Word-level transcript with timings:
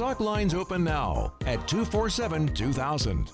Talk 0.00 0.18
lines 0.18 0.54
open 0.54 0.82
now 0.82 1.30
at 1.44 1.68
247 1.68 2.54
2000. 2.54 3.30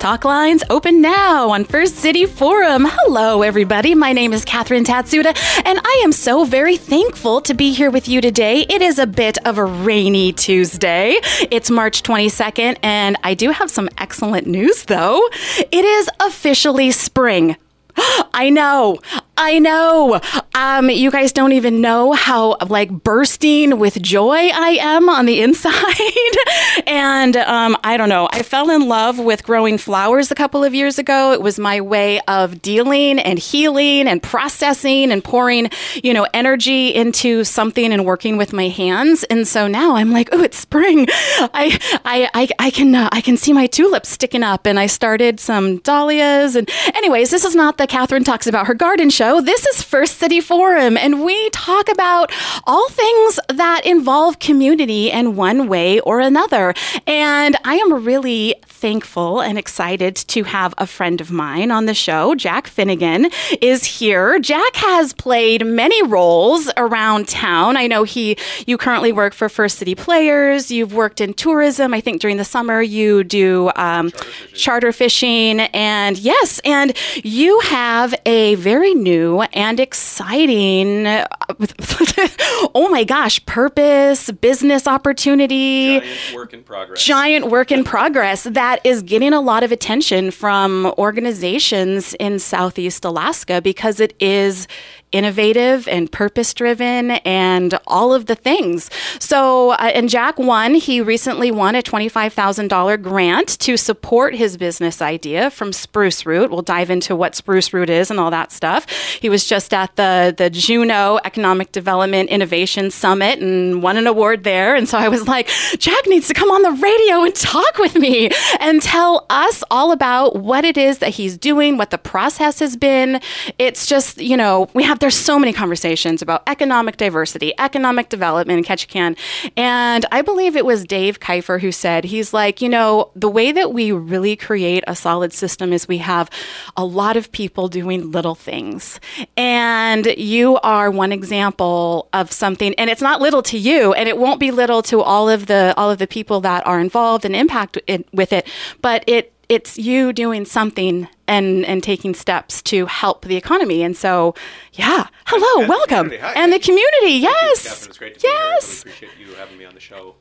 Talk 0.00 0.24
lines 0.24 0.64
open 0.68 1.00
now 1.00 1.50
on 1.50 1.62
First 1.62 1.94
City 1.98 2.26
Forum. 2.26 2.84
Hello, 2.84 3.42
everybody. 3.42 3.94
My 3.94 4.12
name 4.12 4.32
is 4.32 4.44
Catherine 4.44 4.82
Tatsuda, 4.82 5.36
and 5.64 5.78
I 5.78 6.00
am 6.02 6.10
so 6.10 6.44
very 6.44 6.76
thankful 6.76 7.40
to 7.42 7.54
be 7.54 7.72
here 7.72 7.92
with 7.92 8.08
you 8.08 8.20
today. 8.20 8.66
It 8.68 8.82
is 8.82 8.98
a 8.98 9.06
bit 9.06 9.38
of 9.46 9.56
a 9.56 9.64
rainy 9.64 10.32
Tuesday. 10.32 11.14
It's 11.52 11.70
March 11.70 12.02
22nd, 12.02 12.78
and 12.82 13.16
I 13.22 13.34
do 13.34 13.52
have 13.52 13.70
some 13.70 13.88
excellent 13.98 14.48
news, 14.48 14.86
though. 14.86 15.24
It 15.58 15.84
is 15.84 16.10
officially 16.18 16.90
spring. 16.90 17.56
I 18.34 18.50
know. 18.50 18.98
I 19.40 19.60
know. 19.60 20.20
Um, 20.56 20.90
you 20.90 21.12
guys 21.12 21.30
don't 21.30 21.52
even 21.52 21.80
know 21.80 22.12
how 22.12 22.56
like 22.66 22.90
bursting 22.90 23.78
with 23.78 24.02
joy 24.02 24.34
I 24.34 24.78
am 24.80 25.08
on 25.08 25.26
the 25.26 25.40
inside. 25.48 26.84
and 26.88 27.36
um, 27.36 27.76
I 27.84 27.96
don't 27.96 28.08
know. 28.08 28.28
I 28.32 28.42
fell 28.42 28.68
in 28.68 28.88
love 28.88 29.20
with 29.20 29.44
growing 29.44 29.78
flowers 29.78 30.32
a 30.32 30.34
couple 30.34 30.64
of 30.64 30.74
years 30.74 30.98
ago. 30.98 31.32
It 31.32 31.40
was 31.40 31.56
my 31.56 31.80
way 31.80 32.18
of 32.22 32.60
dealing 32.60 33.20
and 33.20 33.38
healing 33.38 34.08
and 34.08 34.20
processing 34.20 35.12
and 35.12 35.22
pouring, 35.22 35.70
you 36.02 36.12
know, 36.12 36.26
energy 36.34 36.92
into 36.92 37.44
something 37.44 37.92
and 37.92 38.04
working 38.04 38.36
with 38.38 38.52
my 38.52 38.66
hands. 38.66 39.22
And 39.24 39.46
so 39.46 39.68
now 39.68 39.94
I'm 39.94 40.10
like, 40.10 40.30
oh, 40.32 40.42
it's 40.42 40.58
spring. 40.58 41.06
I 41.10 41.78
I 42.04 42.28
I, 42.34 42.48
I 42.58 42.70
can 42.70 42.92
uh, 42.92 43.08
I 43.12 43.20
can 43.20 43.36
see 43.36 43.52
my 43.52 43.68
tulips 43.68 44.08
sticking 44.08 44.42
up. 44.42 44.66
And 44.66 44.80
I 44.80 44.86
started 44.86 45.38
some 45.38 45.78
dahlias. 45.78 46.56
And 46.56 46.68
anyways, 46.96 47.30
this 47.30 47.44
is 47.44 47.54
not 47.54 47.78
the 47.78 47.86
Catherine 47.86 48.24
talks 48.24 48.48
about 48.48 48.66
her 48.66 48.74
garden 48.74 49.10
show 49.10 49.27
show. 49.28 49.40
This 49.40 49.66
is 49.66 49.82
First 49.82 50.18
City 50.18 50.40
Forum, 50.40 50.96
and 50.96 51.22
we 51.24 51.50
talk 51.50 51.90
about 51.90 52.32
all 52.66 52.88
things 52.88 53.40
that 53.48 53.82
involve 53.84 54.38
community 54.38 55.10
in 55.10 55.36
one 55.36 55.68
way 55.68 56.00
or 56.00 56.20
another. 56.20 56.74
And 57.06 57.56
I 57.64 57.74
am 57.74 58.04
really 58.04 58.54
thankful 58.66 59.40
and 59.40 59.58
excited 59.58 60.14
to 60.14 60.44
have 60.44 60.72
a 60.78 60.86
friend 60.86 61.20
of 61.20 61.30
mine 61.30 61.70
on 61.70 61.86
the 61.86 61.94
show. 61.94 62.34
Jack 62.36 62.68
Finnegan 62.68 63.30
is 63.60 63.84
here. 63.84 64.38
Jack 64.38 64.76
has 64.76 65.12
played 65.12 65.66
many 65.66 66.00
roles 66.04 66.70
around 66.76 67.28
town. 67.28 67.76
I 67.76 67.86
know 67.86 68.04
he 68.04 68.36
you 68.66 68.78
currently 68.78 69.12
work 69.12 69.34
for 69.34 69.48
First 69.48 69.78
City 69.78 69.94
Players. 69.94 70.70
You've 70.70 70.94
worked 70.94 71.20
in 71.20 71.34
tourism. 71.34 71.92
I 71.92 72.00
think 72.00 72.20
during 72.20 72.36
the 72.36 72.44
summer 72.44 72.80
you 72.80 73.24
do 73.24 73.70
um, 73.74 74.10
charter, 74.10 74.22
fishing. 74.22 74.60
charter 74.62 74.92
fishing, 74.92 75.60
and 75.74 76.18
yes, 76.18 76.60
and 76.64 76.96
you 77.24 77.58
have 77.60 78.14
a 78.24 78.54
very 78.56 78.94
new 78.94 79.17
and 79.52 79.80
exciting. 79.80 81.06
oh 82.74 82.88
my 82.90 83.04
gosh, 83.04 83.44
purpose, 83.46 84.30
business 84.30 84.86
opportunity, 84.86 86.00
giant 86.00 86.34
work 86.34 86.54
in 86.54 86.62
progress. 86.62 87.04
Giant 87.04 87.46
work 87.50 87.72
in 87.72 87.84
progress 87.84 88.44
that 88.44 88.80
is 88.84 89.02
getting 89.02 89.32
a 89.32 89.40
lot 89.40 89.62
of 89.62 89.72
attention 89.72 90.30
from 90.30 90.92
organizations 90.98 92.14
in 92.14 92.38
Southeast 92.38 93.04
Alaska 93.04 93.60
because 93.60 94.00
it 94.00 94.14
is 94.20 94.66
innovative 95.12 95.88
and 95.88 96.10
purpose 96.10 96.52
driven 96.54 97.12
and 97.12 97.78
all 97.86 98.12
of 98.12 98.26
the 98.26 98.34
things. 98.34 98.90
So, 99.18 99.70
uh, 99.70 99.90
and 99.94 100.08
Jack 100.08 100.38
won, 100.38 100.74
he 100.74 101.00
recently 101.00 101.50
won 101.50 101.74
a 101.74 101.82
$25,000 101.82 103.02
grant 103.02 103.58
to 103.60 103.76
support 103.76 104.34
his 104.34 104.56
business 104.56 105.00
idea 105.00 105.50
from 105.50 105.72
Spruce 105.72 106.26
Root. 106.26 106.50
We'll 106.50 106.62
dive 106.62 106.90
into 106.90 107.16
what 107.16 107.34
Spruce 107.34 107.72
Root 107.72 107.90
is 107.90 108.10
and 108.10 108.20
all 108.20 108.30
that 108.30 108.52
stuff. 108.52 108.90
He 109.20 109.28
was 109.28 109.46
just 109.46 109.72
at 109.72 109.94
the, 109.96 110.34
the 110.36 110.50
Juneau 110.50 111.20
Economic 111.24 111.72
Development 111.72 112.28
Innovation 112.28 112.90
Summit 112.90 113.38
and 113.40 113.82
won 113.82 113.96
an 113.96 114.06
award 114.06 114.44
there. 114.44 114.74
And 114.74 114.88
so 114.88 114.98
I 114.98 115.08
was 115.08 115.26
like, 115.26 115.48
Jack 115.78 116.06
needs 116.06 116.28
to 116.28 116.34
come 116.34 116.50
on 116.50 116.62
the 116.62 116.72
radio 116.72 117.24
and 117.24 117.34
talk 117.34 117.78
with 117.78 117.94
me 117.96 118.30
and 118.60 118.82
tell 118.82 119.26
us 119.30 119.62
all 119.70 119.92
about 119.92 120.36
what 120.36 120.64
it 120.64 120.76
is 120.76 120.98
that 120.98 121.10
he's 121.10 121.36
doing, 121.36 121.76
what 121.76 121.90
the 121.90 121.98
process 121.98 122.58
has 122.58 122.76
been. 122.76 123.20
It's 123.58 123.86
just, 123.86 124.18
you 124.18 124.36
know, 124.36 124.68
we 124.74 124.82
have 124.82 124.97
there's 125.00 125.16
so 125.16 125.38
many 125.38 125.52
conversations 125.52 126.22
about 126.22 126.42
economic 126.46 126.96
diversity, 126.96 127.52
economic 127.58 128.08
development 128.08 128.58
in 128.58 128.64
Ketchikan. 128.64 129.16
And 129.56 130.06
I 130.12 130.22
believe 130.22 130.56
it 130.56 130.64
was 130.64 130.84
Dave 130.84 131.20
Kiffer 131.20 131.60
who 131.60 131.72
said, 131.72 132.04
he's 132.04 132.32
like, 132.32 132.60
you 132.60 132.68
know, 132.68 133.10
the 133.14 133.28
way 133.28 133.52
that 133.52 133.72
we 133.72 133.92
really 133.92 134.36
create 134.36 134.84
a 134.86 134.96
solid 134.96 135.32
system 135.32 135.72
is 135.72 135.88
we 135.88 135.98
have 135.98 136.30
a 136.76 136.84
lot 136.84 137.16
of 137.16 137.30
people 137.32 137.68
doing 137.68 138.10
little 138.10 138.34
things. 138.34 139.00
And 139.36 140.06
you 140.06 140.56
are 140.58 140.90
one 140.90 141.12
example 141.12 142.08
of 142.12 142.32
something, 142.32 142.74
and 142.74 142.90
it's 142.90 143.02
not 143.02 143.20
little 143.20 143.42
to 143.42 143.58
you, 143.58 143.92
and 143.92 144.08
it 144.08 144.18
won't 144.18 144.40
be 144.40 144.50
little 144.50 144.82
to 144.82 145.00
all 145.00 145.28
of 145.28 145.46
the 145.46 145.74
all 145.76 145.90
of 145.90 145.98
the 145.98 146.06
people 146.06 146.40
that 146.40 146.66
are 146.66 146.80
involved 146.80 147.24
and 147.24 147.34
impact 147.34 147.78
it, 147.86 148.06
with 148.12 148.32
it, 148.32 148.46
but 148.80 149.04
it 149.06 149.32
it's 149.48 149.78
you 149.78 150.12
doing 150.12 150.44
something 150.44 151.08
and 151.26 151.64
and 151.64 151.82
taking 151.82 152.14
steps 152.14 152.62
to 152.62 152.86
help 152.86 153.24
the 153.24 153.36
economy. 153.36 153.82
And 153.82 153.96
so, 153.96 154.34
yeah, 154.72 155.08
hello, 155.26 155.60
and 155.60 155.68
welcome, 155.68 156.08
the 156.08 156.38
and 156.38 156.52
the 156.52 156.58
community. 156.58 157.14
Yes, 157.14 157.86
it's 157.86 157.98
great 157.98 158.18
to 158.18 158.26
yes. 158.26 158.84
be 158.84 158.90
here. 158.90 158.98
really 158.98 159.14
appreciate 159.16 159.28
you 159.28 159.34
having 159.34 159.58
me 159.58 159.64
on 159.64 159.74
the 159.74 159.80
show. 159.80 160.14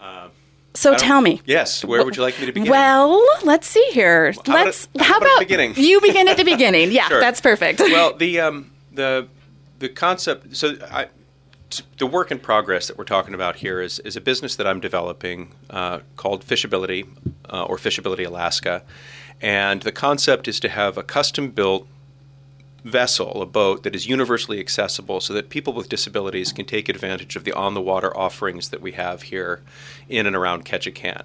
Uh, 0.00 0.28
so 0.74 0.96
tell 0.96 1.20
me. 1.20 1.42
Yes, 1.44 1.84
where 1.84 2.04
would 2.04 2.16
you 2.16 2.22
like 2.22 2.38
me 2.40 2.46
to 2.46 2.52
begin? 2.52 2.70
Well, 2.70 3.22
let's 3.44 3.66
see 3.66 3.86
here. 3.92 4.32
How 4.32 4.54
let's. 4.54 4.86
About, 4.86 5.06
how, 5.06 5.12
how 5.14 5.20
about, 5.20 5.38
beginning? 5.40 5.74
you 5.76 6.00
begin 6.00 6.28
at 6.28 6.36
the 6.36 6.44
beginning? 6.44 6.90
Yeah, 6.92 7.08
sure. 7.08 7.20
that's 7.20 7.40
perfect. 7.40 7.80
Well, 7.80 8.16
the 8.16 8.40
um, 8.40 8.72
the 8.92 9.28
the 9.78 9.88
concept. 9.88 10.56
So 10.56 10.76
I, 10.90 11.08
the 11.98 12.06
work 12.06 12.30
in 12.30 12.38
progress 12.38 12.88
that 12.88 12.98
we're 12.98 13.04
talking 13.04 13.34
about 13.34 13.56
here 13.56 13.80
is, 13.80 13.98
is 14.00 14.14
a 14.14 14.20
business 14.20 14.56
that 14.56 14.66
I'm 14.66 14.80
developing 14.80 15.54
uh, 15.70 16.00
called 16.16 16.44
Fishability 16.44 17.06
uh, 17.50 17.64
or 17.64 17.76
Fishability 17.76 18.26
Alaska. 18.26 18.82
And 19.40 19.82
the 19.82 19.92
concept 19.92 20.46
is 20.46 20.60
to 20.60 20.68
have 20.68 20.96
a 20.96 21.02
custom 21.02 21.50
built 21.50 21.86
vessel, 22.84 23.42
a 23.42 23.46
boat 23.46 23.84
that 23.84 23.94
is 23.94 24.06
universally 24.06 24.58
accessible 24.58 25.20
so 25.20 25.32
that 25.32 25.48
people 25.48 25.72
with 25.72 25.88
disabilities 25.88 26.52
can 26.52 26.64
take 26.64 26.88
advantage 26.88 27.36
of 27.36 27.44
the 27.44 27.52
on 27.52 27.74
the 27.74 27.80
water 27.80 28.16
offerings 28.16 28.70
that 28.70 28.80
we 28.80 28.92
have 28.92 29.22
here 29.22 29.60
in 30.08 30.26
and 30.26 30.34
around 30.34 30.64
Ketchikan. 30.64 31.22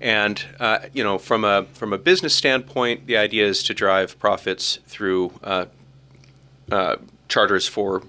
And 0.00 0.44
uh, 0.60 0.80
you 0.92 1.02
know, 1.02 1.18
from 1.18 1.44
a 1.44 1.64
from 1.72 1.92
a 1.92 1.98
business 1.98 2.34
standpoint, 2.34 3.06
the 3.06 3.16
idea 3.16 3.46
is 3.46 3.62
to 3.64 3.74
drive 3.74 4.18
profits 4.18 4.78
through 4.86 5.32
uh, 5.42 5.66
uh, 6.70 6.96
charters 7.28 7.66
for 7.66 8.02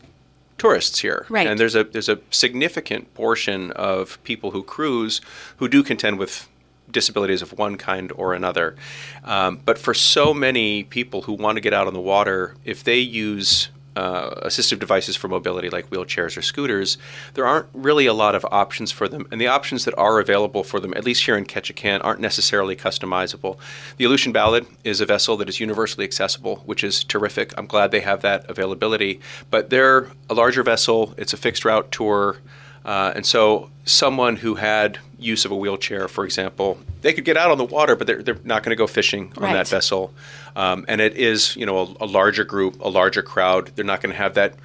tourists 0.57 0.99
here. 0.99 1.25
Right. 1.27 1.47
And 1.47 1.59
there's 1.59 1.75
a 1.75 1.83
there's 1.83 2.09
a 2.09 2.19
significant 2.29 3.13
portion 3.15 3.71
of 3.71 4.23
people 4.23 4.51
who 4.51 4.61
cruise 4.61 5.21
who 5.57 5.67
do 5.67 5.81
contend 5.81 6.19
with 6.19 6.47
disabilities 6.91 7.41
of 7.41 7.57
one 7.57 7.77
kind 7.77 8.11
or 8.15 8.33
another. 8.33 8.75
Um, 9.23 9.61
but 9.65 9.77
for 9.77 9.93
so 9.93 10.33
many 10.33 10.83
people 10.83 11.23
who 11.23 11.33
want 11.33 11.55
to 11.57 11.61
get 11.61 11.73
out 11.73 11.87
on 11.87 11.93
the 11.93 12.01
water, 12.01 12.55
if 12.65 12.83
they 12.83 12.99
use 12.99 13.69
uh, 13.95 14.47
assistive 14.47 14.79
devices 14.79 15.15
for 15.15 15.27
mobility 15.27 15.69
like 15.69 15.89
wheelchairs 15.89 16.37
or 16.37 16.41
scooters, 16.41 16.97
there 17.33 17.45
aren't 17.45 17.67
really 17.73 18.05
a 18.05 18.13
lot 18.13 18.35
of 18.35 18.45
options 18.51 18.91
for 18.91 19.07
them. 19.07 19.27
And 19.31 19.41
the 19.41 19.47
options 19.47 19.85
that 19.85 19.97
are 19.97 20.19
available 20.19 20.63
for 20.63 20.79
them, 20.79 20.93
at 20.95 21.03
least 21.03 21.25
here 21.25 21.37
in 21.37 21.45
Ketchikan, 21.45 21.99
aren't 22.03 22.21
necessarily 22.21 22.75
customizable. 22.75 23.57
The 23.97 24.05
Aleutian 24.05 24.31
Ballad 24.31 24.65
is 24.83 25.01
a 25.01 25.05
vessel 25.05 25.37
that 25.37 25.49
is 25.49 25.59
universally 25.59 26.05
accessible, 26.05 26.57
which 26.65 26.83
is 26.83 27.03
terrific. 27.03 27.53
I'm 27.57 27.67
glad 27.67 27.91
they 27.91 28.01
have 28.01 28.21
that 28.21 28.49
availability. 28.49 29.19
But 29.49 29.69
they're 29.69 30.07
a 30.29 30.33
larger 30.33 30.63
vessel, 30.63 31.13
it's 31.17 31.33
a 31.33 31.37
fixed 31.37 31.65
route 31.65 31.91
tour. 31.91 32.37
Uh, 32.83 33.13
and 33.15 33.25
so, 33.25 33.69
someone 33.85 34.35
who 34.37 34.55
had 34.55 34.99
use 35.19 35.45
of 35.45 35.51
a 35.51 35.55
wheelchair, 35.55 36.07
for 36.07 36.25
example, 36.25 36.79
they 37.01 37.13
could 37.13 37.25
get 37.25 37.37
out 37.37 37.51
on 37.51 37.57
the 37.57 37.65
water, 37.65 37.95
but 37.95 38.07
they're, 38.07 38.23
they're 38.23 38.39
not 38.43 38.63
going 38.63 38.71
to 38.71 38.75
go 38.75 38.87
fishing 38.87 39.31
on 39.37 39.43
right. 39.43 39.53
that 39.53 39.67
vessel. 39.67 40.13
Um, 40.55 40.85
and 40.87 40.99
it 40.99 41.15
is, 41.15 41.55
you 41.55 41.65
know, 41.65 41.77
a, 41.77 42.05
a, 42.05 42.07
larger 42.07 42.43
group, 42.43 42.81
a 42.81 42.89
larger 42.89 43.21
crowd. 43.21 43.71
They're 43.75 43.85
not 43.85 44.01
going 44.01 44.11
to 44.11 44.17
have 44.17 44.33
that 44.33 44.55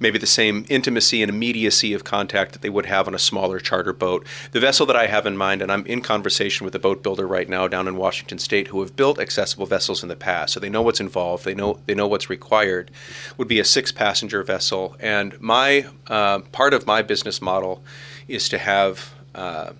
maybe 0.00 0.18
the 0.18 0.26
same 0.26 0.64
intimacy 0.68 1.22
and 1.22 1.30
immediacy 1.30 1.92
of 1.92 2.04
contact 2.04 2.52
that 2.52 2.62
they 2.62 2.70
would 2.70 2.86
have 2.86 3.06
on 3.06 3.14
a 3.14 3.18
smaller 3.18 3.58
charter 3.58 3.92
boat. 3.92 4.26
The 4.52 4.60
vessel 4.60 4.86
that 4.86 4.96
I 4.96 5.06
have 5.06 5.26
in 5.26 5.36
mind, 5.36 5.62
and 5.62 5.70
I'm 5.70 5.86
in 5.86 6.00
conversation 6.00 6.64
with 6.64 6.74
a 6.74 6.78
boat 6.78 7.02
builder 7.02 7.26
right 7.26 7.48
now 7.48 7.68
down 7.68 7.88
in 7.88 7.96
Washington 7.96 8.38
State 8.38 8.68
who 8.68 8.80
have 8.80 8.96
built 8.96 9.18
accessible 9.18 9.66
vessels 9.66 10.02
in 10.02 10.08
the 10.08 10.16
past, 10.16 10.52
so 10.52 10.60
they 10.60 10.68
know 10.68 10.82
what's 10.82 11.00
involved, 11.00 11.44
they 11.44 11.54
know 11.54 11.78
they 11.86 11.94
know 11.94 12.08
what's 12.08 12.28
required, 12.28 12.90
would 13.36 13.48
be 13.48 13.60
a 13.60 13.64
six-passenger 13.64 14.42
vessel. 14.42 14.96
And 15.00 15.40
my 15.40 15.86
uh, 16.08 16.40
part 16.52 16.74
of 16.74 16.86
my 16.86 17.02
business 17.02 17.40
model 17.40 17.82
is 18.26 18.48
to 18.48 18.58
have 18.58 19.14
uh, 19.34 19.72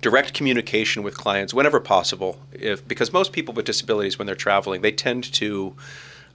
direct 0.00 0.34
communication 0.34 1.02
with 1.02 1.16
clients 1.16 1.54
whenever 1.54 1.80
possible. 1.80 2.38
If 2.52 2.86
because 2.86 3.12
most 3.12 3.32
people 3.32 3.54
with 3.54 3.66
disabilities, 3.66 4.18
when 4.18 4.26
they're 4.26 4.34
traveling, 4.34 4.82
they 4.82 4.92
tend 4.92 5.24
to 5.34 5.74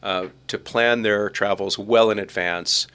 uh, 0.03 0.27
to 0.47 0.57
plan 0.57 1.01
their 1.01 1.29
travels 1.29 1.77
well 1.77 2.09
in 2.09 2.19
advance. 2.19 2.87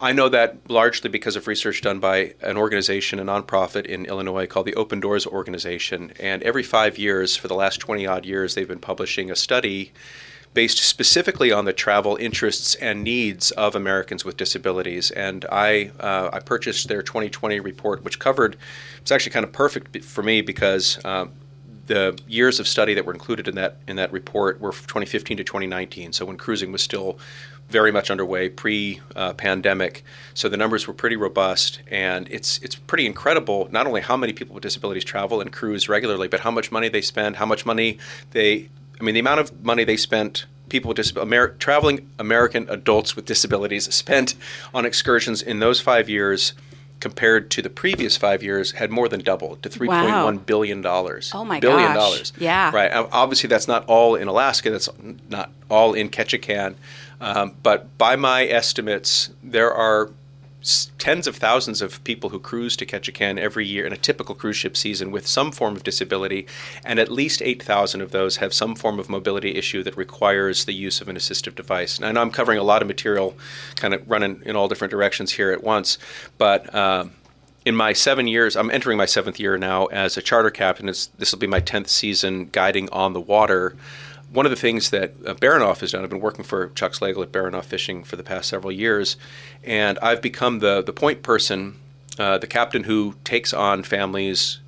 I 0.00 0.12
know 0.12 0.28
that 0.28 0.68
largely 0.68 1.08
because 1.08 1.36
of 1.36 1.46
research 1.46 1.80
done 1.80 2.00
by 2.00 2.34
an 2.42 2.56
organization, 2.56 3.18
a 3.18 3.24
nonprofit 3.24 3.86
in 3.86 4.06
Illinois 4.06 4.46
called 4.46 4.66
the 4.66 4.74
Open 4.74 5.00
Doors 5.00 5.26
Organization. 5.26 6.12
And 6.18 6.42
every 6.42 6.62
five 6.62 6.98
years, 6.98 7.36
for 7.36 7.48
the 7.48 7.54
last 7.54 7.78
20 7.78 8.06
odd 8.06 8.26
years, 8.26 8.54
they've 8.54 8.68
been 8.68 8.80
publishing 8.80 9.30
a 9.30 9.36
study 9.36 9.92
based 10.52 10.78
specifically 10.78 11.50
on 11.50 11.64
the 11.64 11.72
travel 11.72 12.16
interests 12.16 12.76
and 12.76 13.02
needs 13.02 13.50
of 13.52 13.74
Americans 13.74 14.24
with 14.24 14.36
disabilities. 14.36 15.10
And 15.10 15.44
I, 15.50 15.90
uh, 15.98 16.30
I 16.32 16.40
purchased 16.40 16.88
their 16.88 17.02
2020 17.02 17.58
report, 17.60 18.04
which 18.04 18.20
covered, 18.20 18.56
it's 19.00 19.10
actually 19.10 19.32
kind 19.32 19.44
of 19.44 19.52
perfect 19.52 20.04
for 20.04 20.22
me 20.22 20.40
because 20.40 21.04
um, 21.04 21.32
the 21.86 22.18
years 22.26 22.60
of 22.60 22.68
study 22.68 22.94
that 22.94 23.04
were 23.04 23.12
included 23.12 23.48
in 23.48 23.54
that 23.56 23.76
in 23.86 23.96
that 23.96 24.12
report 24.12 24.60
were 24.60 24.72
2015 24.72 25.36
to 25.38 25.44
2019. 25.44 26.12
So 26.12 26.24
when 26.24 26.36
cruising 26.36 26.72
was 26.72 26.82
still 26.82 27.18
very 27.68 27.90
much 27.90 28.10
underway 28.10 28.48
pre-pandemic. 28.48 30.04
so 30.34 30.48
the 30.48 30.56
numbers 30.56 30.86
were 30.86 30.94
pretty 30.94 31.16
robust, 31.16 31.80
and 31.90 32.28
it's 32.30 32.58
it's 32.58 32.74
pretty 32.74 33.06
incredible. 33.06 33.68
Not 33.70 33.86
only 33.86 34.00
how 34.00 34.16
many 34.16 34.32
people 34.32 34.54
with 34.54 34.62
disabilities 34.62 35.04
travel 35.04 35.40
and 35.40 35.52
cruise 35.52 35.88
regularly, 35.88 36.28
but 36.28 36.40
how 36.40 36.50
much 36.50 36.70
money 36.70 36.88
they 36.88 37.00
spend, 37.00 37.36
how 37.36 37.46
much 37.46 37.64
money 37.66 37.98
they. 38.32 38.68
I 39.00 39.02
mean, 39.02 39.14
the 39.14 39.20
amount 39.20 39.40
of 39.40 39.64
money 39.64 39.84
they 39.84 39.96
spent 39.96 40.46
people 40.68 40.88
with 40.88 40.96
disabilities, 40.96 41.32
Amer- 41.32 41.54
traveling 41.58 42.08
American 42.18 42.66
adults 42.68 43.16
with 43.16 43.24
disabilities 43.24 43.92
spent 43.94 44.34
on 44.72 44.84
excursions 44.84 45.42
in 45.42 45.58
those 45.58 45.80
five 45.80 46.08
years 46.08 46.52
compared 47.04 47.50
to 47.50 47.60
the 47.60 47.68
previous 47.68 48.16
five 48.16 48.42
years 48.42 48.72
had 48.72 48.90
more 48.90 49.08
than 49.10 49.20
doubled 49.20 49.62
to 49.62 49.68
three 49.68 49.88
point 49.88 50.06
Wow. 50.08 50.24
one 50.24 50.38
billion 50.38 50.80
dollars. 50.80 51.30
Oh 51.34 51.44
my 51.44 51.60
billion 51.60 51.92
gosh. 51.92 51.96
dollars. 52.02 52.32
Yeah. 52.38 52.70
Right. 52.74 52.90
Obviously, 53.12 53.48
that's 53.48 53.68
not 53.68 53.84
all 53.86 54.14
in 54.16 54.26
Alaska. 54.26 54.70
That's 54.70 54.88
not 55.28 55.50
all 55.68 55.92
in 55.92 56.08
Ketchikan. 56.08 56.76
Um, 57.20 57.54
but 57.62 57.96
by 57.98 58.16
my 58.16 58.46
estimates, 58.46 59.30
there 59.42 59.70
are 59.72 60.10
tens 60.98 61.26
of 61.26 61.36
thousands 61.36 61.82
of 61.82 62.02
people 62.04 62.30
who 62.30 62.38
cruise 62.38 62.76
to 62.76 62.86
Ketchikan 62.86 63.38
every 63.38 63.66
year 63.66 63.86
in 63.86 63.92
a 63.92 63.98
typical 63.98 64.34
cruise 64.34 64.56
ship 64.56 64.76
season 64.76 65.10
with 65.10 65.26
some 65.26 65.52
form 65.52 65.76
of 65.76 65.84
disability, 65.84 66.46
and 66.84 66.98
at 66.98 67.12
least 67.12 67.42
8,000 67.42 68.00
of 68.00 68.12
those 68.12 68.36
have 68.36 68.54
some 68.54 68.74
form 68.74 68.98
of 68.98 69.10
mobility 69.10 69.56
issue 69.56 69.82
that 69.82 69.96
requires 69.96 70.64
the 70.64 70.72
use 70.72 71.00
of 71.00 71.08
an 71.08 71.16
assistive 71.16 71.54
device. 71.54 71.98
And 71.98 72.06
I 72.06 72.12
know 72.12 72.22
I'm 72.22 72.30
covering 72.30 72.58
a 72.58 72.62
lot 72.62 72.80
of 72.80 72.88
material, 72.88 73.36
kind 73.76 73.92
of 73.92 74.08
running 74.10 74.42
in 74.46 74.56
all 74.56 74.68
different 74.68 74.90
directions 74.90 75.32
here 75.32 75.52
at 75.52 75.62
once, 75.62 75.98
but 76.38 76.74
um, 76.74 77.12
in 77.64 77.74
my 77.74 77.92
seven 77.92 78.26
years, 78.26 78.56
I'm 78.56 78.70
entering 78.70 78.98
my 78.98 79.06
seventh 79.06 79.40
year 79.40 79.56
now 79.56 79.86
as 79.86 80.16
a 80.16 80.22
charter 80.22 80.50
captain. 80.50 80.86
This 80.86 81.10
will 81.32 81.38
be 81.38 81.46
my 81.46 81.60
10th 81.60 81.88
season 81.88 82.46
guiding 82.52 82.90
on 82.90 83.14
the 83.14 83.20
water. 83.20 83.74
One 84.34 84.46
of 84.46 84.50
the 84.50 84.56
things 84.56 84.90
that 84.90 85.14
uh, 85.24 85.34
Baranof 85.34 85.78
has 85.78 85.92
done, 85.92 86.02
I've 86.02 86.10
been 86.10 86.20
working 86.20 86.44
for 86.44 86.68
Chuck 86.70 86.92
Slagle 86.92 87.22
at 87.22 87.30
Baranof 87.30 87.64
Fishing 87.64 88.02
for 88.02 88.16
the 88.16 88.24
past 88.24 88.48
several 88.48 88.72
years, 88.72 89.16
and 89.62 89.96
I've 90.00 90.20
become 90.20 90.58
the, 90.58 90.82
the 90.82 90.92
point 90.92 91.22
person, 91.22 91.76
uh, 92.18 92.38
the 92.38 92.48
captain 92.48 92.84
who 92.84 93.14
takes 93.22 93.52
on 93.52 93.84
families 93.84 94.58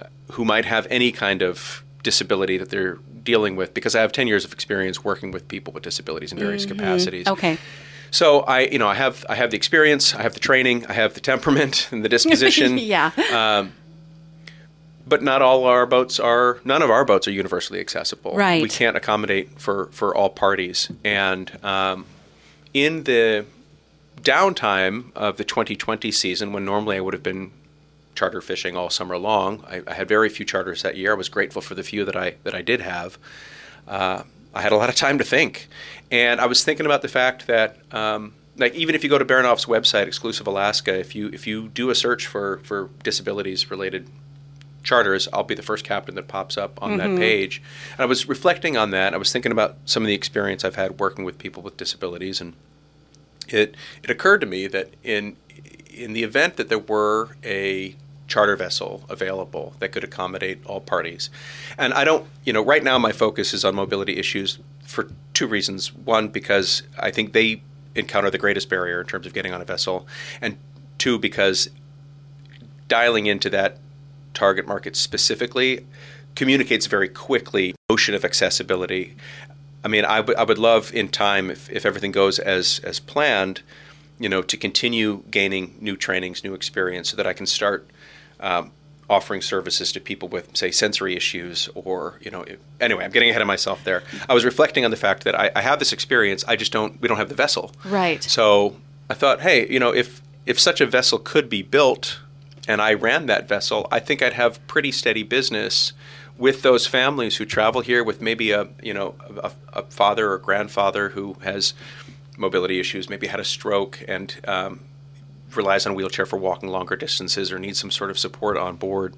uh, 0.00 0.06
who 0.32 0.44
might 0.44 0.64
have 0.64 0.86
any 0.88 1.12
kind 1.12 1.42
of 1.42 1.84
disability 2.02 2.56
that 2.56 2.70
they're 2.70 2.98
dealing 3.22 3.56
with 3.56 3.74
because 3.74 3.94
I 3.94 4.00
have 4.00 4.12
10 4.12 4.26
years 4.26 4.44
of 4.44 4.52
experience 4.52 5.04
working 5.04 5.32
with 5.32 5.48
people 5.48 5.72
with 5.72 5.82
disabilities 5.82 6.32
in 6.32 6.38
various 6.38 6.64
capacities. 6.64 7.26
Okay. 7.26 7.58
So 8.10 8.40
I, 8.40 8.60
you 8.60 8.78
know, 8.78 8.86
I 8.86 8.94
have 8.94 9.26
I 9.28 9.34
have 9.34 9.50
the 9.50 9.56
experience, 9.56 10.14
I 10.14 10.22
have 10.22 10.34
the 10.34 10.40
training, 10.40 10.86
I 10.86 10.92
have 10.92 11.14
the 11.14 11.20
temperament 11.20 11.88
and 11.90 12.04
the 12.04 12.08
disposition. 12.16 12.78
yeah. 12.78 13.10
But 15.06 15.22
not 15.22 15.42
all 15.42 15.64
our 15.64 15.84
boats 15.86 16.18
are. 16.18 16.58
None 16.64 16.82
of 16.82 16.90
our 16.90 17.04
boats 17.04 17.28
are 17.28 17.32
universally 17.32 17.78
accessible. 17.78 18.34
Right. 18.34 18.62
We 18.62 18.68
can't 18.68 18.96
accommodate 18.96 19.60
for 19.60 19.86
for 19.92 20.14
all 20.14 20.30
parties. 20.30 20.90
And 21.04 21.52
um, 21.62 22.06
in 22.72 23.04
the 23.04 23.44
downtime 24.22 25.12
of 25.14 25.36
the 25.36 25.44
2020 25.44 26.10
season, 26.10 26.52
when 26.52 26.64
normally 26.64 26.96
I 26.96 27.00
would 27.00 27.14
have 27.14 27.22
been 27.22 27.52
charter 28.14 28.40
fishing 28.40 28.76
all 28.76 28.90
summer 28.90 29.18
long, 29.18 29.64
I, 29.68 29.82
I 29.86 29.94
had 29.94 30.08
very 30.08 30.28
few 30.28 30.46
charters 30.46 30.82
that 30.82 30.96
year. 30.96 31.12
I 31.12 31.14
was 31.14 31.28
grateful 31.28 31.60
for 31.62 31.74
the 31.74 31.82
few 31.82 32.04
that 32.04 32.16
I 32.16 32.36
that 32.44 32.54
I 32.54 32.62
did 32.62 32.80
have. 32.80 33.18
Uh, 33.86 34.22
I 34.54 34.62
had 34.62 34.72
a 34.72 34.76
lot 34.76 34.88
of 34.88 34.94
time 34.94 35.18
to 35.18 35.24
think, 35.24 35.68
and 36.10 36.40
I 36.40 36.46
was 36.46 36.64
thinking 36.64 36.86
about 36.86 37.02
the 37.02 37.08
fact 37.08 37.46
that. 37.46 37.78
Um, 37.92 38.34
like 38.56 38.72
even 38.76 38.94
if 38.94 39.02
you 39.02 39.10
go 39.10 39.18
to 39.18 39.24
Baranof's 39.24 39.66
website, 39.66 40.06
Exclusive 40.06 40.46
Alaska, 40.46 40.96
if 40.96 41.16
you 41.16 41.28
if 41.32 41.44
you 41.44 41.66
do 41.66 41.90
a 41.90 41.94
search 41.96 42.28
for 42.28 42.58
for 42.58 42.88
disabilities 43.02 43.68
related 43.68 44.08
charters, 44.84 45.26
I'll 45.32 45.42
be 45.42 45.54
the 45.54 45.62
first 45.62 45.84
captain 45.84 46.14
that 46.14 46.28
pops 46.28 46.56
up 46.56 46.80
on 46.80 46.98
that 46.98 47.08
mm-hmm. 47.08 47.18
page. 47.18 47.62
And 47.92 48.00
I 48.00 48.04
was 48.04 48.28
reflecting 48.28 48.76
on 48.76 48.90
that. 48.90 49.14
I 49.14 49.16
was 49.16 49.32
thinking 49.32 49.50
about 49.50 49.76
some 49.84 50.02
of 50.02 50.06
the 50.06 50.14
experience 50.14 50.64
I've 50.64 50.76
had 50.76 51.00
working 51.00 51.24
with 51.24 51.38
people 51.38 51.62
with 51.62 51.76
disabilities, 51.76 52.40
and 52.40 52.52
it 53.48 53.74
it 54.02 54.10
occurred 54.10 54.40
to 54.42 54.46
me 54.46 54.68
that 54.68 54.90
in 55.02 55.36
in 55.90 56.12
the 56.12 56.22
event 56.22 56.56
that 56.56 56.68
there 56.68 56.78
were 56.78 57.36
a 57.42 57.96
charter 58.26 58.56
vessel 58.56 59.04
available 59.08 59.74
that 59.80 59.90
could 59.90 60.04
accommodate 60.04 60.64
all 60.66 60.80
parties, 60.80 61.30
and 61.76 61.92
I 61.94 62.04
don't, 62.04 62.26
you 62.44 62.52
know, 62.52 62.62
right 62.62 62.84
now 62.84 62.98
my 62.98 63.12
focus 63.12 63.52
is 63.52 63.64
on 63.64 63.74
mobility 63.74 64.16
issues 64.18 64.58
for 64.84 65.08
two 65.32 65.46
reasons. 65.46 65.92
One, 65.92 66.28
because 66.28 66.82
I 66.98 67.10
think 67.10 67.32
they 67.32 67.62
encounter 67.94 68.30
the 68.30 68.38
greatest 68.38 68.68
barrier 68.68 69.00
in 69.00 69.06
terms 69.06 69.26
of 69.26 69.34
getting 69.34 69.52
on 69.52 69.60
a 69.60 69.64
vessel, 69.64 70.06
and 70.40 70.58
two, 70.98 71.18
because 71.18 71.70
dialing 72.86 73.26
into 73.26 73.48
that 73.50 73.78
target 74.34 74.66
market 74.66 74.96
specifically 74.96 75.86
communicates 76.34 76.86
very 76.86 77.08
quickly 77.08 77.74
notion 77.88 78.14
of 78.14 78.24
accessibility. 78.24 79.16
I 79.84 79.88
mean, 79.88 80.04
I 80.04 80.20
would 80.20 80.58
love 80.58 80.92
in 80.94 81.08
time 81.08 81.50
if, 81.50 81.70
if 81.70 81.84
everything 81.84 82.12
goes 82.12 82.38
as 82.38 82.80
as 82.84 83.00
planned, 83.00 83.62
you 84.18 84.28
know, 84.28 84.42
to 84.42 84.56
continue 84.56 85.22
gaining 85.30 85.76
new 85.80 85.96
trainings, 85.96 86.42
new 86.42 86.54
experience, 86.54 87.10
so 87.10 87.16
that 87.16 87.26
I 87.26 87.34
can 87.34 87.46
start 87.46 87.86
um, 88.40 88.72
offering 89.10 89.42
services 89.42 89.92
to 89.92 90.00
people 90.00 90.28
with, 90.28 90.56
say, 90.56 90.70
sensory 90.70 91.14
issues 91.16 91.68
or 91.74 92.18
you 92.22 92.30
know. 92.30 92.42
If, 92.42 92.58
anyway, 92.80 93.04
I'm 93.04 93.10
getting 93.10 93.28
ahead 93.28 93.42
of 93.42 93.46
myself 93.46 93.84
there. 93.84 94.02
I 94.28 94.32
was 94.32 94.44
reflecting 94.44 94.84
on 94.86 94.90
the 94.90 94.96
fact 94.96 95.24
that 95.24 95.38
I, 95.38 95.50
I 95.54 95.60
have 95.60 95.78
this 95.78 95.92
experience. 95.92 96.44
I 96.48 96.56
just 96.56 96.72
don't. 96.72 96.98
We 97.00 97.08
don't 97.08 97.18
have 97.18 97.28
the 97.28 97.34
vessel. 97.34 97.70
Right. 97.84 98.22
So 98.22 98.76
I 99.10 99.14
thought, 99.14 99.42
hey, 99.42 99.68
you 99.68 99.78
know, 99.78 99.92
if 99.92 100.22
if 100.46 100.58
such 100.58 100.80
a 100.80 100.86
vessel 100.86 101.18
could 101.18 101.50
be 101.50 101.62
built, 101.62 102.20
and 102.66 102.80
I 102.80 102.94
ran 102.94 103.26
that 103.26 103.48
vessel, 103.48 103.86
I 103.90 104.00
think 104.00 104.22
I'd 104.22 104.32
have 104.32 104.64
pretty 104.66 104.92
steady 104.92 105.22
business 105.22 105.92
with 106.36 106.62
those 106.62 106.86
families 106.86 107.36
who 107.36 107.44
travel 107.44 107.80
here 107.80 108.02
with 108.02 108.20
maybe 108.20 108.50
a 108.50 108.68
you 108.82 108.94
know 108.94 109.14
a, 109.42 109.52
a 109.72 109.82
father 109.82 110.32
or 110.32 110.38
grandfather 110.38 111.10
who 111.10 111.34
has 111.42 111.74
mobility 112.36 112.80
issues, 112.80 113.08
maybe 113.08 113.26
had 113.26 113.40
a 113.40 113.44
stroke 113.44 114.02
and 114.08 114.34
um, 114.48 114.80
relies 115.54 115.86
on 115.86 115.92
a 115.92 115.94
wheelchair 115.94 116.26
for 116.26 116.36
walking 116.36 116.68
longer 116.68 116.96
distances 116.96 117.52
or 117.52 117.58
needs 117.58 117.78
some 117.78 117.90
sort 117.90 118.10
of 118.10 118.18
support 118.18 118.56
on 118.56 118.76
board. 118.76 119.16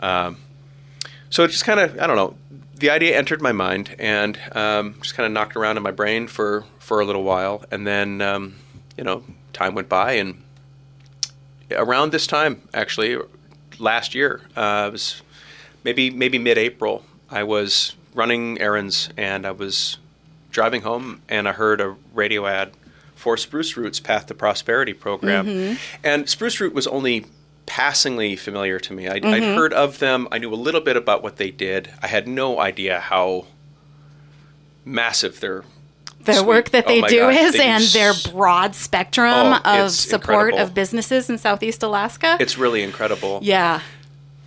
Um, 0.00 0.38
so 1.30 1.44
it 1.44 1.48
just 1.48 1.64
kind 1.64 1.80
of 1.80 1.98
I 2.00 2.06
don't 2.06 2.16
know. 2.16 2.36
The 2.74 2.90
idea 2.90 3.16
entered 3.16 3.40
my 3.40 3.52
mind 3.52 3.94
and 3.98 4.36
um, 4.52 4.96
just 5.00 5.14
kind 5.14 5.26
of 5.26 5.32
knocked 5.32 5.56
around 5.56 5.76
in 5.76 5.82
my 5.82 5.92
brain 5.92 6.26
for 6.26 6.64
for 6.78 7.00
a 7.00 7.04
little 7.04 7.22
while, 7.22 7.64
and 7.70 7.86
then 7.86 8.20
um, 8.20 8.56
you 8.96 9.04
know 9.04 9.22
time 9.52 9.74
went 9.74 9.88
by 9.88 10.14
and 10.14 10.42
around 11.74 12.12
this 12.12 12.26
time 12.26 12.62
actually 12.74 13.18
last 13.78 14.14
year 14.14 14.40
uh, 14.56 14.84
it 14.88 14.92
was 14.92 15.22
maybe 15.84 16.10
maybe 16.10 16.38
mid-April. 16.38 17.04
I 17.30 17.42
was 17.44 17.96
running 18.14 18.60
errands 18.60 19.08
and 19.16 19.46
I 19.46 19.52
was 19.52 19.98
driving 20.50 20.82
home 20.82 21.22
and 21.28 21.48
I 21.48 21.52
heard 21.52 21.80
a 21.80 21.96
radio 22.14 22.46
ad 22.46 22.72
for 23.14 23.36
Spruce 23.36 23.76
Root's 23.76 24.00
Path 24.00 24.26
to 24.26 24.34
Prosperity 24.34 24.92
program. 24.92 25.46
And 26.04 26.28
Spruce 26.28 26.60
Root 26.60 26.74
was 26.74 26.86
only 26.86 27.26
passingly 27.66 28.36
familiar 28.36 28.78
to 28.80 28.92
me. 28.92 29.08
I'd, 29.08 29.24
I'd 29.24 29.42
heard 29.42 29.72
of 29.72 29.98
them. 29.98 30.28
I 30.30 30.38
knew 30.38 30.52
a 30.52 30.56
little 30.56 30.80
bit 30.80 30.96
about 30.96 31.22
what 31.22 31.36
they 31.36 31.50
did. 31.50 31.88
I 32.02 32.08
had 32.08 32.28
no 32.28 32.58
idea 32.60 33.00
how 33.00 33.46
massive 34.84 35.40
their 35.40 35.64
the 36.24 36.34
Sweet. 36.34 36.46
work 36.46 36.70
that 36.70 36.84
Oh 36.86 36.88
they 36.88 37.00
my 37.00 37.08
do 37.08 37.18
gosh, 37.18 37.36
is 37.36 37.52
they 37.54 37.66
and 37.68 37.84
their 37.84 38.12
broad 38.32 38.74
spectrum 38.74 39.60
Oh, 39.64 39.84
of 39.84 39.90
support 39.90 40.48
incredible. 40.50 40.58
of 40.58 40.74
businesses 40.74 41.28
in 41.30 41.38
Southeast 41.38 41.82
Alaska. 41.82 42.36
it's 42.40 42.56
really 42.58 42.82
incredible. 42.82 43.40
yeah. 43.42 43.80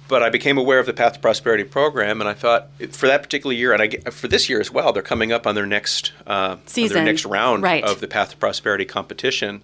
but 0.08 0.22
I 0.22 0.30
became 0.30 0.58
aware 0.58 0.78
of 0.80 0.86
the 0.86 0.94
Path 0.94 1.14
to 1.14 1.20
Prosperity 1.20 1.64
program, 1.64 2.22
and 2.22 2.30
I 2.30 2.34
thought 2.34 2.68
for 2.92 3.08
that 3.08 3.24
particular 3.24 3.54
year, 3.56 3.74
and 3.74 3.82
I 3.82 3.90
for 4.12 4.28
this 4.28 4.48
year 4.50 4.60
as 4.62 4.70
well, 4.72 4.94
they're 4.94 5.02
coming 5.02 5.32
up 5.32 5.48
on 5.48 5.56
their 5.56 5.66
next 5.66 6.12
uh, 6.28 6.58
Season. 6.68 6.96
their 6.96 7.04
next 7.06 7.26
round 7.26 7.64
Right. 7.64 7.84
of 7.84 8.02
the 8.02 8.08
Path 8.08 8.30
to 8.32 8.38
Prosperity 8.38 8.86
competition. 8.86 9.62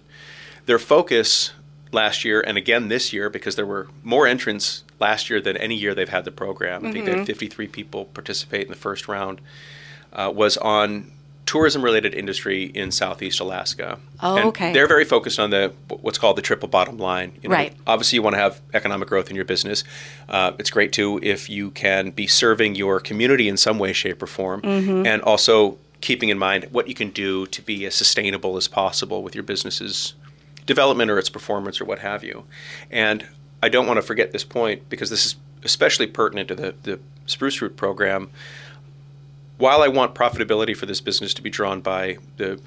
Their 0.66 0.78
focus 0.80 1.52
last 1.92 2.24
year 2.24 2.40
and 2.40 2.56
again 2.58 2.88
this 2.88 3.12
year, 3.12 3.28
because 3.30 3.54
there 3.54 3.66
were 3.66 3.86
more 4.02 4.26
entrants 4.26 4.82
last 4.98 5.28
year 5.30 5.40
than 5.40 5.56
any 5.58 5.74
year 5.74 5.94
they've 5.94 6.08
had 6.08 6.24
the 6.24 6.30
program. 6.32 6.86
I 6.86 6.92
think 6.92 7.04
Mm-hmm. 7.04 7.12
they 7.12 7.18
had 7.18 7.26
53 7.26 7.66
people 7.68 8.04
participate 8.06 8.62
in 8.62 8.68
the 8.68 8.76
first 8.78 9.08
round. 9.08 9.40
Uh, 10.12 10.30
was 10.34 10.56
on 10.58 11.10
tourism-related 11.46 12.14
industry 12.14 12.64
in 12.66 12.90
Southeast 12.90 13.40
Alaska. 13.40 13.98
Oh, 14.20 14.36
And 14.36 14.46
okay. 14.48 14.72
They're 14.72 14.86
very 14.86 15.04
focused 15.04 15.38
on 15.40 15.50
the 15.50 15.72
what's 15.88 16.16
called 16.18 16.36
the 16.36 16.42
triple 16.42 16.68
bottom 16.68 16.98
line. 16.98 17.32
You 17.42 17.48
know, 17.48 17.54
Right. 17.54 17.74
obviously 17.86 18.16
you 18.16 18.22
want 18.22 18.34
to 18.34 18.40
have 18.40 18.60
economic 18.74 19.08
growth 19.08 19.28
in 19.28 19.36
your 19.36 19.44
business. 19.44 19.82
Uh, 20.28 20.52
it's 20.58 20.70
great 20.70 20.92
too 20.92 21.18
if 21.22 21.50
you 21.50 21.70
can 21.72 22.10
be 22.10 22.26
serving 22.26 22.76
your 22.76 23.00
community 23.00 23.48
in 23.48 23.56
some 23.56 23.78
way, 23.78 23.92
shape, 23.92 24.22
or 24.22 24.26
form, 24.26 24.62
Mm-hmm. 24.62 25.06
and 25.06 25.20
also 25.22 25.78
keeping 26.00 26.28
in 26.28 26.38
mind 26.38 26.66
what 26.70 26.88
you 26.88 26.94
can 26.94 27.10
do 27.10 27.46
to 27.46 27.62
be 27.62 27.84
as 27.86 27.94
sustainable 27.94 28.56
as 28.56 28.66
possible 28.68 29.22
with 29.22 29.34
your 29.34 29.44
business's 29.44 30.14
development 30.66 31.10
or 31.10 31.18
its 31.18 31.28
performance 31.28 31.80
or 31.80 31.84
what 31.84 31.98
have 32.00 32.22
you. 32.24 32.44
And 32.90 33.26
I 33.62 33.68
don't 33.68 33.86
want 33.86 33.98
to 33.98 34.02
forget 34.02 34.32
this 34.32 34.44
point 34.44 34.88
because 34.88 35.10
this 35.10 35.26
is 35.26 35.36
especially 35.64 36.06
pertinent 36.06 36.48
to 36.48 36.54
the, 36.54 36.74
the 36.82 36.98
Spruce 37.26 37.60
Root 37.62 37.76
program. 37.76 38.30
While 39.62 39.80
I 39.80 39.86
want 39.86 40.12
profitability 40.12 40.76
for 40.76 40.86
this 40.86 41.00
business 41.00 41.32
to 41.34 41.40
be 41.40 41.48
drawn 41.48 41.82
by 41.82 42.18
the 42.36 42.60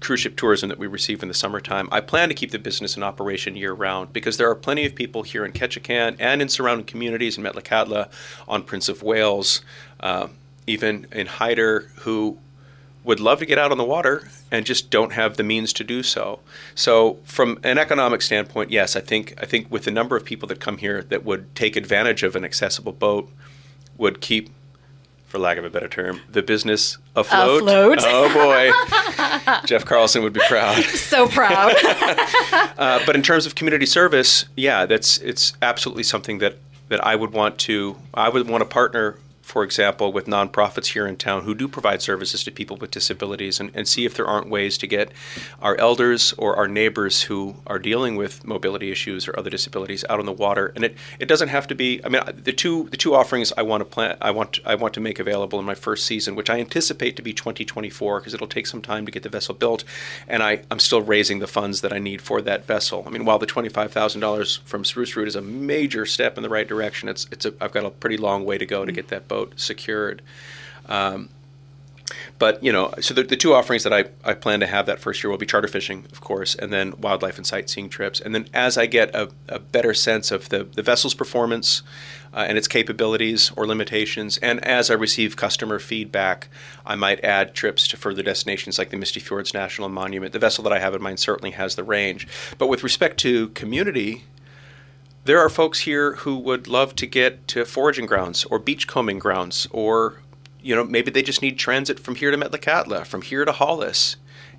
cruise 0.00 0.18
ship 0.18 0.34
tourism 0.34 0.68
that 0.68 0.80
we 0.80 0.88
receive 0.88 1.22
in 1.22 1.28
the 1.28 1.34
summertime, 1.34 1.88
I 1.92 2.00
plan 2.00 2.28
to 2.28 2.34
keep 2.34 2.50
the 2.50 2.58
business 2.58 2.96
in 2.96 3.04
operation 3.04 3.54
year 3.54 3.72
round 3.72 4.12
because 4.12 4.36
there 4.36 4.50
are 4.50 4.56
plenty 4.56 4.84
of 4.84 4.96
people 4.96 5.22
here 5.22 5.44
in 5.44 5.52
Ketchikan 5.52 6.16
and 6.18 6.42
in 6.42 6.48
surrounding 6.48 6.86
communities 6.86 7.38
in 7.38 7.44
Metlakatla, 7.44 8.08
on 8.48 8.64
Prince 8.64 8.88
of 8.88 9.04
Wales, 9.04 9.60
uh, 10.00 10.26
even 10.66 11.06
in 11.12 11.28
Hyder, 11.28 11.88
who 12.00 12.36
would 13.04 13.20
love 13.20 13.38
to 13.38 13.46
get 13.46 13.56
out 13.56 13.70
on 13.70 13.78
the 13.78 13.84
water 13.84 14.28
and 14.50 14.66
just 14.66 14.90
don't 14.90 15.12
have 15.12 15.36
the 15.36 15.44
means 15.44 15.72
to 15.74 15.84
do 15.84 16.02
so. 16.02 16.40
So, 16.74 17.20
from 17.22 17.60
an 17.62 17.78
economic 17.78 18.22
standpoint, 18.22 18.72
yes, 18.72 18.96
I 18.96 19.00
think 19.00 19.34
I 19.40 19.46
think 19.46 19.70
with 19.70 19.84
the 19.84 19.92
number 19.92 20.16
of 20.16 20.24
people 20.24 20.48
that 20.48 20.58
come 20.58 20.78
here 20.78 21.04
that 21.10 21.24
would 21.24 21.54
take 21.54 21.76
advantage 21.76 22.24
of 22.24 22.34
an 22.34 22.44
accessible 22.44 22.92
boat, 22.92 23.30
would 23.96 24.20
keep 24.20 24.50
for 25.30 25.38
lack 25.38 25.58
of 25.58 25.64
a 25.64 25.70
better 25.70 25.88
term, 25.88 26.20
the 26.28 26.42
business 26.42 26.98
afloat. 27.14 27.62
Afloat. 27.62 27.98
Oh 28.02 28.28
boy, 28.34 29.62
Jeff 29.66 29.84
Carlson 29.84 30.22
would 30.24 30.32
be 30.32 30.40
proud. 30.48 30.84
So 31.10 31.26
proud. 31.28 31.74
uh, 32.78 33.00
but 33.06 33.16
in 33.16 33.22
terms 33.22 33.46
of 33.46 33.54
community 33.54 33.86
service, 33.86 34.44
yeah, 34.56 34.86
that's 34.86 35.18
it's 35.18 35.54
absolutely 35.62 36.02
something 36.02 36.38
that 36.38 36.56
that 36.88 37.04
I 37.04 37.16
would 37.16 37.32
want 37.32 37.58
to 37.60 37.96
I 38.12 38.28
would 38.28 38.48
want 38.48 38.60
to 38.62 38.64
partner 38.64 39.16
for 39.50 39.64
example, 39.64 40.12
with 40.12 40.26
nonprofits 40.26 40.92
here 40.92 41.08
in 41.08 41.16
town 41.16 41.42
who 41.42 41.56
do 41.56 41.66
provide 41.66 42.00
services 42.00 42.44
to 42.44 42.52
people 42.52 42.76
with 42.76 42.92
disabilities 42.92 43.58
and, 43.58 43.72
and 43.74 43.88
see 43.88 44.04
if 44.04 44.14
there 44.14 44.26
aren't 44.26 44.48
ways 44.48 44.78
to 44.78 44.86
get 44.86 45.10
our 45.60 45.76
elders 45.78 46.32
or 46.34 46.54
our 46.54 46.68
neighbors 46.68 47.22
who 47.22 47.56
are 47.66 47.80
dealing 47.80 48.14
with 48.14 48.44
mobility 48.44 48.92
issues 48.92 49.26
or 49.26 49.36
other 49.36 49.50
disabilities 49.50 50.04
out 50.08 50.20
on 50.20 50.26
the 50.26 50.32
water. 50.32 50.72
And 50.76 50.84
it, 50.84 50.96
it 51.18 51.26
doesn't 51.26 51.48
have 51.48 51.66
to 51.66 51.74
be, 51.74 52.00
I 52.04 52.08
mean, 52.08 52.22
the 52.32 52.52
two, 52.52 52.88
the 52.90 52.96
two 52.96 53.12
offerings 53.12 53.52
I 53.56 53.62
want 53.62 53.80
to 53.80 53.84
plan, 53.84 54.16
I 54.20 54.30
want, 54.30 54.60
I 54.64 54.76
want 54.76 54.94
to 54.94 55.00
make 55.00 55.18
available 55.18 55.58
in 55.58 55.64
my 55.64 55.74
first 55.74 56.06
season, 56.06 56.36
which 56.36 56.48
I 56.48 56.60
anticipate 56.60 57.16
to 57.16 57.22
be 57.22 57.32
2024 57.32 58.20
because 58.20 58.32
it'll 58.32 58.46
take 58.46 58.68
some 58.68 58.80
time 58.80 59.04
to 59.04 59.10
get 59.10 59.24
the 59.24 59.28
vessel 59.28 59.54
built. 59.54 59.82
And 60.28 60.44
I, 60.44 60.62
I'm 60.70 60.78
still 60.78 61.02
raising 61.02 61.40
the 61.40 61.48
funds 61.48 61.80
that 61.80 61.92
I 61.92 61.98
need 61.98 62.22
for 62.22 62.40
that 62.42 62.66
vessel. 62.66 63.02
I 63.04 63.10
mean, 63.10 63.24
while 63.24 63.40
the 63.40 63.46
$25,000 63.48 64.60
from 64.62 64.84
Spruce 64.84 65.16
Root 65.16 65.26
is 65.26 65.34
a 65.34 65.42
major 65.42 66.06
step 66.06 66.36
in 66.36 66.44
the 66.44 66.48
right 66.48 66.68
direction, 66.68 67.08
it's, 67.08 67.26
it's 67.32 67.44
a, 67.44 67.54
I've 67.60 67.72
got 67.72 67.84
a 67.84 67.90
pretty 67.90 68.16
long 68.16 68.44
way 68.44 68.56
to 68.56 68.64
go 68.64 68.84
to 68.84 68.92
get 68.92 69.08
that 69.08 69.26
boat 69.26 69.39
secured. 69.56 70.22
Um, 70.86 71.28
but 72.38 72.62
you 72.62 72.72
know, 72.72 72.92
so 73.00 73.14
the, 73.14 73.22
the, 73.22 73.36
two 73.36 73.54
offerings 73.54 73.84
that 73.84 73.92
I, 73.92 74.06
I 74.24 74.34
plan 74.34 74.60
to 74.60 74.66
have 74.66 74.86
that 74.86 74.98
first 74.98 75.22
year 75.22 75.30
will 75.30 75.38
be 75.38 75.46
charter 75.46 75.68
fishing, 75.68 76.06
of 76.10 76.20
course, 76.20 76.54
and 76.54 76.72
then 76.72 76.94
wildlife 77.00 77.36
and 77.36 77.46
sightseeing 77.46 77.88
trips. 77.88 78.20
And 78.20 78.34
then 78.34 78.48
as 78.52 78.78
I 78.78 78.86
get 78.86 79.14
a, 79.14 79.30
a 79.48 79.58
better 79.58 79.94
sense 79.94 80.30
of 80.30 80.48
the, 80.48 80.64
the 80.64 80.82
vessel's 80.82 81.14
performance 81.14 81.82
uh, 82.32 82.46
and 82.48 82.56
its 82.56 82.68
capabilities 82.68 83.52
or 83.56 83.66
limitations, 83.66 84.38
and 84.38 84.64
as 84.64 84.90
I 84.90 84.94
receive 84.94 85.36
customer 85.36 85.78
feedback, 85.78 86.48
I 86.86 86.94
might 86.94 87.22
add 87.24 87.54
trips 87.54 87.86
to 87.88 87.96
further 87.96 88.22
destinations 88.22 88.78
like 88.78 88.90
the 88.90 88.96
Misty 88.96 89.20
Fjords 89.20 89.54
National 89.54 89.88
Monument. 89.88 90.32
The 90.32 90.38
vessel 90.38 90.64
that 90.64 90.72
I 90.72 90.78
have 90.78 90.94
in 90.94 91.02
mind 91.02 91.20
certainly 91.20 91.52
has 91.52 91.76
the 91.76 91.84
range. 91.84 92.26
But 92.58 92.68
with 92.68 92.82
respect 92.82 93.18
to 93.18 93.48
community 93.50 94.24
there 95.30 95.38
are 95.38 95.48
folks 95.48 95.78
here 95.78 96.16
who 96.16 96.36
would 96.36 96.66
love 96.66 96.96
to 96.96 97.06
get 97.06 97.46
to 97.46 97.64
foraging 97.64 98.04
grounds 98.04 98.44
or 98.46 98.58
beachcombing 98.58 99.20
grounds, 99.20 99.64
or 99.70 100.20
you 100.60 100.74
know 100.74 100.82
maybe 100.82 101.08
they 101.08 101.22
just 101.22 101.40
need 101.40 101.56
transit 101.56 102.00
from 102.00 102.16
here 102.16 102.32
to 102.32 102.36
Metlakatla, 102.36 103.06
from 103.06 103.22
here 103.22 103.44
to 103.44 103.52
Hollis. 103.52 104.16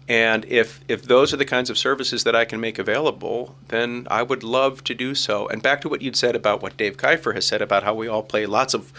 And 0.07 0.45
if 0.45 0.79
if 0.87 1.03
those 1.03 1.33
are 1.33 1.37
the 1.37 1.43
kinds 1.43 1.69
of 1.69 1.77
services 1.77 2.23
that 2.23 2.37
I 2.37 2.45
can 2.45 2.61
make 2.61 2.79
available, 2.79 3.57
then 3.67 4.07
I 4.09 4.23
would 4.23 4.43
love 4.43 4.81
to 4.85 4.95
do 4.95 5.13
so. 5.13 5.45
And 5.49 5.61
back 5.61 5.81
to 5.81 5.89
what 5.89 6.01
you'd 6.01 6.15
said 6.15 6.37
about 6.37 6.61
what 6.61 6.77
Dave 6.77 6.95
Kiffer 6.95 7.35
has 7.35 7.45
said 7.45 7.61
about 7.61 7.83
how 7.83 7.93
we 7.93 8.07
all 8.07 8.23
play 8.23 8.45
lots 8.45 8.73
of 8.73 8.93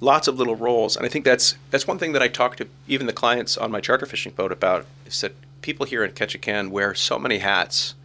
lots 0.00 0.28
of 0.28 0.38
little 0.38 0.54
roles. 0.54 0.96
And 0.96 1.04
I 1.04 1.08
think 1.08 1.24
that's 1.24 1.56
that's 1.72 1.88
one 1.88 1.98
thing 1.98 2.12
that 2.12 2.22
I 2.22 2.28
talk 2.28 2.54
to 2.58 2.68
even 2.86 3.08
the 3.08 3.12
clients 3.12 3.56
on 3.58 3.72
my 3.72 3.80
charter 3.80 4.06
fishing 4.06 4.30
boat 4.30 4.52
about 4.52 4.86
is 5.04 5.20
that 5.22 5.34
people 5.60 5.86
here 5.86 6.04
in 6.04 6.12
Ketchikan 6.12 6.70
wear 6.70 6.94
so 6.94 7.18
many 7.18 7.38
hats 7.38 7.96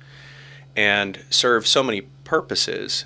and 0.76 1.24
serve 1.30 1.68
so 1.68 1.84
many 1.84 2.02
purposes 2.24 3.06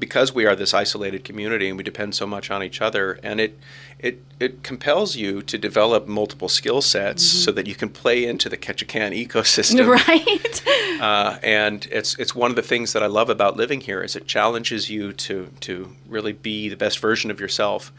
because 0.00 0.34
we 0.34 0.46
are 0.46 0.56
this 0.56 0.74
isolated 0.74 1.22
community 1.22 1.68
and 1.68 1.76
we 1.76 1.84
depend 1.84 2.14
so 2.14 2.26
much 2.26 2.50
on 2.50 2.62
each 2.62 2.80
other 2.80 3.20
and 3.22 3.38
it 3.40 3.56
it 3.98 4.22
it 4.40 4.62
compels 4.62 5.14
you 5.14 5.42
to 5.42 5.58
develop 5.58 6.08
multiple 6.08 6.48
skill 6.48 6.80
sets 6.80 7.22
mm-hmm. 7.22 7.44
so 7.44 7.52
that 7.52 7.66
you 7.66 7.74
can 7.74 7.90
play 7.90 8.24
into 8.24 8.48
the 8.48 8.56
Ketchikan 8.56 9.12
ecosystem. 9.14 9.86
Right. 10.08 10.62
Uh, 11.00 11.38
and 11.42 11.88
it's 11.90 12.14
it's 12.18 12.34
one 12.34 12.50
of 12.50 12.56
the 12.56 12.62
things 12.62 12.92
that 12.92 13.02
I 13.02 13.06
love 13.06 13.30
about 13.30 13.56
living 13.56 13.80
here 13.80 14.02
is 14.02 14.16
it 14.16 14.26
challenges 14.26 14.90
you 14.90 15.14
to 15.14 15.48
to 15.60 15.96
really 16.06 16.34
be 16.34 16.68
the 16.68 16.76
best 16.76 16.98
version 16.98 17.30
of 17.30 17.40
yourself. 17.40 17.90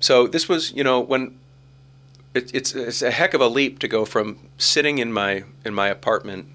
So 0.00 0.26
this 0.26 0.48
was 0.48 0.72
you 0.72 0.82
know 0.82 0.98
when 0.98 1.38
it, 2.32 2.54
it's 2.54 2.74
it's 2.74 3.02
a 3.02 3.10
heck 3.10 3.34
of 3.34 3.42
a 3.42 3.48
leap 3.48 3.80
to 3.80 3.88
go 3.88 4.06
from 4.06 4.38
sitting 4.56 4.96
in 4.96 5.12
my 5.12 5.44
in 5.62 5.74
my 5.74 5.88
apartment 5.88 6.46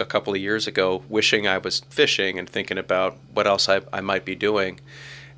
a 0.00 0.04
couple 0.04 0.34
of 0.34 0.40
years 0.40 0.66
ago, 0.66 1.02
wishing 1.08 1.46
I 1.46 1.58
was 1.58 1.80
fishing 1.90 2.38
and 2.38 2.48
thinking 2.48 2.78
about 2.78 3.16
what 3.32 3.46
else 3.46 3.68
I, 3.68 3.80
I 3.92 4.00
might 4.00 4.24
be 4.24 4.34
doing. 4.34 4.80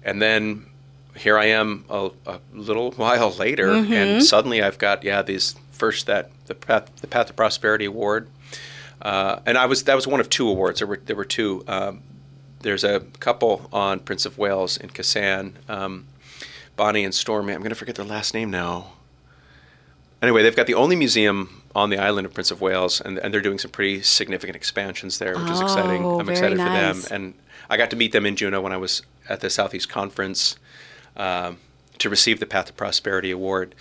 And 0.02 0.22
then 0.22 0.66
here 1.16 1.38
I 1.38 1.46
am 1.46 1.84
a, 1.88 2.10
a 2.26 2.40
little 2.52 2.90
while 2.96 3.30
later, 3.30 3.68
mm-hmm. 3.68 3.92
and 3.92 4.24
suddenly 4.24 4.62
I've 4.62 4.78
got 4.78 5.04
yeah 5.04 5.22
these 5.22 5.54
first 5.72 6.06
that 6.06 6.30
the 6.46 6.54
path 6.54 6.94
the 6.96 7.06
Path 7.06 7.28
to 7.28 7.34
Prosperity 7.34 7.86
Award, 7.86 8.28
uh, 9.02 9.40
and 9.46 9.58
I 9.58 9.66
was 9.66 9.84
that 9.84 9.94
was 9.94 10.06
one 10.06 10.20
of 10.20 10.30
two 10.30 10.48
awards. 10.48 10.80
There 10.80 10.88
were 10.88 11.00
there 11.04 11.16
were 11.16 11.24
two. 11.24 11.64
Um, 11.66 12.02
there's 12.60 12.84
a 12.84 13.00
couple 13.20 13.68
on 13.72 14.00
Prince 14.00 14.26
of 14.26 14.38
Wales 14.38 14.76
in 14.76 14.88
Kasaan, 14.88 15.52
um, 15.68 16.06
Bonnie 16.74 17.04
and 17.04 17.14
Stormy. 17.14 17.52
I'm 17.52 17.60
going 17.60 17.70
to 17.70 17.76
forget 17.76 17.94
their 17.94 18.04
last 18.04 18.34
name 18.34 18.50
now. 18.50 18.92
Anyway, 20.22 20.42
they've 20.42 20.56
got 20.56 20.66
the 20.66 20.74
only 20.74 20.96
museum 20.96 21.62
on 21.76 21.90
the 21.90 21.98
island 21.98 22.24
of 22.24 22.32
Prince 22.32 22.50
of 22.50 22.62
Wales, 22.62 23.02
and, 23.02 23.18
and 23.18 23.34
they're 23.34 23.42
doing 23.42 23.58
some 23.58 23.70
pretty 23.70 24.00
significant 24.00 24.56
expansions 24.56 25.18
there, 25.18 25.34
which 25.34 25.46
oh, 25.46 25.52
is 25.52 25.60
exciting. 25.60 26.02
Oh, 26.02 26.18
I'm 26.18 26.28
excited 26.30 26.56
nice. 26.56 26.66
for 26.66 27.10
them, 27.10 27.14
and 27.14 27.34
I 27.68 27.76
got 27.76 27.90
to 27.90 27.96
meet 27.96 28.12
them 28.12 28.24
in 28.24 28.34
Juneau 28.34 28.62
when 28.62 28.72
I 28.72 28.78
was 28.78 29.02
at 29.28 29.40
the 29.42 29.50
Southeast 29.50 29.86
Conference 29.86 30.56
um, 31.18 31.58
to 31.98 32.08
receive 32.08 32.40
the 32.40 32.46
Path 32.46 32.66
to 32.66 32.72
Prosperity 32.72 33.30
Award. 33.30 33.74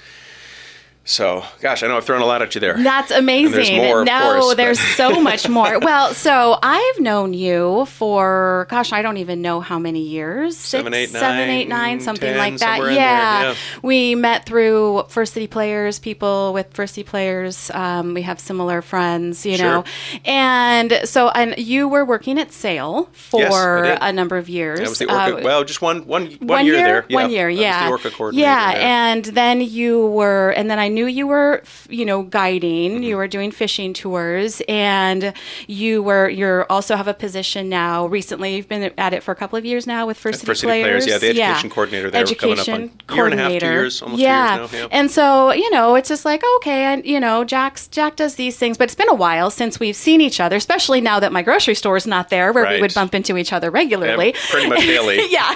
So, 1.08 1.46
gosh, 1.62 1.84
I 1.84 1.88
know 1.88 1.98
I've 1.98 2.04
thrown 2.04 2.24
a 2.24 2.26
lot 2.26 2.42
at 2.42 2.56
you 2.56 2.62
there. 2.62 2.82
That's 2.82 3.12
amazing. 3.12 3.52
there's 3.52 3.72
more, 3.72 4.04
no, 4.04 4.40
course, 4.42 4.56
there's 4.56 4.80
so 4.80 5.22
much 5.22 5.48
more. 5.48 5.78
Well, 5.78 6.16
so 6.16 6.58
I've 6.64 7.00
known 7.00 7.36
you 7.36 7.86
for, 7.86 8.66
gosh, 8.72 8.92
I 8.92 9.04
don't 9.04 9.18
even 9.18 9.44
know 9.44 9.60
how 9.60 9.78
many 9.78 10.02
years. 10.02 10.58
Six, 10.58 10.80
seven, 10.80 10.96
eight, 10.96 11.14
nine, 11.14 11.22
seven, 11.22 11.50
eight, 11.50 11.68
nine, 11.68 12.02
something 12.02 12.34
10, 12.34 12.38
like 12.40 12.58
that. 12.58 12.80
Yeah. 12.80 12.94
yeah. 12.96 13.56
We 13.84 14.16
met 14.16 14.48
through 14.48 15.04
First 15.10 15.34
City 15.34 15.46
Players, 15.46 16.00
people 16.00 16.54
with 16.54 16.74
First 16.74 16.96
City 16.96 17.08
Players. 17.08 17.70
Um, 17.70 18.16
we 18.16 18.24
have 18.24 18.40
similar 18.40 18.82
friends, 18.82 19.46
you 19.46 19.58
sure. 19.58 19.66
know. 19.68 19.84
And 20.26 21.02
so, 21.04 21.30
and 21.30 21.56
you 21.60 21.88
were 21.88 22.04
working 22.04 22.40
at 22.40 22.52
SAIL 22.52 23.10
for 23.12 23.86
yes, 23.86 24.00
a 24.02 24.12
number 24.12 24.38
of 24.38 24.50
years. 24.50 24.80
That 24.80 24.90
was 24.90 24.98
the 24.98 25.06
Orca, 25.06 25.38
uh, 25.38 25.44
well, 25.44 25.64
just 25.64 25.84
one, 25.84 26.08
one, 26.08 26.32
one, 26.32 26.48
one 26.48 26.66
year, 26.66 26.76
year, 26.78 26.84
there. 26.84 27.06
One 27.12 27.30
yeah, 27.30 27.38
year, 27.38 27.50
yeah. 27.52 27.86
the 27.86 27.92
Orca 27.92 28.10
coordinator. 28.10 28.42
Yeah, 28.42 28.72
and 28.76 29.24
then 29.24 29.62
you 29.62 30.08
were, 30.08 30.50
and 30.58 30.68
then 30.68 30.80
I 30.80 30.95
knew 30.96 31.06
you 31.06 31.28
were, 31.28 31.62
you 31.90 32.06
know, 32.06 32.24
guiding. 32.24 33.04
You 33.04 33.18
were 33.18 33.28
doing 33.28 33.52
fishing 33.52 33.94
tours, 33.94 34.62
and 34.68 35.34
you 35.68 36.02
were 36.02 36.28
you're 36.30 36.66
also 36.72 36.96
have 36.96 37.08
a 37.08 37.14
position 37.14 37.70
now. 37.70 38.08
Recently, 38.08 38.56
you've 38.56 38.68
been 38.68 38.92
at 38.98 39.14
it 39.14 39.22
for 39.22 39.32
a 39.32 39.36
couple 39.36 39.60
of 39.60 39.66
years 39.66 39.86
now 39.86 40.08
with 40.08 40.18
First 40.18 40.40
City, 40.40 40.48
First 40.48 40.62
City 40.62 40.70
Players. 40.82 41.06
Players. 41.06 41.24
Yeah, 41.24 41.34
the 41.34 41.42
education 41.42 41.70
coordinator 41.70 42.10
there. 42.10 42.22
Education 42.22 42.66
coming 42.66 42.90
up 42.90 42.92
on 42.92 43.08
coordinator. 43.08 43.16
year 43.16 43.25
and 43.25 43.40
a 43.40 43.44
half, 43.44 43.60
two 43.62 43.68
years, 43.68 44.02
almost 44.02 44.22
yeah. 44.22 44.56
two 44.56 44.62
years 44.62 44.72
now. 44.72 44.80
Yeah. 44.80 44.88
And 44.92 45.12
so 45.12 45.52
you 45.54 45.70
know, 45.70 45.96
it's 45.96 46.10
just 46.10 46.25
like 46.25 46.44
okay, 46.58 46.86
and 46.86 47.06
you 47.06 47.20
know, 47.20 47.44
Jack's 47.44 47.88
Jack 47.88 48.16
does 48.16 48.36
these 48.36 48.58
things, 48.58 48.78
but 48.78 48.86
it's 48.86 48.96
been 48.96 49.10
a 49.10 49.14
while 49.14 49.52
since 49.52 49.80
we've 49.80 49.96
seen 49.96 50.22
each 50.22 50.40
other, 50.40 50.56
especially 50.56 51.02
now 51.02 51.20
that 51.20 51.32
my 51.32 51.42
grocery 51.42 51.75
store 51.75 51.98
is 51.98 52.08
not 52.08 52.30
there, 52.30 52.52
where 52.54 52.68
we 52.74 52.82
would 52.82 52.94
bump 52.94 53.14
into 53.14 53.38
each 53.38 53.54
other 53.54 53.70
regularly. 53.70 54.34
Yeah, 54.34 54.50
pretty 54.50 54.70
much 54.70 54.80
daily. 54.80 55.20
yeah. 55.30 55.54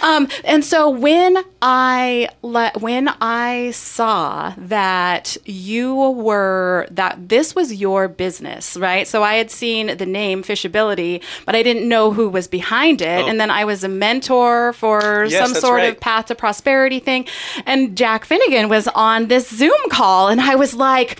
um, 0.02 0.28
and 0.44 0.64
so 0.64 0.88
when 0.88 1.36
I 1.60 2.28
le- 2.42 2.72
when 2.78 3.08
I 3.20 3.70
saw 3.72 4.19
that 4.58 5.36
you 5.44 5.94
were 6.10 6.86
that 6.90 7.28
this 7.28 7.54
was 7.54 7.74
your 7.74 8.08
business, 8.08 8.76
right? 8.76 9.06
So 9.06 9.22
I 9.22 9.34
had 9.34 9.50
seen 9.50 9.96
the 9.96 10.06
name 10.06 10.42
Fishability, 10.42 11.22
but 11.46 11.54
I 11.54 11.62
didn't 11.62 11.88
know 11.88 12.12
who 12.12 12.28
was 12.28 12.48
behind 12.48 13.00
it. 13.02 13.24
Oh. 13.24 13.28
And 13.28 13.40
then 13.40 13.50
I 13.50 13.64
was 13.64 13.84
a 13.84 13.88
mentor 13.88 14.72
for 14.74 15.26
Yes, 15.28 15.44
some 15.44 15.54
sort 15.54 15.78
right. 15.78 15.92
of 15.92 16.00
path 16.00 16.26
to 16.26 16.34
prosperity 16.34 17.00
thing, 17.00 17.26
and 17.66 17.96
Jack 17.96 18.24
Finnegan 18.24 18.68
was 18.68 18.88
on 18.88 19.28
this 19.28 19.48
Zoom 19.48 19.78
call, 19.90 20.28
and 20.28 20.40
I 20.40 20.54
was 20.54 20.74
like 20.74 21.18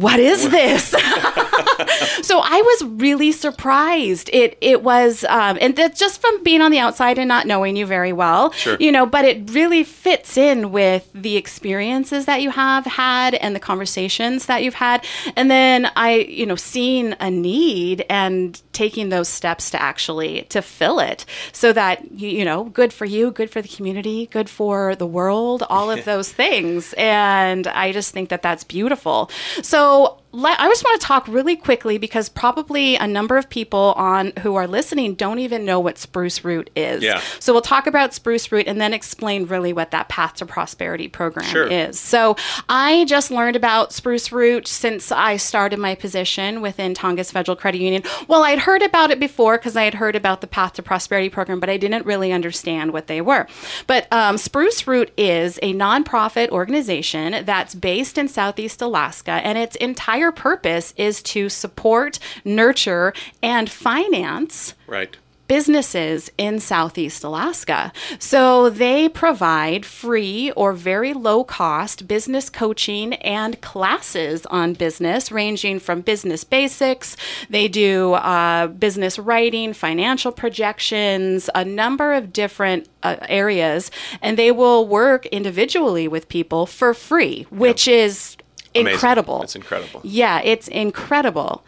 what 0.00 0.18
is 0.20 0.50
this? 0.50 0.84
so 2.22 2.40
I 2.42 2.62
was 2.62 2.84
really 2.84 3.32
surprised. 3.32 4.30
It 4.32 4.56
it 4.60 4.82
was, 4.82 5.24
um, 5.28 5.58
and 5.60 5.76
that's 5.76 5.98
just 5.98 6.20
from 6.20 6.42
being 6.42 6.60
on 6.60 6.70
the 6.70 6.78
outside 6.78 7.18
and 7.18 7.28
not 7.28 7.46
knowing 7.46 7.76
you 7.76 7.86
very 7.86 8.12
well, 8.12 8.50
Sure. 8.52 8.76
you 8.80 8.90
know. 8.92 9.06
But 9.06 9.24
it 9.24 9.50
really 9.50 9.84
fits 9.84 10.36
in 10.36 10.72
with 10.72 11.08
the 11.14 11.36
experiences 11.36 12.26
that 12.26 12.42
you 12.42 12.50
have 12.50 12.84
had 12.86 13.34
and 13.34 13.54
the 13.54 13.60
conversations 13.60 14.46
that 14.46 14.62
you've 14.62 14.74
had, 14.74 15.04
and 15.36 15.50
then 15.50 15.90
I, 15.96 16.14
you 16.28 16.46
know, 16.46 16.56
seeing 16.56 17.14
a 17.20 17.30
need 17.30 18.04
and 18.10 18.60
taking 18.72 19.08
those 19.10 19.28
steps 19.28 19.70
to 19.70 19.80
actually 19.80 20.42
to 20.48 20.60
fill 20.62 20.98
it, 20.98 21.24
so 21.52 21.72
that 21.72 22.10
you, 22.12 22.28
you 22.28 22.44
know, 22.44 22.64
good 22.64 22.92
for 22.92 23.04
you, 23.04 23.30
good 23.30 23.50
for 23.50 23.62
the 23.62 23.68
community, 23.68 24.26
good 24.26 24.48
for 24.50 24.96
the 24.96 25.06
world, 25.06 25.62
all 25.70 25.90
of 25.90 26.04
those 26.10 26.32
things, 26.32 26.94
and 26.96 27.66
I 27.68 27.92
just 27.92 28.12
think 28.12 28.28
that 28.30 28.42
that's 28.42 28.64
beautiful. 28.64 29.30
So 29.62 29.83
let, 29.84 30.23
I 30.36 30.68
just 30.68 30.84
want 30.84 31.00
to 31.00 31.06
talk 31.06 31.28
really 31.28 31.56
quickly 31.56 31.98
because 31.98 32.28
probably 32.28 32.96
a 32.96 33.06
number 33.06 33.36
of 33.36 33.48
people 33.48 33.94
on 33.96 34.32
who 34.40 34.54
are 34.56 34.66
listening 34.66 35.14
don't 35.14 35.38
even 35.38 35.64
know 35.64 35.78
what 35.80 35.98
spruce 35.98 36.44
root 36.44 36.70
is. 36.74 37.02
Yeah. 37.02 37.20
So 37.38 37.52
we'll 37.52 37.62
talk 37.62 37.86
about 37.86 38.14
spruce 38.14 38.50
root 38.50 38.66
and 38.66 38.80
then 38.80 38.92
explain 38.92 39.46
really 39.46 39.72
what 39.72 39.90
that 39.92 40.08
path 40.08 40.34
to 40.34 40.46
prosperity 40.46 41.08
program 41.08 41.46
Sure. 41.46 41.66
is. 41.66 41.98
So 42.00 42.36
I 42.68 43.04
just 43.06 43.30
learned 43.30 43.56
about 43.56 43.92
spruce 43.92 44.32
root 44.32 44.66
since 44.66 45.12
I 45.12 45.36
started 45.36 45.78
my 45.78 45.94
position 45.94 46.60
within 46.60 46.94
Tongass 46.94 47.30
Federal 47.30 47.56
Credit 47.56 47.80
Union. 47.80 48.02
Well, 48.28 48.42
I'd 48.44 48.60
heard 48.60 48.82
about 48.82 49.10
it 49.10 49.20
before 49.20 49.58
because 49.58 49.76
I 49.76 49.84
had 49.84 49.94
heard 49.94 50.16
about 50.16 50.40
the 50.40 50.46
path 50.46 50.72
to 50.74 50.82
prosperity 50.82 51.28
program, 51.28 51.60
but 51.60 51.70
I 51.70 51.76
didn't 51.76 52.06
really 52.06 52.32
understand 52.32 52.92
what 52.92 53.06
they 53.06 53.20
were. 53.20 53.46
But 53.86 54.12
um, 54.12 54.38
Spruce 54.38 54.86
Root 54.86 55.12
is 55.16 55.58
a 55.62 55.72
nonprofit 55.74 56.48
organization 56.50 57.44
that's 57.44 57.74
based 57.74 58.18
in 58.18 58.28
Southeast 58.28 58.82
Alaska, 58.82 59.32
and 59.32 59.56
its 59.58 59.76
entire 59.76 60.23
purpose 60.32 60.94
is 60.96 61.22
to 61.22 61.48
support, 61.48 62.18
nurture, 62.44 63.12
and 63.42 63.70
finance 63.70 64.74
Right. 64.86 65.16
businesses 65.46 66.30
in 66.38 66.58
Southeast 66.58 67.22
Alaska. 67.22 67.92
So 68.18 68.70
they 68.70 69.10
provide 69.10 69.84
free 69.84 70.50
or 70.52 70.72
very 70.72 71.12
low 71.12 71.44
cost 71.44 72.08
business 72.08 72.48
coaching 72.48 73.12
and 73.14 73.60
classes 73.60 74.46
on 74.46 74.72
business, 74.72 75.30
ranging 75.30 75.80
from 75.80 76.00
business 76.00 76.44
basics. 76.44 77.14
They 77.50 77.68
do 77.68 78.14
uh, 78.14 78.68
business 78.68 79.18
writing, 79.18 79.74
financial 79.74 80.32
projections, 80.32 81.50
a 81.54 81.64
number 81.64 82.14
of 82.14 82.32
different 82.32 82.88
uh, 83.02 83.16
areas, 83.28 83.90
and 84.22 84.38
they 84.38 84.50
will 84.50 84.88
work 84.88 85.26
individually 85.26 86.08
with 86.08 86.30
people 86.30 86.64
for 86.64 86.94
free, 86.94 87.46
which 87.50 87.86
is 87.86 88.38
Amazing. 88.74 88.94
incredible. 88.94 89.42
It's 89.42 89.56
incredible. 89.56 90.00
Yeah, 90.04 90.40
it's 90.42 90.68
incredible. 90.68 91.64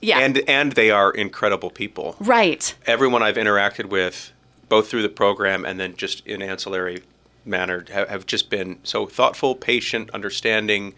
Yeah. 0.00 0.18
And 0.20 0.38
and 0.48 0.72
they 0.72 0.90
are 0.90 1.10
incredible 1.10 1.70
people. 1.70 2.16
right. 2.20 2.74
Everyone 2.86 3.22
I've 3.22 3.36
interacted 3.36 3.86
with, 3.86 4.32
both 4.68 4.88
through 4.88 5.02
the 5.02 5.08
program 5.08 5.64
and 5.64 5.80
then 5.80 5.96
just 5.96 6.24
in 6.26 6.42
ancillary 6.42 7.02
manner, 7.44 7.84
have, 7.90 8.08
have 8.08 8.26
just 8.26 8.50
been 8.50 8.78
so 8.82 9.06
thoughtful, 9.06 9.54
patient, 9.54 10.10
understanding, 10.10 10.94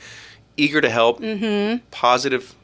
eager 0.57 0.81
to 0.81 0.90
help, 0.90 1.21
Mm-hmm. 1.21 1.85
positive, 1.90 2.55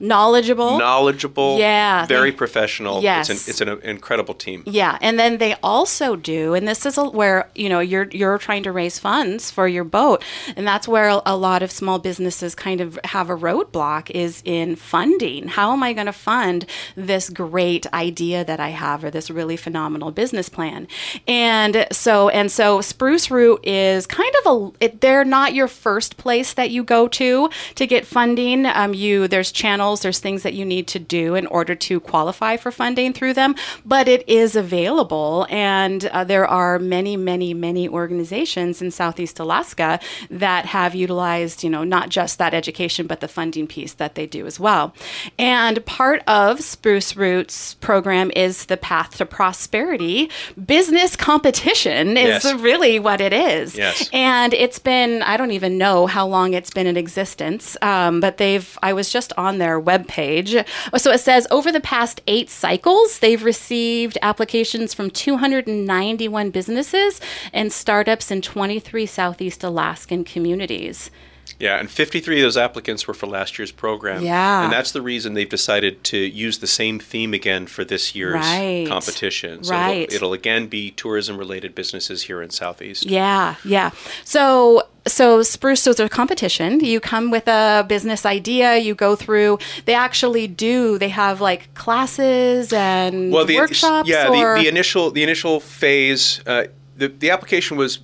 Knowledgeable. 0.00 0.78
knowledgeable, 0.78 1.58
Yeah, 1.58 2.06
very 2.06 2.30
they- 2.30 2.36
professional. 2.36 3.02
Yes. 3.02 3.28
It's 3.28 3.46
an, 3.46 3.50
it's 3.50 3.60
an 3.84 3.88
incredible 3.88 4.32
team. 4.34 4.62
Yeah, 4.66 4.96
and 5.02 5.18
then 5.18 5.36
they 5.38 5.54
also 5.62 6.16
do, 6.16 6.54
and 6.54 6.66
this 6.66 6.86
is 6.86 6.96
a, 6.96 7.04
where 7.04 7.48
you 7.54 7.68
know 7.68 7.80
you're 7.80 8.08
you're 8.10 8.38
trying 8.38 8.62
to 8.62 8.72
raise 8.72 8.98
funds 8.98 9.50
for 9.50 9.68
your 9.68 9.84
boat, 9.84 10.22
and 10.56 10.66
that's 10.66 10.88
where 10.88 11.20
a 11.26 11.36
lot 11.36 11.62
of 11.62 11.70
small 11.70 11.98
businesses 11.98 12.54
kind 12.54 12.80
of 12.80 12.98
have 13.04 13.28
a 13.28 13.36
roadblock 13.36 14.10
is 14.10 14.42
in 14.46 14.74
funding. 14.76 15.48
How 15.48 15.72
am 15.72 15.82
I 15.82 15.92
going 15.92 16.06
to 16.06 16.12
fund 16.14 16.64
this 16.96 17.28
great 17.28 17.86
idea 17.92 18.42
that 18.44 18.58
I 18.60 18.70
have, 18.70 19.04
or 19.04 19.10
this 19.10 19.30
really 19.30 19.56
phenomenal 19.58 20.10
business 20.12 20.48
plan? 20.48 20.88
And 21.28 21.86
so 21.92 22.30
and 22.30 22.50
so, 22.50 22.80
Spruce 22.80 23.30
Root 23.30 23.60
is 23.66 24.06
kind 24.06 24.32
of 24.44 24.46
a 24.80 24.84
it, 24.84 25.00
they're 25.02 25.24
not 25.24 25.52
your 25.54 25.68
first 25.68 26.16
place 26.16 26.54
that 26.54 26.70
you 26.70 26.82
go 26.84 27.06
to 27.08 27.50
to 27.74 27.86
get 27.86 28.06
funding. 28.06 28.64
Um, 28.66 28.94
you 28.94 29.28
there's 29.28 29.52
channels, 29.52 29.89
there's 29.98 30.20
things 30.20 30.44
that 30.44 30.54
you 30.54 30.64
need 30.64 30.86
to 30.86 31.00
do 31.00 31.34
in 31.34 31.48
order 31.48 31.74
to 31.74 31.98
qualify 31.98 32.56
for 32.56 32.70
funding 32.70 33.12
through 33.12 33.34
them, 33.34 33.56
but 33.84 34.06
it 34.06 34.22
is 34.28 34.54
available, 34.54 35.46
and 35.50 36.04
uh, 36.06 36.22
there 36.22 36.46
are 36.46 36.78
many, 36.78 37.16
many, 37.16 37.52
many 37.52 37.88
organizations 37.88 38.80
in 38.80 38.92
Southeast 38.92 39.40
Alaska 39.40 39.98
that 40.30 40.66
have 40.66 40.94
utilized, 40.94 41.64
you 41.64 41.70
know, 41.70 41.82
not 41.82 42.08
just 42.10 42.38
that 42.38 42.54
education, 42.54 43.08
but 43.08 43.18
the 43.18 43.26
funding 43.26 43.66
piece 43.66 43.94
that 43.94 44.14
they 44.14 44.26
do 44.26 44.46
as 44.46 44.60
well. 44.60 44.94
And 45.38 45.84
part 45.86 46.22
of 46.28 46.60
Spruce 46.60 47.16
Roots 47.16 47.74
program 47.74 48.30
is 48.36 48.66
the 48.66 48.76
Path 48.76 49.16
to 49.18 49.26
Prosperity 49.26 50.30
business 50.66 51.16
competition. 51.16 52.16
Is 52.16 52.44
Yes. 52.44 52.54
really 52.60 52.98
what 53.00 53.20
it 53.20 53.32
is. 53.32 53.76
Yes. 53.76 54.08
And 54.12 54.54
it's 54.54 54.78
been, 54.78 55.22
I 55.22 55.36
don't 55.36 55.50
even 55.50 55.78
know 55.78 56.06
how 56.06 56.26
long 56.26 56.52
it's 56.52 56.70
been 56.70 56.86
in 56.86 56.96
existence, 56.96 57.76
um, 57.82 58.20
but 58.20 58.36
they've, 58.36 58.78
I 58.82 58.92
was 58.92 59.10
just 59.10 59.32
on 59.38 59.58
their 59.58 59.79
webpage. 59.80 60.66
So 60.96 61.10
it 61.12 61.18
says 61.18 61.46
over 61.50 61.72
the 61.72 61.80
past 61.80 62.20
eight 62.26 62.50
cycles, 62.50 63.18
they've 63.18 63.42
received 63.42 64.18
applications 64.22 64.94
from 64.94 65.10
291 65.10 66.50
businesses 66.50 67.20
and 67.52 67.72
startups 67.72 68.30
in 68.30 68.42
23 68.42 69.06
Southeast 69.06 69.64
Alaskan 69.64 70.24
communities. 70.24 71.10
Yeah, 71.58 71.78
and 71.78 71.90
53 71.90 72.38
of 72.40 72.42
those 72.44 72.56
applicants 72.56 73.06
were 73.06 73.14
for 73.14 73.26
last 73.26 73.58
year's 73.58 73.72
program. 73.72 74.22
Yeah. 74.24 74.64
And 74.64 74.72
that's 74.72 74.92
the 74.92 75.02
reason 75.02 75.34
they've 75.34 75.48
decided 75.48 76.04
to 76.04 76.16
use 76.18 76.58
the 76.58 76.66
same 76.66 76.98
theme 76.98 77.34
again 77.34 77.66
for 77.66 77.84
this 77.84 78.14
year's 78.14 78.34
Right. 78.34 78.86
competition. 78.88 79.64
So 79.64 79.74
Right. 79.74 80.02
it'll, 80.02 80.14
it'll 80.14 80.32
again 80.32 80.66
be 80.68 80.90
tourism 80.92 81.36
related 81.36 81.74
businesses 81.74 82.22
here 82.24 82.40
in 82.42 82.50
Southeast. 82.50 83.06
Yeah, 83.06 83.56
yeah. 83.64 83.90
So 84.24 84.84
so 85.06 85.42
spruce 85.42 85.82
so 85.82 85.90
it's 85.92 86.00
a 86.00 86.08
competition. 86.08 86.80
You 86.80 87.00
come 87.00 87.30
with 87.30 87.48
a 87.48 87.84
business 87.88 88.26
idea, 88.26 88.76
you 88.76 88.94
go 88.94 89.16
through 89.16 89.58
they 89.86 89.94
actually 89.94 90.46
do 90.46 90.98
they 90.98 91.08
have 91.08 91.40
like 91.40 91.72
classes 91.74 92.72
and 92.72 93.32
Well, 93.32 93.44
the 93.46 93.56
workshops 93.56 94.08
yeah, 94.08 94.28
or 94.28 94.56
the, 94.56 94.62
the 94.64 94.68
initial 94.68 95.10
the 95.10 95.22
initial 95.22 95.60
phase, 95.60 96.40
uh, 96.46 96.64
the 96.96 97.08
the 97.08 97.30
application 97.30 97.76
was 97.76 98.00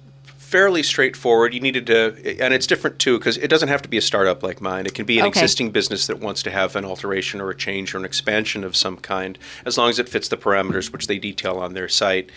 fairly 0.46 0.82
straightforward. 0.82 1.52
You 1.52 1.61
needed 1.61 1.87
to, 1.88 2.38
and 2.40 2.54
it's 2.54 2.68
different 2.68 3.00
too 3.00 3.18
because 3.18 3.37
it 3.37 3.48
doesn't 3.48 3.68
have 3.68 3.82
to 3.82 3.88
be 3.88 3.96
a 3.96 4.00
startup 4.00 4.44
like 4.44 4.61
mine. 4.61 4.87
It 4.87 4.94
can 4.94 5.04
be 5.04 5.18
an 5.18 5.26
Okay. 5.26 5.40
existing 5.40 5.72
business 5.72 6.06
that 6.06 6.20
wants 6.20 6.40
to 6.44 6.50
have 6.52 6.76
an 6.76 6.85
alteration 6.85 7.40
or 7.40 7.50
a 7.50 7.56
change 7.56 7.94
or 7.94 7.98
an 7.98 8.04
expansion 8.04 8.62
of 8.62 8.76
some 8.76 8.96
kind, 8.96 9.38
as 9.64 9.76
long 9.76 9.90
as 9.90 9.98
it 9.98 10.09
fits 10.09 10.28
the 10.28 10.37
parameters 10.37 10.92
which 10.92 11.09
they 11.09 11.18
detail 11.18 11.56
on 11.59 11.74
their 11.74 11.88
site. 11.88 12.30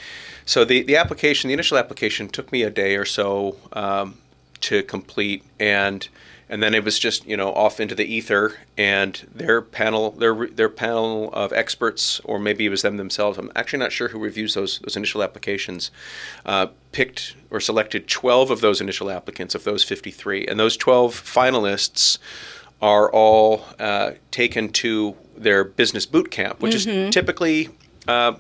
So 0.46 0.66
the 0.66 0.82
the 0.82 0.98
application, 0.98 1.50
the 1.50 1.54
initial 1.54 1.78
application, 1.78 2.30
took 2.30 2.52
me 2.52 2.64
a 2.64 2.72
day 2.72 2.96
or 2.96 3.06
so 3.06 3.58
um, 3.74 4.18
to 4.62 4.82
complete, 4.82 5.44
and 5.60 6.08
and 6.50 6.64
then 6.64 6.74
it 6.74 6.84
was 6.84 6.98
just 6.98 7.26
you 7.28 7.38
know 7.38 7.54
off 7.54 7.80
into 7.80 7.96
the 7.96 8.06
ether, 8.06 8.58
and 8.78 9.28
their 9.34 9.62
panel, 9.62 10.12
their 10.12 10.48
their 10.48 10.70
panel 10.70 11.30
of 11.34 11.54
experts, 11.54 12.20
or 12.24 12.40
maybe 12.40 12.66
it 12.66 12.70
was 12.70 12.82
them 12.82 12.98
themselves. 12.98 13.38
I'm 13.38 13.52
actually 13.56 13.80
not 13.80 13.92
sure 13.92 14.10
who 14.10 14.20
reviews 14.20 14.56
those 14.56 14.80
those 14.80 14.98
initial 14.98 15.24
applications. 15.24 15.92
Uh, 16.46 16.68
picked 16.92 17.36
or 17.52 17.60
selected 17.60 18.08
12 18.08 18.50
of 18.50 18.62
those 18.62 18.82
initial 18.82 19.12
applicants 19.12 19.54
of 19.54 19.64
those 19.64 19.84
53, 19.84 20.48
and 20.48 20.60
those 20.60 20.76
12 20.76 21.14
finalists 21.14 22.18
are 22.82 23.12
all 23.12 23.66
uh, 23.78 24.12
taken 24.32 24.70
to 24.70 25.16
their 25.38 25.64
business 25.64 26.06
boot 26.06 26.32
camp, 26.32 26.62
which 26.62 26.74
is 26.74 27.14
typically 27.14 27.70
uh, 28.08 28.34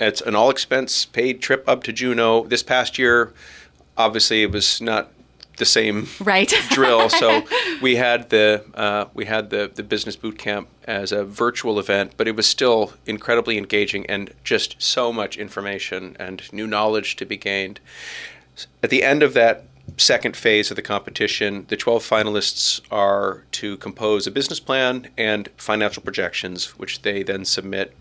it's 0.00 0.20
an 0.20 0.34
all 0.34 0.50
expense 0.50 1.04
paid 1.04 1.40
trip 1.40 1.64
up 1.68 1.82
to 1.84 1.92
Juneau. 1.92 2.44
This 2.44 2.62
past 2.62 2.98
year, 2.98 3.32
obviously, 3.96 4.42
it 4.42 4.50
was 4.50 4.80
not 4.80 5.10
the 5.58 5.64
same 5.64 6.08
right. 6.20 6.52
drill. 6.70 7.08
So 7.08 7.44
we 7.82 7.96
had 7.96 8.30
the 8.30 8.64
uh, 8.74 9.06
we 9.14 9.26
had 9.26 9.50
the 9.50 9.70
the 9.72 9.82
business 9.82 10.16
boot 10.16 10.38
camp 10.38 10.68
as 10.84 11.12
a 11.12 11.24
virtual 11.24 11.78
event, 11.78 12.12
but 12.16 12.26
it 12.26 12.36
was 12.36 12.46
still 12.46 12.94
incredibly 13.06 13.58
engaging 13.58 14.06
and 14.06 14.32
just 14.44 14.80
so 14.80 15.12
much 15.12 15.36
information 15.36 16.16
and 16.18 16.50
new 16.52 16.66
knowledge 16.66 17.16
to 17.16 17.26
be 17.26 17.36
gained. 17.36 17.80
At 18.82 18.90
the 18.90 19.02
end 19.02 19.22
of 19.22 19.34
that 19.34 19.64
second 19.96 20.36
phase 20.36 20.70
of 20.70 20.76
the 20.76 20.82
competition, 20.82 21.66
the 21.68 21.76
12 21.76 22.02
finalists 22.02 22.80
are 22.90 23.44
to 23.52 23.76
compose 23.78 24.26
a 24.26 24.30
business 24.30 24.60
plan 24.60 25.08
and 25.16 25.48
financial 25.56 26.02
projections, 26.02 26.78
which 26.78 27.02
they 27.02 27.22
then 27.22 27.44
submit 27.44 27.96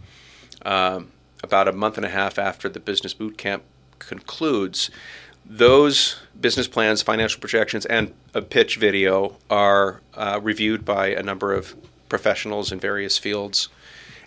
um, 0.63 1.11
about 1.43 1.67
a 1.67 1.73
month 1.73 1.97
and 1.97 2.05
a 2.05 2.09
half 2.09 2.37
after 2.37 2.67
the 2.67 2.79
business 2.79 3.13
boot 3.13 3.37
camp 3.37 3.63
concludes. 3.99 4.89
Those 5.49 6.17
business 6.39 6.67
plans, 6.67 7.01
financial 7.01 7.39
projections, 7.39 7.85
and 7.85 8.13
a 8.33 8.41
pitch 8.41 8.75
video 8.75 9.37
are 9.49 10.01
uh, 10.13 10.39
reviewed 10.43 10.83
by 10.83 11.07
a 11.07 11.23
number 11.23 11.53
of 11.53 11.75
professionals 12.09 12.71
in 12.71 12.79
various 12.79 13.17
fields. 13.17 13.69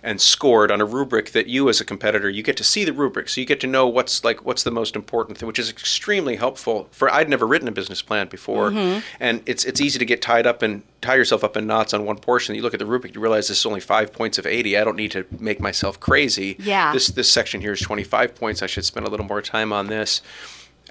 and 0.03 0.19
scored 0.19 0.71
on 0.71 0.81
a 0.81 0.85
rubric 0.85 1.31
that 1.31 1.45
you 1.45 1.69
as 1.69 1.79
a 1.79 1.85
competitor 1.85 2.27
you 2.27 2.41
get 2.41 2.57
to 2.57 2.63
see 2.63 2.83
the 2.83 2.91
rubric 2.91 3.29
so 3.29 3.39
you 3.39 3.45
get 3.45 3.59
to 3.59 3.67
know 3.67 3.87
what's 3.87 4.23
like 4.23 4.43
what's 4.43 4.63
the 4.63 4.71
most 4.71 4.95
important 4.95 5.37
thing 5.37 5.45
which 5.45 5.59
is 5.59 5.69
extremely 5.69 6.37
helpful 6.37 6.87
for 6.89 7.07
I'd 7.13 7.29
never 7.29 7.45
written 7.45 7.67
a 7.67 7.71
business 7.71 8.01
plan 8.01 8.27
before. 8.27 8.71
And 9.19 9.43
it's 9.45 9.63
it's 9.63 9.79
easy 9.79 9.99
to 9.99 10.05
get 10.05 10.19
tied 10.19 10.47
up 10.47 10.63
and 10.63 10.81
tie 11.01 11.13
yourself 11.13 11.43
up 11.43 11.55
in 11.55 11.67
knots 11.67 11.93
on 11.93 12.03
one 12.03 12.17
portion. 12.17 12.55
You 12.55 12.63
look 12.63 12.73
at 12.73 12.79
the 12.79 12.85
rubric 12.87 13.13
you 13.13 13.21
realize 13.21 13.47
this 13.47 13.59
is 13.59 13.65
only 13.67 13.79
5 13.79 14.11
points 14.11 14.39
of 14.39 14.47
80 14.47 14.75
I 14.75 14.83
don't 14.83 14.97
need 14.97 15.11
to 15.11 15.23
make 15.39 15.59
myself 15.59 15.99
crazy. 15.99 16.55
Yeah. 16.57 16.91
this 16.93 17.05
this 17.09 17.31
section 17.31 17.61
here 17.61 17.73
is 17.73 17.81
25 17.81 18.33
points. 18.33 18.63
I 18.63 18.67
should 18.67 18.85
spend 18.85 19.05
a 19.05 19.09
little 19.11 19.27
more 19.27 19.43
time 19.43 19.71
on 19.71 19.85
this 19.85 20.23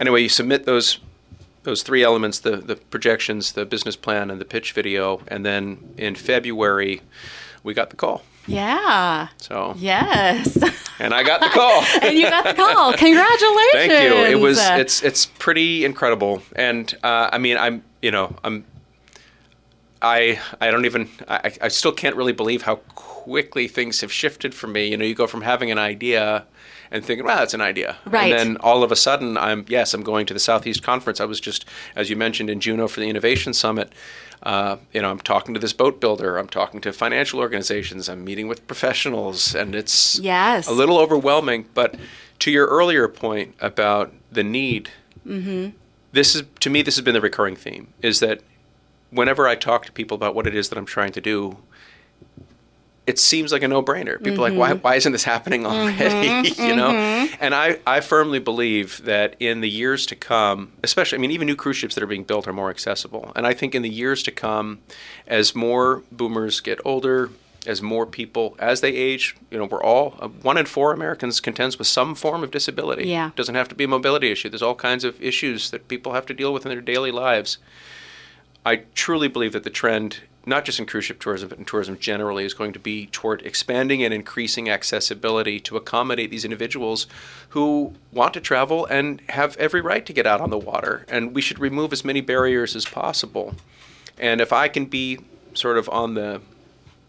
anyway 0.01 0.23
you 0.23 0.29
submit 0.29 0.65
those 0.65 0.99
those 1.63 1.83
three 1.83 2.03
elements 2.03 2.41
the 2.41 2.57
the 2.57 2.77
projections 2.77 3.53
the 3.53 3.65
business 3.65 3.95
plan 3.97 4.31
and 4.31 4.41
the 4.41 4.45
pitch 4.45 4.73
video 4.73 5.21
and 5.29 5.45
then 5.47 5.93
in 5.97 6.15
February 6.15 7.01
we 7.63 7.75
got 7.75 7.91
the 7.91 7.97
call 7.97 8.23
Yeah. 8.47 9.29
so 9.37 9.75
Yes. 9.77 10.57
and 10.99 11.13
I 11.15 11.23
got 11.23 11.41
the 11.41 11.49
call. 11.49 11.85
and 12.03 12.17
you 12.19 12.29
got 12.29 12.45
the 12.45 12.55
call. 12.55 12.93
Congratulations. 12.95 13.73
Thank 13.73 13.93
you. 13.93 14.15
It 14.39 14.41
was 14.41 14.59
it's 14.59 15.03
it's 15.03 15.27
pretty 15.39 15.85
incredible, 15.85 16.43
and 16.57 16.93
uh, 17.03 17.29
I 17.33 17.39
mean 17.39 17.57
I'm 17.59 17.83
you 18.03 18.11
know 18.11 18.35
I'm 18.45 18.65
I 20.03 20.41
I 20.61 20.71
don't 20.71 20.85
even 20.87 21.09
I, 21.29 21.53
I 21.63 21.69
still 21.69 21.93
can't 21.93 22.17
really 22.17 22.33
believe 22.33 22.63
how 22.63 22.77
quickly 22.95 23.69
things 23.69 24.01
have 24.01 24.13
shifted 24.13 24.55
for 24.55 24.67
me. 24.67 24.87
You 24.89 24.97
know, 24.97 25.05
you 25.05 25.15
go 25.15 25.27
from 25.27 25.43
having 25.43 25.71
an 25.71 25.79
idea 25.79 26.45
and 26.93 27.05
thinking, 27.05 27.25
well, 27.25 27.37
that's 27.39 27.55
an 27.55 27.61
idea, 27.61 27.97
Right. 28.05 28.33
and 28.33 28.39
then 28.39 28.57
all 28.59 28.83
of 28.83 28.91
a 28.93 28.97
sudden 28.97 29.37
I'm 29.39 29.65
yes 29.69 29.95
I'm 29.95 30.03
going 30.03 30.27
to 30.27 30.35
the 30.35 30.41
Southeast 30.41 30.83
Conference. 30.83 31.21
I 31.21 31.25
was 31.25 31.41
just 31.41 31.65
as 31.97 32.11
you 32.11 32.17
mentioned 32.17 32.51
in 32.51 32.61
Juneau 32.61 32.89
for 32.89 33.01
the 33.01 33.09
Innovation 33.09 33.53
Summit. 33.55 33.93
Uh, 34.43 34.79
you 34.95 35.03
know, 35.03 35.11
I'm 35.11 35.21
talking 35.21 35.53
to 35.53 35.61
this 35.61 35.75
boat 35.75 36.01
builder. 36.01 36.39
I'm 36.39 36.49
talking 36.49 36.81
to 36.81 36.93
financial 36.95 37.41
organizations. 37.41 38.09
I'm 38.09 38.25
meeting 38.25 38.49
with 38.49 38.67
professionals, 38.67 39.55
and 39.55 39.75
it's 39.75 40.19
Yes. 40.19 40.67
a 40.67 40.73
little 40.73 40.99
overwhelming. 40.99 41.67
But 41.75 41.97
to 42.39 42.51
your 42.51 42.67
earlier 42.67 43.07
point 43.07 43.55
about 43.61 44.15
the 44.33 44.43
need, 44.43 44.89
this 46.13 46.35
is 46.35 46.43
to 46.61 46.71
me 46.71 46.83
this 46.83 46.97
has 46.97 47.05
been 47.05 47.15
the 47.15 47.21
recurring 47.21 47.55
theme 47.57 47.89
is 48.03 48.21
that 48.21 48.41
whenever 49.11 49.47
I 49.47 49.55
talk 49.57 49.85
to 49.87 49.93
people 49.93 50.15
about 50.15 50.35
what 50.35 50.47
it 50.47 50.55
is 50.55 50.69
that 50.71 50.79
I'm 50.79 50.87
trying 50.87 51.13
to 51.13 51.21
do, 51.21 51.59
it 53.07 53.19
seems 53.19 53.51
like 53.51 53.63
a 53.63 53.69
no-brainer. 53.69 54.23
People 54.23 54.45
are 54.45 54.51
like, 54.51 54.59
why, 54.59 54.71
mm-hmm. 54.73 54.83
why 54.83 54.95
isn't 54.95 55.13
this 55.13 55.25
happening 55.25 55.63
mm-hmm. 55.63 56.03
already? 56.03 56.49
you 56.49 56.55
mm-hmm. 56.55 56.77
know, 56.77 56.91
and 57.41 57.55
I, 57.55 57.79
I 57.87 58.01
firmly 58.01 58.39
believe 58.39 59.05
that 59.05 59.37
in 59.41 59.61
the 59.61 59.71
years 59.71 60.07
to 60.07 60.17
come, 60.17 60.73
especially, 60.85 61.19
I 61.19 61.21
mean, 61.21 61.31
even 61.31 61.47
new 61.47 61.57
cruise 61.57 61.77
ships 61.77 61.95
that 61.95 62.05
are 62.05 62.09
being 62.09 62.25
built 62.25 62.47
are 62.47 62.53
more 62.53 62.71
accessible, 62.71 63.33
and 63.35 63.47
I 63.47 63.55
think 63.55 63.75
in 63.75 63.83
the 63.83 63.91
years 63.91 64.23
to 64.25 64.31
come, 64.31 64.81
as 65.27 65.55
more 65.55 66.03
boomers 66.13 66.61
get 66.61 66.79
older. 66.85 67.31
As 67.67 67.83
more 67.83 68.07
people, 68.07 68.57
as 68.59 68.81
they 68.81 68.89
age, 68.89 69.37
you 69.51 69.59
know, 69.59 69.67
we're 69.67 69.83
all 69.83 70.17
uh, 70.19 70.29
one 70.29 70.57
in 70.57 70.65
four 70.65 70.95
Americans 70.95 71.41
contends 71.41 71.77
with 71.77 71.87
some 71.87 72.15
form 72.15 72.43
of 72.43 72.51
disability. 72.51 73.07
Yeah. 73.07 73.29
it 73.29 73.37
doesn't 73.37 73.55
have 73.55 73.69
to 73.69 73.75
be 73.75 73.85
a 73.85 73.89
mobility 73.89 74.33
issue. 74.33 74.49
There's 74.49 74.63
all 74.63 74.75
kinds 74.75 75.05
of 75.05 75.23
issues 75.23 75.71
that 75.71 75.87
people 75.87 76.15
have 76.15 76.25
to 76.25 76.33
deal 76.33 76.55
with 76.55 76.65
in 76.65 76.71
their 76.71 76.81
daily 76.81 77.11
lives. 77.11 77.59
I 78.65 78.77
truly 78.95 79.29
believe 79.29 79.53
that 79.53 79.65
the 79.65 79.71
trend, 79.71 80.21
not 80.47 80.65
just 80.65 80.79
in 80.79 80.87
cruise 80.87 81.05
ship 81.05 81.21
tourism, 81.21 81.49
but 81.49 81.59
in 81.59 81.65
tourism 81.65 81.99
generally, 81.99 82.45
is 82.45 82.55
going 82.55 82.73
to 82.73 82.79
be 82.79 83.07
toward 83.07 83.43
expanding 83.43 84.03
and 84.03 84.15
increasing 84.15 84.69
accessibility 84.71 85.61
to 85.61 85.77
accommodate 85.77 86.31
these 86.31 86.45
individuals 86.45 87.07
who 87.51 87.93
want 88.13 88.33
to 88.35 88.41
travel 88.41 88.87
and 88.87 89.21
have 89.29 89.57
every 89.59 89.81
right 89.81 90.07
to 90.07 90.13
get 90.13 90.27
out 90.27 90.41
on 90.41 90.51
the 90.51 90.59
water. 90.59 91.05
And 91.09 91.35
we 91.35 91.41
should 91.41 91.59
remove 91.59 91.93
as 91.93 92.05
many 92.05 92.21
barriers 92.21 92.75
as 92.75 92.87
possible. 92.87 93.55
And 94.19 94.41
if 94.41 94.53
I 94.53 94.69
can 94.69 94.87
be 94.87 95.19
sort 95.55 95.77
of 95.77 95.89
on 95.89 96.15
the, 96.15 96.41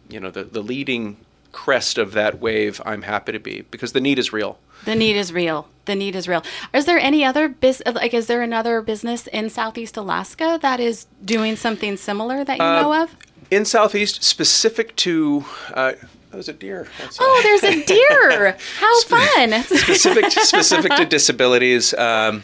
you 0.09 0.19
know, 0.19 0.31
the, 0.31 0.43
the 0.43 0.61
leading 0.61 1.17
crest 1.51 1.97
of 1.97 2.13
that 2.13 2.39
wave, 2.39 2.81
I'm 2.85 3.03
happy 3.03 3.31
to 3.31 3.39
be 3.39 3.61
because 3.71 3.93
the 3.93 4.01
need 4.01 4.19
is 4.19 4.33
real. 4.33 4.57
The 4.85 4.95
need 4.95 5.15
is 5.15 5.31
real. 5.33 5.67
The 5.85 5.95
need 5.95 6.15
is 6.15 6.27
real. 6.27 6.43
Is 6.73 6.85
there 6.85 6.99
any 6.99 7.25
other 7.25 7.49
bus 7.49 7.81
like 7.85 8.13
is 8.13 8.27
there 8.27 8.41
another 8.41 8.81
business 8.81 9.27
in 9.27 9.49
Southeast 9.49 9.97
Alaska 9.97 10.59
that 10.61 10.79
is 10.79 11.07
doing 11.25 11.55
something 11.55 11.97
similar 11.97 12.43
that 12.43 12.57
you 12.57 12.63
Uh, 12.63 12.81
know 12.81 13.03
of? 13.03 13.15
In 13.49 13.65
Southeast, 13.65 14.23
specific 14.23 14.95
to, 14.97 15.43
uh, 15.73 15.93
that 16.29 16.37
was 16.37 16.47
a 16.47 16.53
deer. 16.53 16.87
Oh, 17.19 17.39
there's 17.43 17.63
a 17.63 17.83
deer. 17.83 18.57
How 18.79 19.01
fun. 19.03 19.63
specific 19.63 20.29
to, 20.29 20.39
specific 20.45 20.91
to 20.95 21.05
disabilities. 21.05 21.93
Um, 21.95 22.43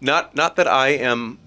not 0.00 0.34
not 0.34 0.56
that 0.56 0.66
I 0.66 0.88
am 0.90 1.38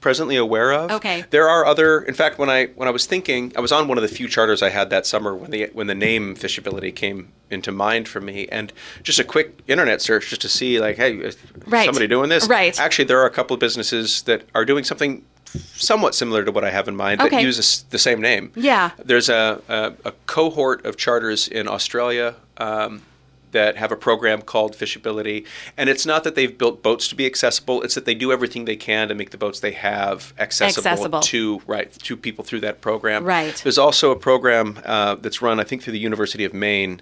presently 0.00 0.36
aware 0.36 0.72
of. 0.72 0.90
Okay. 0.92 1.24
There 1.30 1.48
are 1.48 1.64
other. 1.66 2.00
In 2.00 2.14
fact, 2.14 2.38
when 2.38 2.48
I 2.50 2.66
when 2.76 2.88
I 2.88 2.90
was 2.90 3.06
thinking, 3.06 3.52
I 3.56 3.60
was 3.60 3.72
on 3.72 3.88
one 3.88 3.98
of 3.98 4.02
the 4.02 4.08
few 4.08 4.28
charters 4.28 4.62
I 4.62 4.70
had 4.70 4.90
that 4.90 5.06
summer 5.06 5.34
when 5.34 5.50
the 5.50 5.70
when 5.72 5.86
the 5.86 5.94
name 5.94 6.34
Fishability 6.36 6.94
came 6.94 7.28
into 7.50 7.72
mind 7.72 8.08
for 8.08 8.20
me, 8.20 8.46
and 8.48 8.72
just 9.02 9.18
a 9.18 9.24
quick 9.24 9.58
internet 9.66 10.02
search 10.02 10.28
just 10.28 10.42
to 10.42 10.48
see 10.48 10.78
like, 10.80 10.96
hey, 10.96 11.14
is 11.16 11.36
Right. 11.66 11.84
somebody 11.86 12.06
doing 12.06 12.28
this? 12.28 12.46
Right. 12.48 12.78
Actually, 12.78 13.06
there 13.06 13.20
are 13.20 13.26
a 13.26 13.30
couple 13.30 13.54
of 13.54 13.60
businesses 13.60 14.22
that 14.22 14.42
are 14.54 14.64
doing 14.64 14.84
something 14.84 15.24
somewhat 15.74 16.14
similar 16.14 16.44
to 16.44 16.52
what 16.52 16.62
I 16.62 16.70
have 16.70 16.88
in 16.88 16.96
mind 16.96 17.20
that 17.20 17.28
Okay. 17.28 17.40
use 17.42 17.56
this- 17.56 17.78
the 17.88 17.98
same 17.98 18.20
name. 18.20 18.52
Yeah. 18.54 18.90
There's 19.02 19.30
a, 19.30 19.62
a, 19.66 19.92
a 20.04 20.12
cohort 20.26 20.84
of 20.84 20.98
charters 20.98 21.48
in 21.48 21.66
Australia 21.66 22.34
um, 22.58 23.00
that 23.52 23.76
have 23.76 23.92
a 23.92 23.96
program 23.96 24.42
called 24.42 24.74
Fishability. 24.74 25.46
And 25.76 25.88
it's 25.88 26.06
not 26.06 26.24
that 26.24 26.34
they've 26.34 26.56
built 26.56 26.82
boats 26.82 27.08
to 27.08 27.14
be 27.14 27.26
accessible, 27.26 27.82
it's 27.82 27.94
that 27.94 28.04
they 28.04 28.14
do 28.14 28.32
everything 28.32 28.64
they 28.64 28.76
can 28.76 29.08
to 29.08 29.14
make 29.14 29.30
the 29.30 29.38
boats 29.38 29.60
they 29.60 29.72
have 29.72 30.32
accessible, 30.38 30.88
Accessible. 30.88 31.20
to 31.20 31.62
right 31.66 31.90
to 31.92 32.16
people 32.16 32.44
through 32.44 32.60
that 32.60 32.80
program. 32.80 33.24
Right. 33.24 33.54
There's 33.62 33.78
also 33.78 34.10
a 34.10 34.16
program 34.16 34.80
uh, 34.84 35.16
that's 35.16 35.42
run, 35.42 35.60
I 35.60 35.64
think, 35.64 35.82
through 35.82 35.92
the 35.94 35.98
University 35.98 36.44
of 36.44 36.54
Maine. 36.54 37.00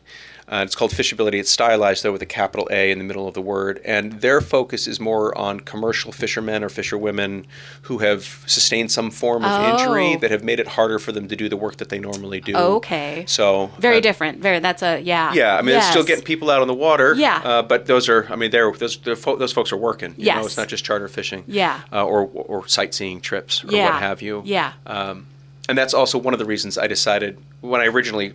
Uh, 0.49 0.63
it's 0.65 0.77
called 0.77 0.93
Fishability. 0.93 1.41
It's 1.41 1.51
stylized 1.51 2.05
though 2.05 2.13
with 2.13 2.23
a 2.23 2.27
capital 2.27 2.69
A 2.71 2.93
in 2.93 2.99
the 2.99 3.05
middle 3.05 3.27
of 3.27 3.35
the 3.35 3.41
word, 3.43 3.81
and 3.85 4.13
their 4.21 4.41
focus 4.41 4.87
is 4.87 5.01
more 5.01 5.37
on 5.37 5.59
commercial 5.61 6.13
fishermen 6.13 6.63
or 6.63 6.69
fisherwomen 6.69 7.47
who 7.83 7.99
have 7.99 8.23
sustained 8.47 8.93
some 8.93 9.11
form 9.11 9.45
of 9.45 9.71
injury 9.81 10.15
Oh. 10.15 10.19
that 10.21 10.31
have 10.31 10.45
made 10.45 10.61
it 10.61 10.69
harder 10.69 11.01
for 11.01 11.11
them 11.11 11.27
to 11.29 11.35
do 11.35 11.49
the 11.49 11.57
work 11.57 11.79
that 11.79 11.89
they 11.89 11.99
normally 11.99 12.41
do. 12.41 12.55
Okay. 12.57 13.25
So 13.27 13.73
Very 13.81 13.97
uh, 13.99 14.01
different. 14.01 14.39
Very 14.39 14.61
that's 14.61 14.83
a 14.83 15.01
yeah. 15.01 15.33
Yeah, 15.35 15.57
I 15.57 15.63
mean, 15.63 15.77
it's 15.77 15.89
still 15.91 16.05
getting 16.05 16.25
people 16.25 16.49
out 16.51 16.63
on 16.63 16.69
the 16.69 16.75
water. 16.75 17.15
Yeah. 17.15 17.41
Uh, 17.45 17.63
but 17.63 17.87
those 17.87 18.09
are, 18.09 18.27
I 18.31 18.37
mean, 18.37 18.53
they're 18.53 18.71
those 18.71 18.99
they're 18.99 19.17
fo- 19.17 19.37
those 19.37 19.53
folks 19.53 19.73
are 19.73 19.77
working. 19.77 20.15
You 20.17 20.27
know, 20.27 20.35
Yes. 20.37 20.47
it's 20.47 20.57
not 20.57 20.69
just 20.69 20.85
charter 20.85 21.09
fishing. 21.09 21.43
Yeah. 21.49 21.81
Uh, 21.93 22.05
or 22.05 22.31
or 22.33 22.69
sightseeing 22.69 23.21
trips 23.21 23.65
or 23.65 23.73
Yeah. 23.73 23.91
what 23.91 24.01
have 24.01 24.23
you. 24.23 24.43
Yeah. 24.45 24.75
Um, 24.87 25.27
and 25.69 25.77
that's 25.77 25.93
also 25.95 26.19
one 26.19 26.33
of 26.35 26.39
the 26.39 26.45
reasons 26.47 26.79
I 26.79 26.87
decided 26.87 27.37
when 27.61 27.81
I 27.81 27.87
originally 27.87 28.35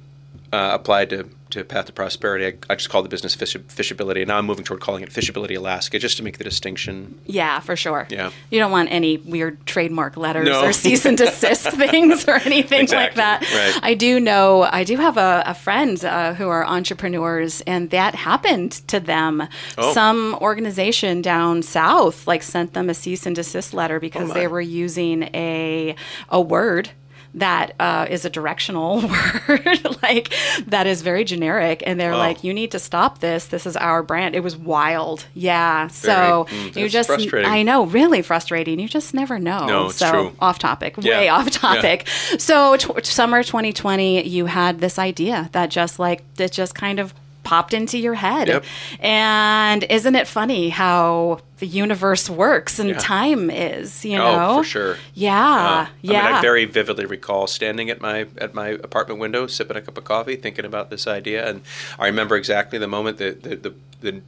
uh, 0.54 0.72
applied 0.74 1.10
to, 1.12 1.30
to 1.52 1.64
Path 1.64 1.86
to 1.86 1.94
Prosperity, 1.94 2.46
I, 2.46 2.54
I 2.74 2.76
just 2.76 2.90
call 2.90 3.04
the 3.04 3.10
business 3.10 3.34
fish, 3.36 3.56
Fishability, 3.56 4.18
and 4.20 4.28
now 4.28 4.38
I'm 4.38 4.46
moving 4.46 4.64
toward 4.66 4.82
calling 4.82 5.02
it 5.04 5.10
Fishability 5.10 5.58
Alaska, 5.58 5.98
just 6.00 6.18
to 6.18 6.24
make 6.24 6.38
the 6.38 6.44
distinction. 6.44 7.20
Yeah, 7.26 7.60
for 7.60 7.76
sure. 7.76 8.08
Yeah. 8.10 8.32
You 8.50 8.60
don't 8.60 8.72
want 8.72 8.92
any 8.92 9.18
weird 9.18 9.66
trademark 9.66 10.18
letters 10.18 10.48
No. 10.48 10.66
or 10.66 10.74
cease 10.74 11.06
and 11.06 11.18
desist 11.18 11.68
things 11.72 12.28
or 12.28 12.36
anything 12.36 12.88
like 12.90 13.16
that. 13.16 13.42
right. 13.42 13.80
I 13.84 13.94
do 13.94 14.20
know, 14.20 14.64
I 14.64 14.84
do 14.84 14.98
have 14.98 15.18
a, 15.18 15.44
a 15.46 15.54
friend 15.54 16.04
uh, 16.04 16.34
who 16.34 16.48
are 16.50 16.66
entrepreneurs, 16.66 17.62
and 17.62 17.90
that 17.92 18.16
happened 18.16 18.72
to 18.90 19.00
them. 19.00 19.44
Oh. 19.78 19.94
Some 19.94 20.38
organization 20.42 21.22
down 21.22 21.62
south 21.64 22.28
like 22.28 22.44
sent 22.44 22.74
them 22.74 22.90
a 22.90 22.94
cease 22.94 23.26
and 23.26 23.36
desist 23.36 23.74
letter 23.74 24.00
because 24.00 24.30
Oh, 24.32 24.34
they 24.34 24.48
were 24.48 24.62
using 24.62 25.24
a 25.34 25.96
a 26.30 26.40
word 26.42 26.92
that 27.36 27.74
uh, 27.80 28.08
is 28.10 28.26
a 28.26 28.30
directional 28.30 29.02
word, 29.48 30.02
like 30.04 30.34
that 30.68 30.86
is 30.88 31.02
very 31.02 31.24
generic, 31.24 31.82
and 31.86 32.00
they're 32.00 32.14
Oh. 32.14 32.18
like, 32.18 32.44
"You 32.44 32.54
need 32.54 32.72
to 32.72 32.80
stop 32.80 33.20
this. 33.20 33.46
This 33.46 33.66
is 33.66 33.78
our 33.78 34.04
brand." 34.04 34.36
It 34.36 34.42
was 34.44 34.58
wild, 34.58 35.26
yeah. 35.34 35.88
So 35.88 36.46
mm, 36.50 36.76
you 36.76 36.90
just, 36.90 37.08
frustrating. 37.08 37.50
I 37.50 37.64
know, 37.64 37.86
really 37.86 38.22
frustrating. 38.22 38.80
You 38.80 38.88
just 38.90 39.14
never 39.14 39.40
know. 39.40 39.66
No, 39.66 39.86
it's 39.88 39.96
so 39.98 40.12
true. 40.12 40.34
off 40.40 40.60
topic, 40.60 40.96
Yeah. 41.00 41.20
way 41.20 41.30
off 41.30 41.46
Yeah. 41.46 41.52
topic. 41.52 42.08
So 42.38 42.76
t- 42.76 43.04
summer 43.04 43.44
2020, 43.44 44.28
you 44.28 44.48
had 44.48 44.80
this 44.80 45.00
idea 45.00 45.50
that 45.54 45.70
just 45.70 46.00
like 46.00 46.24
it 46.38 46.52
just 46.52 46.76
kind 46.76 47.00
of 47.00 47.14
popped 47.44 47.74
into 47.74 47.98
your 47.98 48.14
head. 48.14 48.48
Yep. 48.48 48.66
And 49.00 49.84
isn't 49.86 50.16
it 50.16 50.28
funny 50.28 50.70
how 50.70 51.40
the 51.58 51.68
universe 51.68 52.30
works 52.30 52.80
and 52.80 52.90
Yeah. 52.90 52.98
time 52.98 53.50
is, 53.50 54.04
you 54.06 54.18
Oh, 54.18 54.36
know? 54.36 54.58
for 54.60 54.64
sure. 54.64 54.98
Yeah. 55.14 55.38
Uh, 55.38 55.86
yeah. 56.02 56.22
I 56.22 56.26
mean, 56.28 56.36
I 56.36 56.42
very 56.42 56.66
vividly 56.66 57.06
recall 57.06 57.48
standing 57.48 57.90
at 57.90 58.02
my 58.02 58.26
at 58.38 58.54
my 58.54 58.70
apartment 58.70 59.20
window, 59.20 59.48
sipping 59.48 59.78
a 59.78 59.82
cup 59.82 59.98
of 59.98 60.04
coffee, 60.04 60.36
thinking 60.36 60.66
about 60.66 60.90
this 60.90 61.08
idea, 61.08 61.48
and 61.48 61.62
I 62.00 62.06
remember 62.08 62.36
exactly 62.36 62.78
the 62.80 62.88
moment 62.88 63.18
that 63.18 63.44
the, 63.44 63.56
the, 63.56 63.74
the 64.02 64.22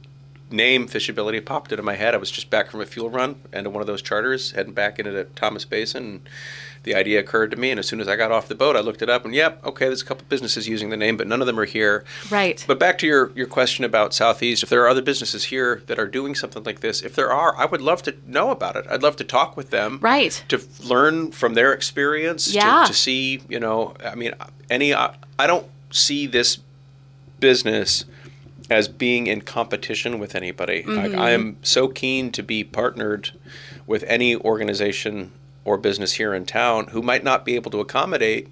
name 0.50 0.86
Fishability 0.88 1.44
popped 1.44 1.72
into 1.72 1.82
my 1.82 1.94
head. 1.94 2.14
I 2.14 2.18
was 2.18 2.30
just 2.30 2.50
back 2.50 2.70
from 2.70 2.80
a 2.80 2.86
fuel 2.86 3.10
run 3.10 3.36
and 3.52 3.72
one 3.72 3.80
of 3.80 3.86
those 3.86 4.02
charters, 4.02 4.52
heading 4.52 4.72
back 4.74 4.98
into 4.98 5.10
the 5.10 5.24
Thomas 5.24 5.64
Basin. 5.64 6.04
And 6.04 6.28
the 6.84 6.94
idea 6.94 7.18
occurred 7.18 7.50
to 7.50 7.56
me, 7.56 7.70
and 7.70 7.80
as 7.80 7.88
soon 7.88 7.98
as 7.98 8.06
I 8.08 8.14
got 8.14 8.30
off 8.30 8.46
the 8.46 8.54
boat, 8.54 8.76
I 8.76 8.80
looked 8.80 9.00
it 9.00 9.08
up, 9.08 9.24
and 9.24 9.34
yep, 9.34 9.64
okay, 9.64 9.86
there's 9.86 10.02
a 10.02 10.04
couple 10.04 10.26
businesses 10.28 10.68
using 10.68 10.90
the 10.90 10.98
name, 10.98 11.16
but 11.16 11.26
none 11.26 11.40
of 11.40 11.46
them 11.46 11.58
are 11.58 11.64
here. 11.64 12.04
Right. 12.30 12.62
But 12.68 12.78
back 12.78 12.98
to 12.98 13.06
your, 13.06 13.32
your 13.34 13.46
question 13.46 13.86
about 13.86 14.12
Southeast, 14.12 14.62
if 14.62 14.68
there 14.68 14.82
are 14.82 14.88
other 14.88 15.00
businesses 15.00 15.44
here 15.44 15.82
that 15.86 15.98
are 15.98 16.06
doing 16.06 16.34
something 16.34 16.62
like 16.62 16.80
this, 16.80 17.00
if 17.00 17.14
there 17.14 17.32
are, 17.32 17.56
I 17.56 17.64
would 17.64 17.80
love 17.80 18.02
to 18.02 18.14
know 18.26 18.50
about 18.50 18.76
it. 18.76 18.84
I'd 18.90 19.02
love 19.02 19.16
to 19.16 19.24
talk 19.24 19.56
with 19.56 19.70
them 19.70 19.98
Right. 20.02 20.44
to 20.48 20.60
learn 20.82 21.32
from 21.32 21.54
their 21.54 21.72
experience 21.72 22.52
Yeah. 22.52 22.82
to, 22.82 22.88
to 22.88 22.94
see 22.94 23.40
you 23.48 23.58
know 23.58 23.94
i 24.04 24.14
mean 24.14 24.32
any 24.68 24.92
i 24.94 25.14
I 25.38 25.46
don't 25.46 25.66
see 25.90 26.26
this 26.26 26.58
business 27.40 28.04
as 28.70 28.88
being 28.88 29.26
in 29.26 29.42
competition 29.42 30.18
with 30.18 30.34
anybody. 30.34 30.82
Like, 30.82 31.12
I 31.12 31.14
mm-hmm. 31.14 31.18
am 31.18 31.56
so 31.62 31.88
keen 31.88 32.32
to 32.32 32.42
be 32.42 32.64
partnered 32.64 33.32
with 33.86 34.04
any 34.04 34.34
organization 34.36 35.32
or 35.64 35.76
business 35.76 36.14
here 36.14 36.34
in 36.34 36.46
town 36.46 36.86
who 36.88 37.02
might 37.02 37.24
not 37.24 37.44
be 37.44 37.56
able 37.56 37.70
to 37.72 37.80
accommodate, 37.80 38.48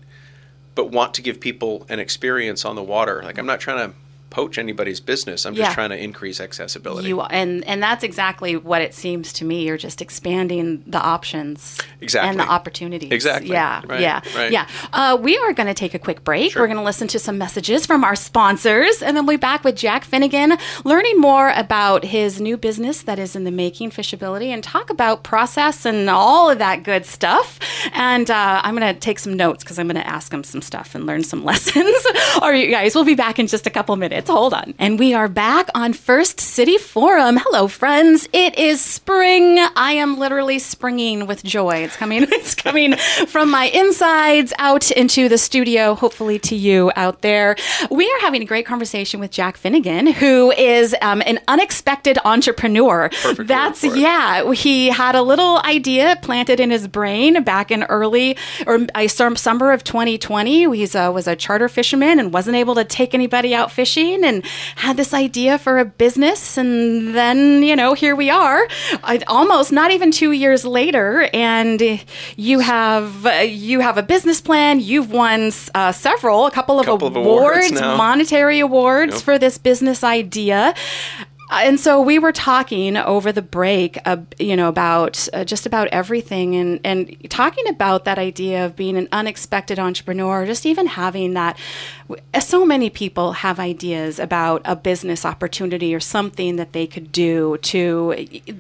but 0.75 0.91
want 0.91 1.15
to 1.15 1.23
give 1.23 1.41
people 1.41 1.87
an 1.89 1.99
experience 1.99 2.65
on 2.65 2.77
the 2.77 2.83
water. 2.83 3.23
Like, 3.23 3.39
I'm 3.39 3.47
not 3.47 3.61
trying 3.61 3.91
to 3.91 3.97
poach 4.33 4.57
anybody's 4.59 4.99
business. 4.99 5.45
I'm 5.45 5.55
just 5.55 5.69
Yeah. 5.71 5.75
trying 5.75 5.91
to 5.91 5.97
increase 6.03 6.41
accessibility. 6.41 7.09
You 7.09 7.21
and 7.21 7.63
and 7.65 7.83
that's 7.83 8.03
exactly 8.03 8.57
what 8.57 8.81
it 8.81 8.95
seems 8.95 9.33
to 9.35 9.45
me. 9.45 9.65
You're 9.67 9.77
just 9.77 10.01
expanding 10.01 10.83
the 10.87 10.99
options 11.01 11.79
Exactly. 12.01 12.31
and 12.31 12.41
the 12.41 12.45
opportunities. 12.51 13.13
Exactly. 13.13 13.51
Yeah. 13.53 13.83
Right, 13.87 14.01
Yeah. 14.01 14.21
right. 14.35 14.51
Yeah. 14.51 14.67
Uh, 14.93 15.19
we 15.21 15.37
are 15.37 15.53
going 15.53 15.67
to 15.67 15.75
take 15.75 15.93
a 15.95 15.99
quick 15.99 16.25
break. 16.25 16.53
Sure. 16.53 16.63
We're 16.63 16.67
going 16.67 16.79
to 16.79 16.83
listen 16.83 17.09
to 17.09 17.19
some 17.19 17.37
messages 17.37 17.85
from 17.87 18.05
our 18.05 18.17
sponsors, 18.17 19.03
and 19.03 19.15
then 19.17 19.27
we'll 19.27 19.37
be 19.37 19.41
back 19.41 19.65
with 19.65 19.77
Jack 19.77 20.05
Finnegan, 20.05 20.57
learning 20.85 21.19
more 21.21 21.51
about 21.55 22.05
his 22.05 22.41
new 22.41 22.57
business 22.57 23.03
that 23.03 23.19
is 23.19 23.37
in 23.37 23.45
the 23.45 23.51
making, 23.51 23.91
Fishability, 23.91 24.47
and 24.47 24.65
talk 24.65 24.89
about 24.91 25.23
process 25.25 25.85
and 25.85 26.09
all 26.09 26.49
of 26.51 26.59
that 26.59 26.83
good 26.85 27.05
stuff. 27.05 27.59
And 27.93 28.31
uh, 28.31 28.61
I'm 28.65 28.75
going 28.77 28.95
to 28.95 28.99
take 28.99 29.19
some 29.19 29.35
notes 29.35 29.63
because 29.63 29.79
I'm 29.79 29.87
going 29.89 30.03
to 30.03 30.07
ask 30.09 30.33
him 30.33 30.43
some 30.45 30.63
stuff 30.63 30.95
and 30.95 31.05
learn 31.07 31.23
some 31.25 31.45
lessons. 31.51 31.95
all 32.41 32.51
right, 32.51 32.65
you 32.65 32.71
guys, 32.71 32.95
we'll 32.95 33.05
be 33.05 33.15
back 33.15 33.39
in 33.39 33.47
just 33.47 33.67
a 33.67 33.71
couple 33.71 33.95
minutes. 33.97 34.22
Hold 34.29 34.55
on. 34.55 34.75
And 34.79 34.99
we 34.99 35.15
are 35.15 35.29
back 35.29 35.69
on 35.75 35.93
First 35.93 36.41
City 36.41 36.79
Forum. 36.79 37.39
Hello, 37.41 37.69
friends. 37.69 38.29
It 38.33 38.59
is 38.59 38.81
spring. 38.81 39.59
I 39.77 39.93
am 39.93 40.19
literally 40.19 40.59
springing 40.59 41.27
with 41.27 41.43
joy. 41.45 41.77
It's 41.85 41.97
coming. 41.97 42.27
It's 42.43 42.55
coming 42.55 42.97
from 43.29 43.51
my 43.51 43.67
insides 43.67 44.53
out 44.59 44.91
into 44.91 45.29
the 45.29 45.39
studio. 45.39 45.95
Hopefully, 45.95 46.39
to 46.41 46.57
you 46.57 46.91
out 46.97 47.23
there. 47.23 47.57
We 47.91 48.05
are 48.11 48.21
having 48.21 48.43
a 48.43 48.45
great 48.45 48.67
conversation 48.67 49.21
with 49.21 49.31
Jack 49.31 49.57
Finnegan, 49.57 50.09
who 50.09 50.51
is 50.53 50.95
um, 51.03 51.23
an 51.25 51.39
unexpected 51.47 52.19
entrepreneur. 52.25 53.11
Perfect 53.23 53.49
That's 53.49 53.83
word 53.83 53.91
for 53.93 53.97
it. 53.97 54.01
yeah. 54.01 54.53
He 54.53 54.89
had 54.89 55.15
a 55.15 55.23
little 55.23 55.59
idea 55.59 56.19
planted 56.23 56.59
in 56.59 56.71
his 56.71 56.89
brain 56.89 57.43
back 57.45 57.71
in 57.71 57.85
early 57.85 58.37
or 58.67 58.81
I 58.95 59.07
some 59.07 59.37
summer 59.37 59.71
of 59.73 59.85
2020. 59.85 60.75
He's 60.77 60.95
uh, 60.97 61.11
was 61.15 61.27
a 61.29 61.37
charter 61.37 61.69
fisherman 61.69 62.19
and 62.19 62.33
wasn't 62.33 62.57
able 62.57 62.75
to 62.75 62.85
take 62.85 63.15
anybody 63.15 63.55
out 63.55 63.71
fishing 63.71 64.12
and 64.25 64.45
had 64.77 64.97
this 64.97 65.13
idea 65.15 65.59
for 65.59 65.79
a 65.79 65.85
business. 65.85 66.57
And 66.59 67.15
then 67.15 67.63
you 67.63 67.75
know 67.77 67.95
here 67.95 68.15
we 68.17 68.31
are, 68.31 68.67
almost 69.27 69.73
not 69.73 69.91
even 69.91 70.11
two 70.11 70.33
years 70.33 70.65
later, 70.65 71.29
and 71.33 71.81
you 72.37 72.59
have 72.61 73.27
uh, 73.27 73.31
you 73.41 73.81
have 73.81 73.99
a 73.99 74.03
business 74.03 74.41
plan. 74.41 74.81
You've 74.81 75.11
won 75.11 75.51
uh, 75.75 75.93
several, 75.93 76.47
a 76.47 76.51
couple 76.51 76.79
of 76.79 76.87
Couple 76.87 77.09
of 77.09 77.17
awards, 77.17 77.71
awards 77.71 77.81
monetary 77.81 78.61
awards 78.61 79.15
Yep. 79.15 79.23
for 79.23 79.39
this 79.39 79.59
business 79.59 80.03
idea. 80.05 80.75
Uh, 81.51 81.61
And 81.65 81.79
so 81.79 82.01
we 82.01 82.19
were 82.19 82.33
talking 82.33 82.97
over 82.97 83.31
the 83.33 83.43
break, 83.43 83.99
uh, 84.07 84.17
you 84.39 84.57
know, 84.57 84.69
about 84.69 85.29
uh, 85.35 85.45
just 85.45 85.67
about 85.67 85.89
everything, 85.93 86.57
and 86.57 86.81
and 86.85 87.15
talking 87.29 87.67
about 87.69 88.05
that 88.05 88.19
idea 88.19 88.65
of 88.67 88.75
being 88.75 88.97
an 88.97 89.09
unexpected 89.13 89.79
entrepreneur, 89.79 90.47
just 90.47 90.65
even 90.67 90.87
having 90.87 91.35
that. 91.35 91.57
So 92.41 92.65
many 92.67 92.91
people 92.91 93.33
have 93.33 93.59
ideas 93.59 94.19
about 94.19 94.63
a 94.65 94.77
business 94.77 95.25
opportunity 95.25 95.95
or 95.95 96.01
something 96.01 96.57
that 96.57 96.73
they 96.73 96.87
could 96.87 97.13
do 97.13 97.57
to 97.63 98.15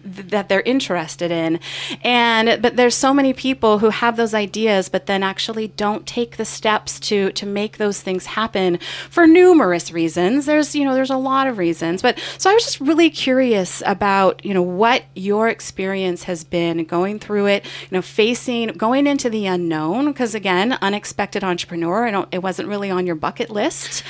that 0.04 0.48
they're 0.48 0.62
interested 0.62 1.30
in, 1.30 1.60
and 2.02 2.62
but 2.62 2.76
there's 2.76 2.94
so 2.94 3.12
many 3.12 3.32
people 3.32 3.78
who 3.78 3.90
have 3.90 4.16
those 4.16 4.34
ideas, 4.34 4.88
but 4.88 5.06
then 5.06 5.22
actually 5.22 5.68
don't 5.68 6.06
take 6.06 6.36
the 6.36 6.44
steps 6.44 6.98
to 7.00 7.32
to 7.32 7.46
make 7.46 7.76
those 7.76 8.00
things 8.00 8.26
happen 8.26 8.78
for 9.10 9.26
numerous 9.26 9.92
reasons. 9.92 10.46
There's 10.46 10.74
you 10.74 10.84
know 10.84 10.94
there's 10.94 11.10
a 11.10 11.16
lot 11.16 11.46
of 11.46 11.58
reasons, 11.58 12.02
but 12.02 12.18
so 12.38 12.50
I 12.50 12.54
was 12.54 12.64
just 12.64 12.80
really 12.80 13.10
curious 13.10 13.82
about 13.86 14.44
you 14.44 14.54
know 14.54 14.62
what 14.62 15.04
your 15.14 15.48
experience 15.48 16.24
has 16.24 16.44
been 16.44 16.84
going 16.84 17.18
through 17.18 17.46
it, 17.46 17.64
you 17.64 17.88
know 17.90 18.02
facing 18.02 18.68
going 18.68 19.06
into 19.06 19.28
the 19.28 19.46
unknown 19.46 20.06
because 20.06 20.34
again 20.34 20.78
unexpected 20.80 21.44
entrepreneur. 21.44 22.06
I 22.06 22.10
don't 22.10 22.28
it 22.32 22.42
wasn't 22.42 22.68
really 22.68 22.90
on 22.90 23.06
your 23.06 23.16
bucket 23.16 23.41
list 23.50 24.02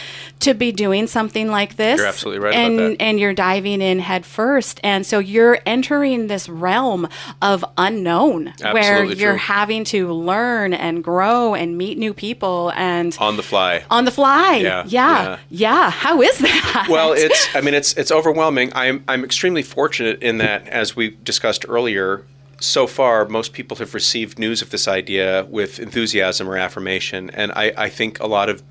to 0.43 0.55
be 0.55 0.73
doing 0.73 1.07
something 1.07 1.49
like 1.49 1.77
this. 1.77 1.99
You're 1.99 2.09
absolutely 2.09 2.41
right 2.41 2.55
about 2.55 2.67
and, 2.67 2.79
that. 2.79 3.03
And 3.03 3.21
you're 3.21 3.33
diving 3.33 3.81
in 3.81 4.01
head 4.01 4.27
first, 4.27 4.81
and 4.83 5.07
so 5.07 5.19
you're 5.19 5.59
entering 5.67 6.27
this 6.27 6.49
realm 6.49 7.09
of 7.41 7.65
unknown 7.79 8.53
where 8.61 9.05
you're 9.05 9.33
true. 9.33 9.39
having 9.39 9.85
to 9.85 10.13
learn 10.13 10.75
and 10.75 11.03
grow 11.03 11.55
and 11.55 11.79
meet 11.79 11.97
new 11.97 12.13
people 12.13 12.73
and 12.77 13.17
on 13.21 13.37
the 13.37 13.43
fly. 13.43 13.85
on 13.91 14.05
the 14.05 14.11
fly. 14.11 14.57
Yeah, 14.57 14.85
yeah, 14.87 15.23
yeah. 15.23 15.39
yeah. 15.51 15.91
How 15.91 16.21
is 16.21 16.39
that? 16.39 16.89
Well, 16.91 17.13
it's 17.13 17.49
I 17.55 17.61
mean 17.61 17.75
it's 17.75 17.95
it's 17.95 18.11
overwhelming. 18.11 18.73
I'm 18.75 19.05
I'm 19.07 19.25
extremely 19.25 19.63
fortunate 19.63 20.23
in 20.23 20.39
that 20.39 20.67
as 20.69 20.97
we 20.97 21.11
discussed 21.23 21.65
earlier, 21.69 22.25
so 22.61 22.87
far 22.87 23.27
most 23.29 23.53
people 23.53 23.77
have 23.79 23.95
received 23.95 24.39
news 24.39 24.63
of 24.63 24.71
this 24.71 24.89
idea 24.89 25.47
with 25.51 25.79
enthusiasm 25.79 26.49
or 26.49 26.57
affirmation, 26.57 27.31
and 27.31 27.53
I, 27.53 27.73
I 27.77 27.89
think 27.89 28.21
a 28.21 28.27
lot 28.27 28.49
of 28.49 28.63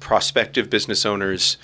prospective 0.00 0.68
business 0.70 1.06
owners 1.06 1.56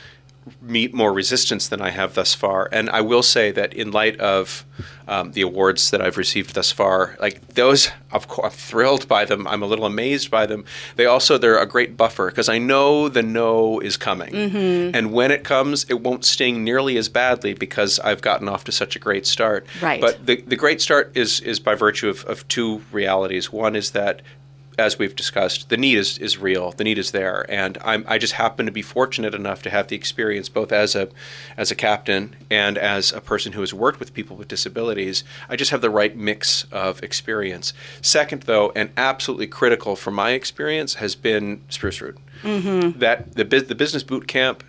meet 0.60 0.94
more 0.94 1.12
resistance 1.12 1.68
than 1.68 1.80
I 1.80 1.90
have 1.90 2.14
thus 2.14 2.34
far. 2.34 2.68
And 2.70 2.88
I 2.90 3.00
will 3.00 3.22
say 3.22 3.50
that 3.50 3.74
in 3.74 3.90
light 3.90 4.18
of 4.20 4.64
um, 5.08 5.32
the 5.32 5.40
awards 5.40 5.90
that 5.90 6.00
I've 6.00 6.16
received 6.16 6.54
thus 6.54 6.70
far, 6.70 7.16
like 7.20 7.54
those, 7.54 7.90
of 8.12 8.28
course, 8.28 8.52
I'm 8.52 8.56
thrilled 8.56 9.08
by 9.08 9.24
them. 9.24 9.46
I'm 9.46 9.62
a 9.62 9.66
little 9.66 9.86
amazed 9.86 10.30
by 10.30 10.46
them. 10.46 10.64
They 10.94 11.06
also 11.06 11.36
they're 11.36 11.58
a 11.58 11.66
great 11.66 11.96
buffer 11.96 12.28
because 12.30 12.48
I 12.48 12.58
know 12.58 13.08
the 13.08 13.22
no 13.22 13.80
is 13.80 13.96
coming, 13.96 14.34
and 14.94 15.12
when 15.12 15.30
it 15.30 15.42
comes, 15.42 15.84
it 15.84 16.00
won't 16.00 16.24
sting 16.24 16.62
nearly 16.62 16.96
as 16.96 17.08
badly 17.08 17.54
because 17.54 17.98
I've 18.00 18.22
gotten 18.22 18.48
off 18.48 18.64
to 18.64 18.72
such 18.72 18.94
a 18.94 18.98
great 18.98 19.26
start. 19.26 19.66
Right. 19.82 20.00
But 20.00 20.26
the 20.26 20.42
the 20.42 20.56
great 20.56 20.80
start 20.80 21.12
is 21.14 21.40
is 21.40 21.58
by 21.58 21.74
virtue 21.74 22.08
of, 22.08 22.24
of 22.24 22.46
two 22.48 22.82
realities. 22.92 23.52
One 23.52 23.74
is 23.74 23.92
that 23.92 24.22
as 24.78 24.98
we've 24.98 25.16
discussed, 25.16 25.68
the 25.70 25.76
need 25.76 25.96
is, 25.96 26.18
is 26.18 26.38
real. 26.38 26.72
The 26.72 26.84
need 26.84 26.98
is 26.98 27.12
there, 27.12 27.46
and 27.48 27.78
I'm, 27.82 28.04
I 28.06 28.18
just 28.18 28.34
happen 28.34 28.66
to 28.66 28.72
be 28.72 28.82
fortunate 28.82 29.34
enough 29.34 29.62
to 29.62 29.70
have 29.70 29.88
the 29.88 29.96
experience 29.96 30.48
both 30.48 30.70
as 30.70 30.94
a 30.94 31.08
as 31.56 31.70
a 31.70 31.74
captain 31.74 32.36
and 32.50 32.76
as 32.76 33.12
a 33.12 33.20
person 33.20 33.52
who 33.52 33.60
has 33.60 33.72
worked 33.72 33.98
with 33.98 34.12
people 34.12 34.36
with 34.36 34.48
disabilities. 34.48 35.24
I 35.48 35.56
just 35.56 35.70
have 35.70 35.80
the 35.80 35.90
right 35.90 36.14
mix 36.16 36.64
of 36.70 37.02
experience. 37.02 37.72
Second, 38.02 38.42
though, 38.42 38.72
and 38.76 38.90
absolutely 38.96 39.46
critical 39.46 39.96
for 39.96 40.10
my 40.10 40.30
experience 40.30 40.94
has 40.94 41.14
been 41.14 41.62
Spruce 41.68 42.00
Root. 42.00 42.18
Mm-hmm. 42.42 42.98
That 42.98 43.34
the 43.34 43.44
the 43.44 43.74
business 43.74 44.02
boot 44.02 44.28
camp 44.28 44.62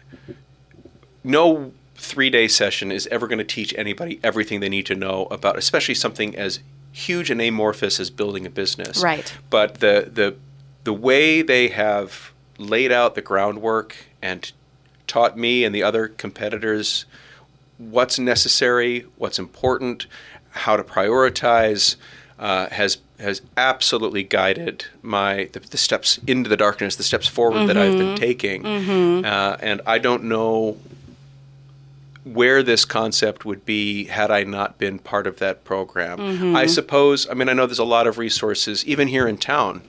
no 1.23 1.73
three 1.95 2.29
day 2.29 2.47
session 2.47 2.91
is 2.91 3.07
ever 3.07 3.27
going 3.27 3.39
to 3.39 3.43
teach 3.43 3.73
anybody 3.77 4.19
everything 4.23 4.59
they 4.59 4.69
need 4.69 4.85
to 4.85 4.95
know 4.95 5.25
about, 5.29 5.57
especially 5.57 5.95
something 5.95 6.35
as 6.35 6.59
huge 6.91 7.29
and 7.29 7.41
amorphous 7.41 7.99
as 7.99 8.09
building 8.09 8.45
a 8.45 8.49
business. 8.49 9.01
Right. 9.03 9.31
But 9.49 9.79
the 9.79 10.09
the 10.11 10.35
the 10.83 10.93
way 10.93 11.41
they 11.41 11.67
have 11.69 12.31
laid 12.57 12.91
out 12.91 13.15
the 13.15 13.21
groundwork 13.21 13.95
and 14.21 14.51
taught 15.05 15.37
me 15.37 15.63
and 15.63 15.73
the 15.73 15.83
other 15.83 16.07
competitors 16.07 17.05
what's 17.77 18.17
necessary, 18.17 19.05
what's 19.17 19.37
important, 19.39 20.07
how 20.51 20.75
to 20.75 20.83
prioritize, 20.83 21.95
uh, 22.39 22.67
has 22.69 22.97
has 23.19 23.41
absolutely 23.55 24.21
guided 24.23 24.85
my 25.01 25.49
the, 25.53 25.59
the 25.59 25.77
steps 25.77 26.19
into 26.27 26.49
the 26.49 26.57
darkness, 26.57 26.95
the 26.95 27.03
steps 27.03 27.27
forward 27.27 27.67
that 27.67 27.77
I've 27.77 27.97
been 27.97 28.15
taking, 28.15 28.65
uh, 28.65 29.57
and 29.59 29.81
I 29.85 29.97
don't 29.97 30.23
know 30.25 30.77
where 32.33 32.63
this 32.63 32.85
concept 32.85 33.45
would 33.45 33.65
be 33.65 34.05
had 34.05 34.31
I 34.31 34.43
not 34.43 34.77
been 34.77 34.99
part 34.99 35.27
of 35.27 35.37
that 35.39 35.63
program. 35.63 36.55
I 36.55 36.65
suppose. 36.67 37.27
I 37.29 37.33
mean, 37.33 37.49
I 37.49 37.53
know 37.53 37.65
there's 37.65 37.79
a 37.79 37.83
lot 37.83 38.07
of 38.07 38.17
resources, 38.17 38.85
even 38.85 39.07
here 39.07 39.27
in 39.27 39.37
town, 39.37 39.81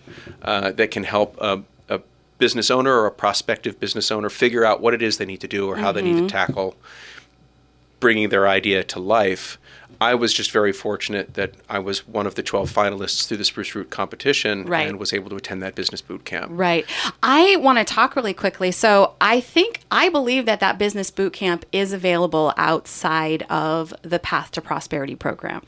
uh, 0.42 0.72
that 0.72 0.90
can 0.90 1.04
help 1.04 1.36
a, 1.40 1.62
a 1.88 2.00
business 2.38 2.70
owner 2.70 2.92
or 2.92 3.06
a 3.06 3.10
prospective 3.10 3.78
business 3.80 4.10
owner 4.10 4.30
figure 4.30 4.64
out 4.64 4.80
what 4.80 4.94
it 4.94 5.02
is 5.02 5.18
they 5.18 5.26
need 5.26 5.40
to 5.40 5.48
do 5.48 5.66
or 5.68 5.76
how 5.76 5.92
they 5.92 6.02
need 6.02 6.16
to 6.18 6.26
tackle 6.28 6.76
bringing 8.00 8.28
their 8.28 8.46
idea 8.48 8.84
to 8.84 8.98
life. 9.00 9.58
I 10.00 10.14
was 10.14 10.32
just 10.32 10.50
very 10.52 10.72
fortunate 10.72 11.34
that 11.34 11.54
I 11.68 11.80
was 11.80 12.06
one 12.06 12.26
of 12.26 12.36
the 12.36 12.42
12 12.42 12.70
finalists 12.72 13.26
through 13.26 13.38
the 13.38 13.44
Spruce 13.44 13.74
Root 13.74 13.90
competition 13.90 14.64
Right. 14.66 14.86
and 14.88 14.98
was 14.98 15.12
able 15.12 15.28
to 15.30 15.36
attend 15.36 15.62
that 15.62 15.74
business 15.74 16.00
boot 16.00 16.24
camp. 16.24 16.50
Right. 16.54 16.86
I 17.22 17.56
want 17.56 17.78
to 17.78 17.84
talk 17.84 18.14
really 18.14 18.34
quickly. 18.34 18.70
So 18.70 19.14
I 19.20 19.40
think 19.40 19.80
I 19.90 20.08
believe 20.08 20.46
that 20.46 20.60
that 20.60 20.78
business 20.78 21.10
boot 21.10 21.32
camp 21.32 21.64
is 21.72 21.92
available 21.92 22.54
outside 22.56 23.42
of 23.50 23.92
the 24.02 24.18
Path 24.18 24.52
to 24.52 24.60
Prosperity 24.60 25.16
program. 25.16 25.62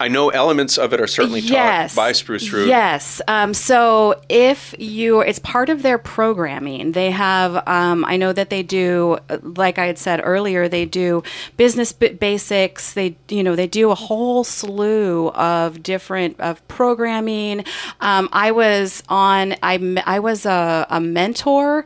I 0.00 0.08
know 0.08 0.28
elements 0.28 0.78
of 0.78 0.92
it 0.92 1.00
are 1.00 1.06
certainly 1.06 1.40
yes. 1.40 1.94
taught 1.94 2.00
by 2.00 2.12
Spruce 2.12 2.52
Root. 2.52 2.68
Yes. 2.68 3.20
Um, 3.26 3.54
so 3.54 4.20
if 4.28 4.74
you, 4.78 5.20
it's 5.20 5.38
part 5.38 5.68
of 5.68 5.82
their 5.82 5.98
programming. 5.98 6.92
They 6.92 7.10
have, 7.10 7.66
um, 7.66 8.04
I 8.04 8.16
know 8.16 8.32
that 8.32 8.50
they 8.50 8.62
do, 8.62 9.18
like 9.42 9.78
I 9.78 9.86
had 9.86 9.98
said 9.98 10.20
earlier, 10.22 10.68
they 10.68 10.84
do 10.84 11.22
business 11.56 11.92
b- 11.92 12.10
basics. 12.10 12.92
They, 12.92 13.16
you 13.28 13.42
know, 13.42 13.56
they 13.56 13.66
do 13.66 13.90
a 13.90 13.94
whole 13.94 14.44
slew 14.44 15.28
of 15.30 15.82
different 15.82 16.38
of 16.40 16.66
programming. 16.68 17.64
Um, 18.00 18.28
I 18.32 18.52
was 18.52 19.02
on, 19.08 19.54
I, 19.62 20.02
I 20.06 20.20
was 20.20 20.46
a, 20.46 20.86
a 20.90 21.00
mentor, 21.00 21.84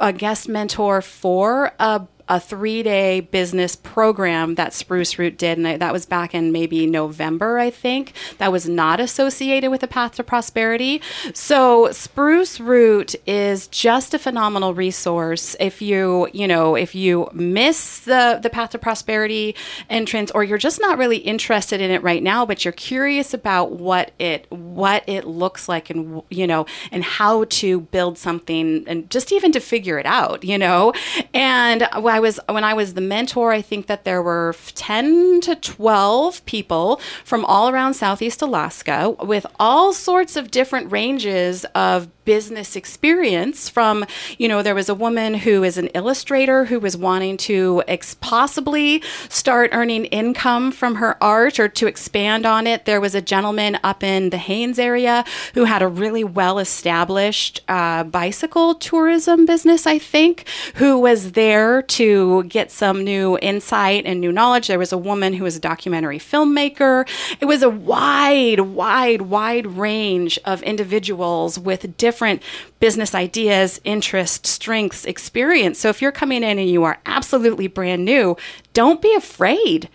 a 0.00 0.12
guest 0.12 0.48
mentor 0.48 1.02
for 1.02 1.72
a 1.78 2.00
a 2.28 2.40
three 2.40 2.82
day 2.82 3.20
business 3.20 3.76
program 3.76 4.54
that 4.54 4.72
Spruce 4.72 5.18
Root 5.18 5.38
did. 5.38 5.58
And 5.58 5.66
I, 5.66 5.76
that 5.76 5.92
was 5.92 6.06
back 6.06 6.34
in 6.34 6.52
maybe 6.52 6.86
November, 6.86 7.58
I 7.58 7.70
think. 7.70 8.12
That 8.38 8.52
was 8.52 8.68
not 8.68 9.00
associated 9.00 9.70
with 9.70 9.80
the 9.80 9.88
Path 9.88 10.16
to 10.16 10.24
Prosperity. 10.24 11.00
So 11.34 11.90
Spruce 11.92 12.60
Root 12.60 13.14
is 13.26 13.66
just 13.68 14.14
a 14.14 14.18
phenomenal 14.18 14.74
resource. 14.74 15.56
If 15.60 15.82
you, 15.82 16.28
you 16.32 16.46
know, 16.46 16.74
if 16.74 16.94
you 16.94 17.28
miss 17.32 18.00
the, 18.00 18.38
the 18.42 18.50
Path 18.50 18.70
to 18.70 18.78
Prosperity 18.78 19.54
entrance 19.90 20.30
or 20.30 20.44
you're 20.44 20.58
just 20.58 20.80
not 20.80 20.98
really 20.98 21.18
interested 21.18 21.80
in 21.80 21.90
it 21.90 22.02
right 22.02 22.22
now, 22.22 22.46
but 22.46 22.64
you're 22.64 22.72
curious 22.72 23.34
about 23.34 23.72
what 23.72 24.12
it, 24.18 24.50
what 24.50 25.04
it 25.06 25.26
looks 25.26 25.68
like 25.68 25.90
and, 25.90 26.22
you 26.30 26.46
know, 26.46 26.66
and 26.90 27.04
how 27.04 27.44
to 27.44 27.80
build 27.80 28.18
something 28.18 28.84
and 28.86 29.10
just 29.10 29.32
even 29.32 29.52
to 29.52 29.60
figure 29.60 29.98
it 29.98 30.06
out, 30.06 30.44
you 30.44 30.58
know, 30.58 30.92
and 31.34 31.88
I 32.12 32.20
was 32.20 32.38
when 32.46 32.62
I 32.62 32.74
was 32.74 32.92
the 32.92 33.00
mentor, 33.00 33.52
I 33.52 33.62
think 33.62 33.86
that 33.86 34.04
there 34.04 34.20
were 34.20 34.54
10 34.74 35.40
to 35.40 35.56
12 35.56 36.44
people 36.44 37.00
from 37.24 37.42
all 37.46 37.70
around 37.70 37.94
Southeast 37.94 38.42
Alaska 38.42 39.16
with 39.22 39.46
all 39.58 39.94
sorts 39.94 40.36
of 40.36 40.50
different 40.50 40.92
ranges 40.92 41.64
of 41.74 42.10
business 42.24 42.76
experience 42.76 43.68
from 43.68 44.04
you 44.38 44.48
know 44.48 44.62
there 44.62 44.74
was 44.74 44.88
a 44.88 44.94
woman 44.94 45.34
who 45.34 45.64
is 45.64 45.76
an 45.76 45.88
illustrator 45.88 46.64
who 46.66 46.78
was 46.78 46.96
wanting 46.96 47.36
to 47.36 47.82
ex- 47.88 48.14
possibly 48.20 49.02
start 49.28 49.70
earning 49.72 50.04
income 50.06 50.70
from 50.72 50.96
her 50.96 51.22
art 51.22 51.58
or 51.58 51.68
to 51.68 51.86
expand 51.86 52.46
on 52.46 52.66
it. 52.66 52.84
There 52.84 53.00
was 53.00 53.14
a 53.14 53.22
gentleman 53.22 53.78
up 53.82 54.02
in 54.02 54.30
the 54.30 54.38
Haines 54.38 54.78
area 54.78 55.24
who 55.54 55.64
had 55.64 55.82
a 55.82 55.88
really 55.88 56.24
well 56.24 56.58
established 56.58 57.60
uh, 57.68 58.04
bicycle 58.04 58.74
tourism 58.74 59.46
business 59.46 59.86
I 59.86 59.98
think 59.98 60.46
who 60.76 60.98
was 60.98 61.32
there 61.32 61.82
to 61.82 62.44
get 62.44 62.70
some 62.70 63.02
new 63.04 63.38
insight 63.42 64.06
and 64.06 64.20
new 64.20 64.32
knowledge. 64.32 64.68
There 64.68 64.78
was 64.78 64.92
a 64.92 64.98
woman 64.98 65.32
who 65.34 65.44
was 65.44 65.56
a 65.56 65.60
documentary 65.60 66.18
filmmaker. 66.18 67.08
It 67.40 67.46
was 67.46 67.62
a 67.62 67.70
wide 67.70 68.60
wide 68.60 69.22
wide 69.22 69.66
range 69.66 70.38
of 70.44 70.62
individuals 70.62 71.58
with 71.58 71.96
different 71.96 72.11
different 72.12 72.42
business 72.78 73.14
ideas, 73.14 73.80
interests, 73.84 74.50
strengths, 74.50 75.06
experience. 75.06 75.78
So 75.78 75.88
if 75.88 76.02
you're 76.02 76.12
coming 76.12 76.42
in 76.42 76.58
and 76.58 76.68
you 76.68 76.84
are 76.84 76.98
absolutely 77.06 77.68
brand 77.68 78.04
new, 78.04 78.36
don't 78.74 79.00
be 79.00 79.14
afraid. 79.14 79.88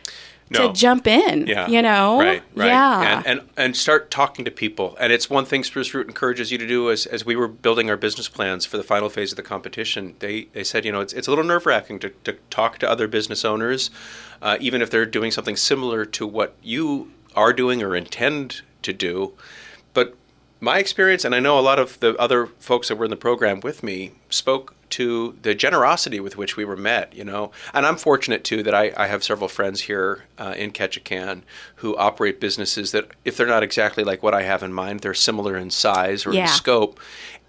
No. 0.49 0.67
To 0.67 0.73
jump 0.73 1.07
in, 1.07 1.45
Yeah. 1.45 1.67
you 1.67 1.81
know, 1.81 2.19
Right, 2.21 2.41
right. 2.55 2.67
yeah, 2.67 3.17
And, 3.25 3.39
and 3.41 3.49
and 3.57 3.75
start 3.75 4.09
talking 4.09 4.45
to 4.45 4.51
people. 4.51 4.95
And 4.97 5.11
it's 5.11 5.29
one 5.29 5.43
thing 5.43 5.65
Spruce 5.65 5.93
Root 5.93 6.07
encourages 6.07 6.53
you 6.53 6.57
to 6.57 6.65
do 6.65 6.89
as, 6.89 7.05
as 7.05 7.25
we 7.25 7.35
were 7.35 7.49
building 7.49 7.89
our 7.89 7.97
business 7.97 8.29
plans 8.29 8.65
for 8.65 8.77
the 8.77 8.83
final 8.83 9.09
phase 9.09 9.33
of 9.33 9.35
the 9.35 9.43
competition. 9.43 10.15
They 10.19 10.47
they 10.53 10.63
said, 10.63 10.85
you 10.85 10.91
know, 10.93 11.01
it's, 11.01 11.11
it's 11.11 11.27
a 11.27 11.31
little 11.31 11.43
nerve 11.43 11.65
wracking 11.65 11.99
to, 11.99 12.09
to 12.23 12.31
talk 12.49 12.77
to 12.79 12.89
other 12.89 13.09
business 13.09 13.43
owners, 13.43 13.91
uh, 14.41 14.55
even 14.61 14.81
if 14.81 14.89
they're 14.89 15.05
doing 15.05 15.31
something 15.31 15.57
similar 15.57 16.05
to 16.05 16.25
what 16.25 16.55
you 16.63 17.11
are 17.35 17.51
doing 17.51 17.83
or 17.83 17.93
intend 17.93 18.61
to 18.83 18.93
do. 18.93 19.33
But 19.93 20.15
my 20.59 20.79
experience, 20.79 21.23
and 21.25 21.35
I 21.35 21.39
know 21.39 21.59
a 21.59 21.61
lot 21.61 21.79
of 21.79 21.99
the 21.99 22.15
other 22.17 22.47
folks 22.59 22.87
that 22.87 22.97
were 22.97 23.05
in 23.05 23.11
the 23.11 23.15
program 23.17 23.59
with 23.61 23.83
me, 23.83 24.13
spoke 24.29 24.73
to 24.89 25.35
the 25.41 25.53
generosity 25.53 26.19
with 26.19 26.37
which 26.37 26.55
we 26.55 26.63
were 26.63 26.77
met, 26.77 27.13
you 27.13 27.23
know. 27.23 27.51
And 27.73 27.85
I'm 27.85 27.97
fortunate 27.97 28.43
too 28.45 28.63
that 28.63 28.73
I, 28.73 28.93
I 28.95 29.07
have 29.07 29.23
several 29.23 29.49
friends 29.49 29.81
here 29.81 30.23
uh, 30.37 30.53
in 30.57 30.71
Ketchikan 30.71 31.41
who 31.75 31.95
operate 31.97 32.39
businesses 32.39 32.91
that, 32.93 33.09
if 33.25 33.35
they're 33.35 33.45
not 33.47 33.63
exactly 33.63 34.03
like 34.05 34.23
what 34.23 34.33
I 34.33 34.43
have 34.43 34.63
in 34.63 34.71
mind, 34.71 35.01
they're 35.01 35.13
similar 35.13 35.57
in 35.57 35.69
size 35.71 36.25
or 36.25 36.33
Yeah. 36.33 36.43
in 36.43 36.47
scope. 36.47 36.99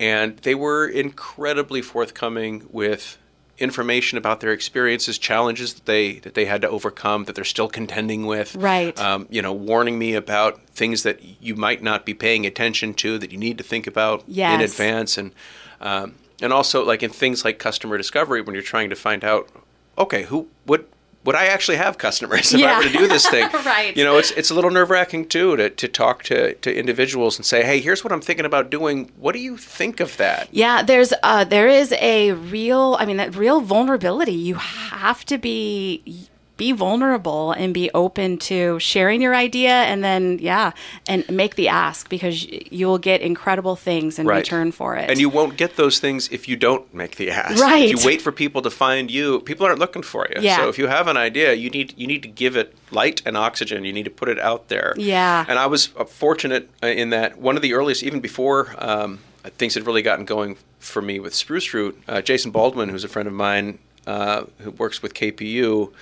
And 0.00 0.36
they 0.38 0.54
were 0.56 0.86
incredibly 0.88 1.80
forthcoming 1.80 2.66
with 2.70 3.18
information 3.58 4.18
about 4.18 4.40
their 4.40 4.52
experiences, 4.52 5.18
challenges 5.18 5.74
that 5.74 5.86
they 5.86 6.20
that 6.20 6.34
they 6.34 6.44
had 6.44 6.62
to 6.62 6.68
overcome, 6.68 7.24
that 7.24 7.34
they're 7.34 7.44
still 7.44 7.68
contending 7.68 8.26
with. 8.26 8.54
Right. 8.56 8.98
Um, 8.98 9.26
you 9.30 9.42
know, 9.42 9.52
warning 9.52 9.98
me 9.98 10.14
about 10.14 10.62
things 10.70 11.02
that 11.02 11.20
you 11.42 11.56
might 11.56 11.82
not 11.82 12.06
be 12.06 12.14
paying 12.14 12.46
attention 12.46 12.94
to 12.94 13.18
that 13.18 13.32
you 13.32 13.38
need 13.38 13.58
to 13.58 13.64
think 13.64 13.86
about 13.86 14.24
in 14.54 14.60
advance, 14.60 15.18
and 15.18 15.32
um, 15.80 16.14
and 16.40 16.52
also 16.52 16.84
like 16.84 17.02
in 17.02 17.10
things 17.10 17.44
like 17.44 17.58
customer 17.58 17.96
discovery 17.96 18.40
when 18.40 18.54
you're 18.54 18.62
trying 18.62 18.90
to 18.90 18.96
find 18.96 19.24
out, 19.24 19.48
okay, 19.96 20.24
who 20.24 20.48
would 20.66 20.86
would 21.28 21.36
I 21.36 21.48
actually 21.48 21.76
have 21.76 21.98
customers 21.98 22.54
if 22.54 22.62
I 22.64 22.78
were 22.78 22.84
to 22.84 22.90
do 22.90 23.06
this 23.06 23.28
thing? 23.28 23.50
Right. 23.68 23.94
You 23.94 24.04
know, 24.04 24.16
it's 24.16 24.30
it's 24.30 24.50
a 24.50 24.54
little 24.54 24.70
nerve 24.70 24.88
wracking 24.88 25.28
too 25.28 25.54
to, 25.56 25.68
to 25.68 25.88
talk 25.88 26.22
to, 26.24 26.54
to 26.54 26.74
individuals 26.74 27.36
and 27.36 27.44
say, 27.44 27.62
hey, 27.64 27.80
here's 27.80 28.02
what 28.02 28.12
I'm 28.14 28.22
thinking 28.22 28.46
about 28.46 28.70
doing. 28.70 29.10
What 29.18 29.32
do 29.32 29.40
you 29.40 29.58
think 29.58 30.00
of 30.00 30.16
that? 30.16 30.48
Yeah, 30.52 30.82
there's 30.82 31.12
uh, 31.22 31.44
there 31.44 31.68
is 31.68 31.92
a 31.92 32.32
real, 32.32 32.96
I 32.98 33.04
mean, 33.04 33.18
that 33.18 33.36
real 33.36 33.60
vulnerability. 33.60 34.32
You 34.32 34.54
have 34.54 35.22
to 35.26 35.36
be 35.36 36.28
be 36.58 36.72
vulnerable 36.72 37.52
and 37.52 37.72
be 37.72 37.90
open 37.94 38.36
to 38.36 38.78
sharing 38.80 39.22
your 39.22 39.34
idea, 39.34 39.70
and 39.70 40.04
then 40.04 40.38
yeah, 40.40 40.72
and 41.08 41.24
make 41.30 41.54
the 41.54 41.68
ask 41.68 42.10
because 42.10 42.44
you'll 42.70 42.98
get 42.98 43.22
incredible 43.22 43.76
things 43.76 44.18
in 44.18 44.26
Right. 44.26 44.38
return 44.38 44.72
for 44.72 44.94
it. 44.96 45.08
And 45.08 45.18
you 45.18 45.30
won't 45.30 45.56
get 45.56 45.76
those 45.76 45.98
things 46.00 46.28
if 46.30 46.46
you 46.48 46.56
don't 46.56 46.92
make 46.92 47.16
the 47.16 47.30
ask. 47.30 47.62
Right. 47.62 47.84
If 47.90 48.00
you 48.00 48.06
wait 48.06 48.20
for 48.20 48.32
people 48.32 48.60
to 48.62 48.70
find 48.70 49.10
you, 49.10 49.40
people 49.40 49.64
aren't 49.64 49.78
looking 49.78 50.02
for 50.02 50.26
you. 50.28 50.42
Yeah. 50.42 50.56
So 50.58 50.68
if 50.68 50.76
you 50.78 50.88
have 50.88 51.06
an 51.08 51.16
idea, 51.16 51.54
you 51.54 51.70
need 51.70 51.94
you 51.96 52.06
need 52.06 52.22
to 52.22 52.28
give 52.28 52.56
it 52.56 52.74
light 52.90 53.22
and 53.24 53.36
oxygen. 53.36 53.84
You 53.84 53.92
need 53.92 54.04
to 54.04 54.10
put 54.10 54.28
it 54.28 54.38
out 54.38 54.68
there. 54.68 54.94
Yeah. 54.98 55.46
And 55.48 55.58
I 55.58 55.66
was 55.66 55.90
uh, 55.96 56.04
fortunate 56.04 56.68
uh, 56.82 56.88
in 56.88 57.10
that 57.10 57.38
one 57.38 57.56
of 57.56 57.62
the 57.62 57.72
earliest, 57.72 58.02
even 58.02 58.20
before 58.20 58.74
um, 58.78 59.20
things 59.56 59.74
had 59.74 59.86
really 59.86 60.02
gotten 60.02 60.24
going 60.24 60.56
for 60.80 61.00
me 61.00 61.20
with 61.20 61.34
Spruce 61.34 61.72
Root, 61.72 62.00
uh, 62.08 62.20
Jason 62.20 62.50
Baldwin, 62.50 62.88
who's 62.88 63.04
a 63.04 63.08
friend 63.08 63.28
of 63.28 63.34
mine 63.34 63.78
uh, 64.08 64.44
who 64.60 64.70
works 64.72 65.02
with 65.02 65.14
KPU, 65.14 65.92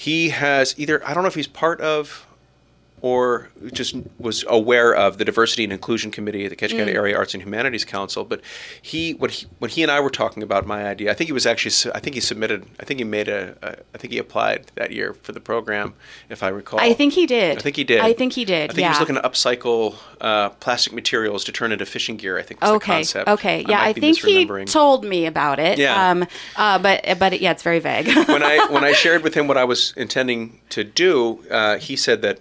he 0.00 0.30
has 0.30 0.74
either 0.78 1.06
I 1.06 1.12
don't 1.12 1.22
know 1.22 1.28
if 1.28 1.34
he's 1.34 1.46
part 1.46 1.78
of 1.82 2.26
or 3.02 3.48
just 3.72 3.96
was 4.18 4.44
aware 4.48 4.94
of 4.94 5.18
the 5.18 5.24
diversity 5.24 5.64
and 5.64 5.72
inclusion 5.72 6.10
committee 6.10 6.44
at 6.44 6.50
the 6.50 6.56
Ketchikan 6.56 6.86
Mm. 6.86 6.94
Area 6.94 7.16
Arts 7.16 7.34
and 7.34 7.42
Humanities 7.42 7.84
Council. 7.84 8.24
But 8.24 8.40
he, 8.82 9.12
when 9.14 9.30
he, 9.30 9.46
when 9.58 9.70
he 9.70 9.82
and 9.82 9.90
I 9.90 10.00
were 10.00 10.10
talking 10.10 10.42
about 10.42 10.66
my 10.66 10.86
idea, 10.86 11.10
I 11.10 11.14
think 11.14 11.28
he 11.28 11.32
was 11.32 11.46
actually, 11.46 11.92
I 11.94 12.00
think 12.00 12.14
he 12.14 12.20
submitted, 12.20 12.66
I 12.78 12.84
think 12.84 12.98
he 12.98 13.04
made 13.04 13.28
a, 13.28 13.56
a 13.62 13.76
I 13.94 13.98
think 13.98 14.12
he 14.12 14.18
applied 14.18 14.70
that 14.74 14.90
year 14.92 15.14
for 15.14 15.32
the 15.32 15.40
program, 15.40 15.94
if 16.28 16.42
I 16.42 16.48
recall. 16.48 16.80
I 16.80 16.92
think 16.92 17.12
he 17.14 17.26
did. 17.26 17.58
I 17.58 17.60
think 17.60 17.76
he 17.76 17.84
did. 17.84 18.00
I 18.00 18.12
think 18.12 18.32
he 18.34 18.44
did. 18.44 18.70
I 18.70 18.74
think 18.74 18.80
yeah. 18.80 18.88
he 18.88 18.90
was 18.90 19.00
looking 19.00 19.16
to 19.16 19.28
upcycle 19.28 19.96
uh, 20.20 20.50
plastic 20.50 20.92
materials 20.92 21.44
to 21.44 21.52
turn 21.52 21.72
into 21.72 21.86
fishing 21.86 22.16
gear. 22.16 22.38
I 22.38 22.42
think 22.42 22.60
was 22.60 22.70
the 22.70 22.74
Okay. 22.76 22.92
concept. 22.92 23.28
Okay. 23.28 23.64
Yeah, 23.68 23.78
might 23.78 23.86
I, 23.86 23.92
think 23.92 24.18
he 24.18 24.64
told 24.66 25.04
me 25.04 25.26
about 25.26 25.58
it. 25.58 25.78
Yeah. 25.78 26.10
Um. 26.10 26.26
Uh. 26.56 26.78
But 26.78 27.18
but 27.18 27.40
yeah, 27.40 27.52
it's 27.52 27.62
very 27.62 27.78
vague. 27.78 28.06
when 28.28 28.42
I 28.42 28.66
when 28.70 28.84
I 28.84 28.92
shared 29.04 29.22
with 29.22 29.34
him 29.34 29.46
what 29.46 29.56
I 29.56 29.64
was 29.64 29.92
intending 29.96 30.60
to 30.70 30.84
do, 30.84 31.44
uh, 31.50 31.78
he 31.78 31.96
said 31.96 32.22
that 32.22 32.40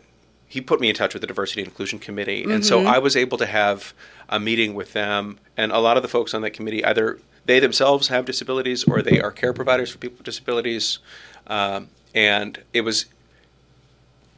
he 0.50 0.60
put 0.60 0.82
me 0.82 0.90
in 0.90 0.96
touch 0.96 1.14
with 1.14 1.22
the 1.22 1.28
diversity 1.28 1.62
and 1.62 1.68
inclusion 1.68 2.00
committee, 2.00 2.44
and 2.44 2.66
so 2.66 2.86
I 2.86 2.98
was 2.98 3.16
able 3.16 3.38
to 3.38 3.46
have 3.46 3.94
a 4.28 4.40
meeting 4.40 4.74
with 4.74 4.94
them. 4.94 5.40
And 5.56 5.72
a 5.72 5.78
lot 5.78 5.96
of 5.96 6.04
the 6.04 6.10
folks 6.10 6.34
on 6.34 6.42
that 6.42 6.52
committee 6.52 6.84
either 6.84 7.20
they 7.46 7.60
themselves 7.60 8.10
have 8.10 8.26
disabilities 8.26 8.84
or 8.84 9.02
they 9.02 9.22
are 9.22 9.32
care 9.32 9.54
providers 9.54 9.92
for 9.92 10.00
people 10.00 10.18
with 10.18 10.26
disabilities, 10.26 11.00
um, 11.48 11.90
and 12.16 12.64
it 12.74 12.82
was 12.82 13.06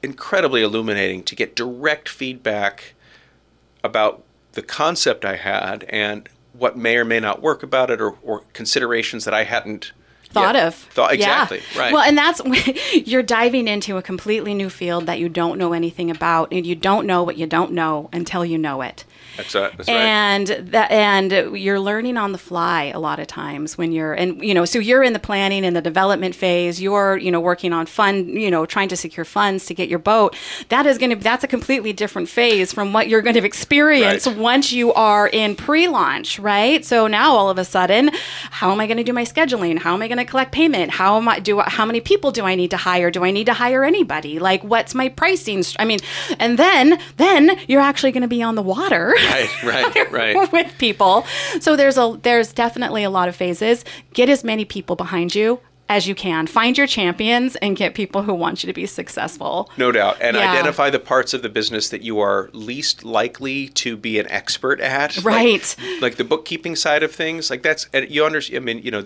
incredibly 0.03 0.61
illuminating 0.61 1.23
to 1.23 1.35
get 1.35 1.55
direct 1.55 2.09
feedback 2.09 2.93
about 3.83 4.23
the 4.53 4.61
concept 4.61 5.23
I 5.23 5.37
had 5.37 5.85
and 5.85 6.27
what 6.53 6.77
may 6.77 6.97
or 6.97 7.05
may 7.05 7.19
not 7.19 7.41
work 7.41 7.63
about 7.63 7.89
it 7.89 8.01
or, 8.01 8.17
or 8.21 8.43
considerations 8.53 9.23
that 9.25 9.33
I 9.33 9.45
hadn't 9.45 9.93
thought 10.31 10.55
yet 10.55 10.67
of. 10.67 10.75
thought 10.75 11.17
Yeah. 11.17 11.43
exactly 11.43 11.61
right 11.79 11.93
Well, 11.93 12.03
and 12.03 12.17
that's 12.17 12.41
you're 12.93 13.23
diving 13.23 13.67
into 13.67 13.97
a 13.97 14.01
completely 14.01 14.53
new 14.53 14.69
field 14.69 15.05
that 15.05 15.19
you 15.19 15.29
don't 15.29 15.57
know 15.57 15.73
anything 15.73 16.09
about, 16.11 16.51
and 16.51 16.65
you 16.65 16.75
don't 16.75 17.05
know 17.05 17.23
what 17.23 17.37
you 17.37 17.47
don't 17.47 17.71
know 17.71 18.09
until 18.13 18.45
you 18.45 18.57
know 18.57 18.81
it. 18.81 19.05
That's, 19.37 19.55
uh, 19.55 19.71
that's 19.77 19.87
right. 19.87 19.95
and 19.97 20.47
that 20.47 20.91
and 20.91 21.31
you're 21.57 21.79
learning 21.79 22.17
on 22.17 22.31
the 22.31 22.37
fly 22.37 22.85
a 22.93 22.99
lot 22.99 23.19
of 23.19 23.27
times 23.27 23.77
when 23.77 23.91
you're 23.91 24.13
and 24.13 24.43
you 24.43 24.53
know 24.53 24.65
so 24.65 24.77
you're 24.79 25.03
in 25.03 25.13
the 25.13 25.19
planning 25.19 25.63
and 25.65 25.75
the 25.75 25.81
development 25.81 26.35
phase. 26.35 26.81
You're 26.81 27.17
you 27.17 27.31
know 27.31 27.39
working 27.39 27.73
on 27.73 27.85
fund 27.85 28.29
you 28.29 28.51
know 28.51 28.65
trying 28.65 28.89
to 28.89 28.97
secure 28.97 29.25
funds 29.25 29.65
to 29.67 29.73
get 29.73 29.89
your 29.89 29.99
boat. 29.99 30.35
That 30.69 30.85
is 30.85 30.97
going 30.97 31.11
to 31.11 31.15
that's 31.15 31.43
a 31.43 31.47
completely 31.47 31.93
different 31.93 32.29
phase 32.29 32.73
from 32.73 32.93
what 32.93 33.07
you're 33.07 33.21
going 33.21 33.35
to 33.35 33.45
experience 33.45 34.25
Right. 34.27 34.37
once 34.37 34.71
you 34.71 34.93
are 34.93 35.27
in 35.27 35.55
pre-launch 35.55 36.39
right? 36.39 36.83
So 36.83 37.07
now 37.07 37.31
all 37.33 37.49
of 37.49 37.57
a 37.57 37.65
sudden 37.65 38.11
how 38.51 38.71
am 38.71 38.79
i 38.79 38.87
going 38.87 38.97
to 38.97 39.03
do 39.03 39.13
my 39.13 39.23
scheduling? 39.23 39.79
How 39.79 39.93
am 39.93 40.01
i 40.01 40.07
going 40.07 40.17
to 40.17 40.25
collect 40.25 40.51
payment? 40.51 40.91
How 40.91 41.17
am 41.17 41.27
i 41.27 41.39
do 41.39 41.59
how 41.61 41.85
many 41.85 42.01
people 42.01 42.31
do 42.31 42.43
i 42.45 42.55
need 42.55 42.71
to 42.71 42.77
hire? 42.77 43.09
Do 43.11 43.23
i 43.23 43.31
need 43.31 43.45
to 43.45 43.53
hire 43.53 43.83
anybody? 43.83 44.39
Like 44.39 44.63
what's 44.63 44.93
my 44.93 45.09
pricing 45.09 45.63
i 45.79 45.85
mean 45.85 45.99
and 46.39 46.57
then 46.59 46.99
then 47.17 47.57
you're 47.67 47.81
actually 47.81 48.11
going 48.11 48.21
to 48.21 48.27
be 48.27 48.41
on 48.43 48.55
the 48.55 48.61
water 48.61 49.13
right, 49.23 49.63
right, 49.63 50.11
right. 50.11 50.51
with 50.51 50.77
people. 50.77 51.25
So 51.59 51.75
there's 51.75 51.97
a 51.97 52.17
there's 52.21 52.53
definitely 52.53 53.03
a 53.03 53.09
lot 53.09 53.27
of 53.29 53.35
phases. 53.35 53.83
Get 54.13 54.29
as 54.29 54.43
many 54.43 54.65
people 54.65 54.95
behind 54.95 55.35
you 55.35 55.59
as 55.89 56.07
you 56.07 56.15
can. 56.15 56.47
Find 56.47 56.77
your 56.77 56.87
champions 56.87 57.57
and 57.57 57.75
get 57.75 57.93
people 57.95 58.23
who 58.23 58.33
want 58.33 58.63
you 58.63 58.67
to 58.67 58.73
be 58.73 58.85
successful. 58.85 59.69
No 59.77 59.91
doubt. 59.91 60.17
And 60.21 60.37
Yeah. 60.37 60.49
identify 60.49 60.89
the 60.89 60.99
parts 60.99 61.33
of 61.33 61.41
the 61.41 61.49
business 61.49 61.89
that 61.89 62.01
you 62.01 62.19
are 62.21 62.49
least 62.53 63.03
likely 63.03 63.67
to 63.69 63.97
be 63.97 64.17
an 64.17 64.25
expert 64.31 64.79
at. 64.79 65.17
Right. 65.21 65.75
Like, 65.99 66.15
the 66.15 66.23
bookkeeping 66.23 66.77
side 66.77 67.03
of 67.03 67.11
things. 67.11 67.49
Like 67.49 67.61
that's, 67.61 67.87
and 67.93 68.09
you 68.09 68.23
understand, 68.25 68.63
I 68.63 68.65
mean, 68.65 68.81
you 68.83 68.91
know, 68.91 69.03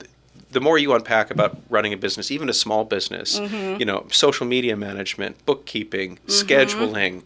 the 0.51 0.61
more 0.61 0.77
you 0.77 0.93
unpack 0.93 1.31
about 1.31 1.57
running 1.71 1.91
a 1.91 1.97
business, 1.97 2.29
even 2.29 2.49
a 2.49 2.53
small 2.53 2.85
business, 2.85 3.39
Mm-hmm. 3.39 3.79
you 3.79 3.85
know, 3.85 4.05
social 4.11 4.45
media 4.45 4.75
management, 4.77 5.43
bookkeeping, 5.47 6.19
scheduling, 6.27 7.23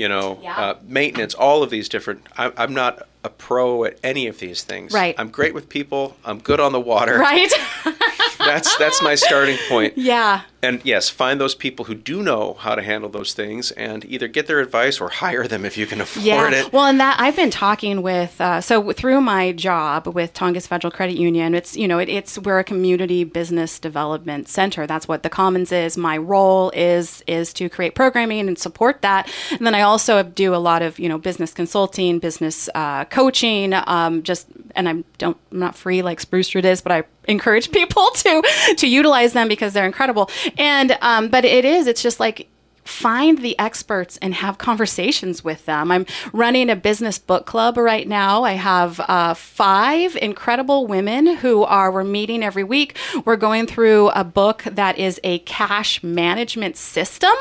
you 0.00 0.08
know, 0.08 0.38
Yeah. 0.42 0.56
uh, 0.58 0.74
maintenance, 0.82 1.34
all 1.34 1.62
of 1.62 1.68
these 1.68 1.86
different. 1.90 2.26
I, 2.38 2.50
I'm 2.56 2.72
not 2.72 3.06
a 3.22 3.28
pro 3.28 3.84
at 3.84 3.98
any 4.02 4.28
of 4.28 4.38
these 4.38 4.62
things. 4.62 4.94
Right. 4.94 5.14
I'm 5.18 5.28
great 5.28 5.52
with 5.52 5.68
people. 5.68 6.16
I'm 6.24 6.38
good 6.38 6.58
on 6.58 6.72
the 6.72 6.80
water. 6.80 7.18
Right? 7.18 7.52
That's 8.54 8.76
that's 8.78 9.02
my 9.02 9.14
starting 9.14 9.58
point. 9.68 9.94
yeah. 9.96 10.42
And 10.62 10.82
yes, 10.84 11.08
find 11.08 11.40
those 11.40 11.54
people 11.54 11.86
who 11.86 11.94
do 11.94 12.22
know 12.22 12.52
how 12.52 12.74
to 12.74 12.82
handle 12.82 13.08
those 13.08 13.32
things 13.32 13.70
and 13.70 14.04
either 14.04 14.28
get 14.28 14.46
their 14.46 14.60
advice 14.60 15.00
or 15.00 15.08
hire 15.08 15.48
them 15.48 15.64
if 15.64 15.78
you 15.78 15.86
can 15.86 16.02
afford 16.02 16.26
Yeah. 16.26 16.50
it. 16.50 16.70
Well, 16.70 16.84
and 16.84 17.00
that 17.00 17.18
I've 17.18 17.34
been 17.34 17.50
talking 17.50 18.02
with 18.02 18.38
uh, 18.40 18.60
so 18.60 18.92
through 18.92 19.22
my 19.22 19.52
job 19.52 20.06
with 20.08 20.34
Tongass 20.34 20.66
Federal 20.66 20.90
Credit 20.90 21.16
Union. 21.16 21.54
It's 21.54 21.76
you 21.76 21.88
know 21.88 21.98
it, 21.98 22.08
it's 22.10 22.38
we're 22.38 22.58
a 22.58 22.64
community 22.64 23.24
business 23.24 23.78
development 23.78 24.48
center. 24.48 24.86
That's 24.86 25.08
what 25.08 25.22
the 25.22 25.30
Commons 25.30 25.72
is. 25.72 25.96
My 25.96 26.18
role 26.18 26.70
is 26.74 27.22
is 27.26 27.54
to 27.54 27.68
create 27.70 27.94
programming 27.94 28.46
and 28.48 28.58
support 28.58 29.00
that. 29.02 29.30
And 29.52 29.66
then 29.66 29.74
I 29.74 29.80
also 29.82 30.22
do 30.22 30.54
a 30.54 30.56
lot 30.60 30.82
of 30.82 30.98
you 30.98 31.08
know 31.08 31.16
business 31.18 31.54
consulting, 31.54 32.18
business 32.18 32.68
uh, 32.74 33.06
coaching. 33.06 33.72
Um, 33.86 34.22
just 34.22 34.46
and 34.76 34.88
I'm 34.90 35.04
don't 35.16 35.38
I'm 35.52 35.58
not 35.58 35.74
free 35.74 36.02
like 36.02 36.20
Spruce 36.20 36.54
Root 36.54 36.66
is, 36.66 36.82
but 36.82 36.92
I 36.92 37.04
encourage 37.30 37.70
people 37.78 38.06
to 38.16 38.42
to 38.76 38.86
utilize 38.86 39.32
them 39.32 39.48
because 39.48 39.72
they're 39.72 39.86
incredible. 39.86 40.30
And 40.58 40.96
um, 41.00 41.28
but 41.28 41.44
it 41.44 41.64
is 41.64 41.86
it's 41.86 42.02
just 42.02 42.20
like 42.20 42.48
find 42.90 43.38
the 43.38 43.58
experts 43.58 44.18
and 44.20 44.34
have 44.34 44.58
conversations 44.58 45.44
with 45.44 45.64
them. 45.64 45.90
I'm 45.90 46.06
running 46.32 46.68
a 46.68 46.76
business 46.76 47.18
book 47.18 47.46
club 47.46 47.76
right 47.76 48.06
now. 48.06 48.42
I 48.42 48.52
have 48.52 49.00
uh, 49.00 49.34
five 49.34 50.16
incredible 50.16 50.86
women 50.86 51.36
who 51.36 51.62
are, 51.62 51.90
we're 51.92 52.04
meeting 52.04 52.42
every 52.42 52.64
week. 52.64 52.96
We're 53.24 53.36
going 53.36 53.66
through 53.66 54.08
a 54.10 54.24
book 54.24 54.64
that 54.64 54.98
is 54.98 55.20
a 55.24 55.38
cash 55.40 56.02
management 56.02 56.76
system. 56.76 57.32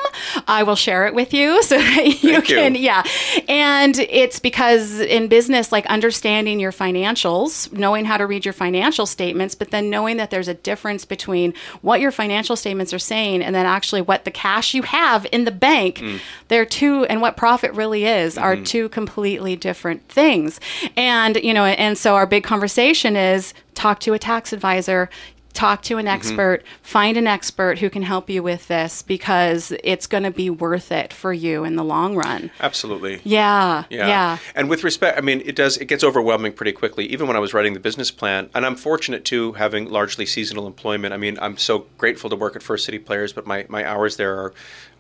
I 0.48 0.64
will 0.64 0.76
share 0.76 1.08
it 1.08 1.16
with 1.16 1.34
you 1.34 1.62
so 1.70 1.78
that 1.78 2.06
you 2.06 2.34
Thank 2.34 2.50
you. 2.50 2.56
can, 2.56 2.76
yeah. 2.76 3.04
And 3.50 3.98
it's 3.98 4.40
because 4.40 5.00
in 5.00 5.28
business, 5.28 5.72
like 5.72 5.86
understanding 5.88 6.60
your 6.60 6.72
financials, 6.72 7.72
knowing 7.74 8.06
how 8.06 8.18
to 8.18 8.26
read 8.26 8.46
your 8.46 8.54
financial 8.54 9.06
statements, 9.06 9.56
but 9.56 9.72
then 9.72 9.90
knowing 9.90 10.18
that 10.18 10.30
there's 10.30 10.48
a 10.48 10.54
difference 10.54 11.06
between 11.06 11.54
what 11.82 12.00
your 12.00 12.12
financial 12.12 12.56
statements 12.56 12.94
are 12.94 13.00
saying 13.00 13.42
and 13.42 13.56
then 13.56 13.66
actually 13.66 14.02
what 14.02 14.26
the 14.26 14.32
cash 14.32 14.74
you 14.74 14.84
have 14.84 15.26
in 15.32 15.39
the 15.46 15.52
bank, 15.52 15.98
mm. 15.98 16.20
they're 16.48 16.66
two, 16.66 17.06
and 17.06 17.22
what 17.22 17.38
profit 17.38 17.74
really 17.74 18.06
is, 18.06 18.38
are 18.38 18.56
mm-hmm. 18.56 18.64
two 18.64 18.90
completely 18.90 19.56
different 19.56 20.08
things. 20.10 20.60
And, 20.96 21.36
you 21.38 21.54
know, 21.54 21.66
and 21.66 21.98
so 21.98 22.16
our 22.16 22.26
big 22.26 22.44
conversation 22.44 23.16
is 23.16 23.54
talk 23.76 24.00
to 24.02 24.14
a 24.14 24.20
tax 24.20 24.54
advisor. 24.54 25.10
Talk 25.52 25.82
to 25.84 25.98
an 25.98 26.06
mm-hmm. 26.06 26.16
expert, 26.16 26.64
find 26.84 27.18
an 27.18 27.26
expert 27.26 27.80
who 27.80 27.90
can 27.90 28.04
help 28.04 28.30
you 28.30 28.44
with 28.44 28.68
this 28.68 29.02
because 29.02 29.74
it's 29.84 30.06
going 30.06 30.24
to 30.24 30.32
be 30.32 30.52
worth 30.52 30.92
it 30.92 31.12
for 31.12 31.34
you 31.34 31.64
in 31.64 31.76
the 31.76 31.84
long 31.84 32.16
run. 32.16 32.52
Absolutely. 32.60 33.20
Yeah, 33.24 33.84
Yeah. 33.90 34.08
yeah. 34.08 34.38
And 34.54 34.70
with 34.70 34.84
respect, 34.84 35.18
I 35.18 35.22
mean, 35.22 35.42
it 35.44 35.56
does, 35.56 35.76
it 35.78 35.86
gets 35.86 36.04
overwhelming 36.04 36.54
pretty 36.54 36.72
quickly, 36.72 37.08
even 37.08 37.26
when 37.26 37.36
I 37.36 37.40
was 37.40 37.54
writing 37.54 37.74
the 37.74 37.80
business 37.80 38.12
plan. 38.12 38.52
And 38.54 38.64
I'm 38.64 38.76
fortunate 38.76 39.26
too, 39.26 39.54
having 39.54 39.90
largely 39.90 40.28
seasonal 40.28 40.68
employment. 40.68 41.16
I 41.16 41.18
mean, 41.18 41.40
I'm 41.42 41.58
so 41.58 41.88
grateful 41.98 42.30
to 42.30 42.36
work 42.36 42.56
at 42.56 42.62
First 42.62 42.86
City 42.86 43.00
Players, 43.00 43.34
but 43.34 43.48
my, 43.48 43.66
my 43.70 43.84
hours 43.84 44.18
there 44.18 44.38
are, 44.38 44.54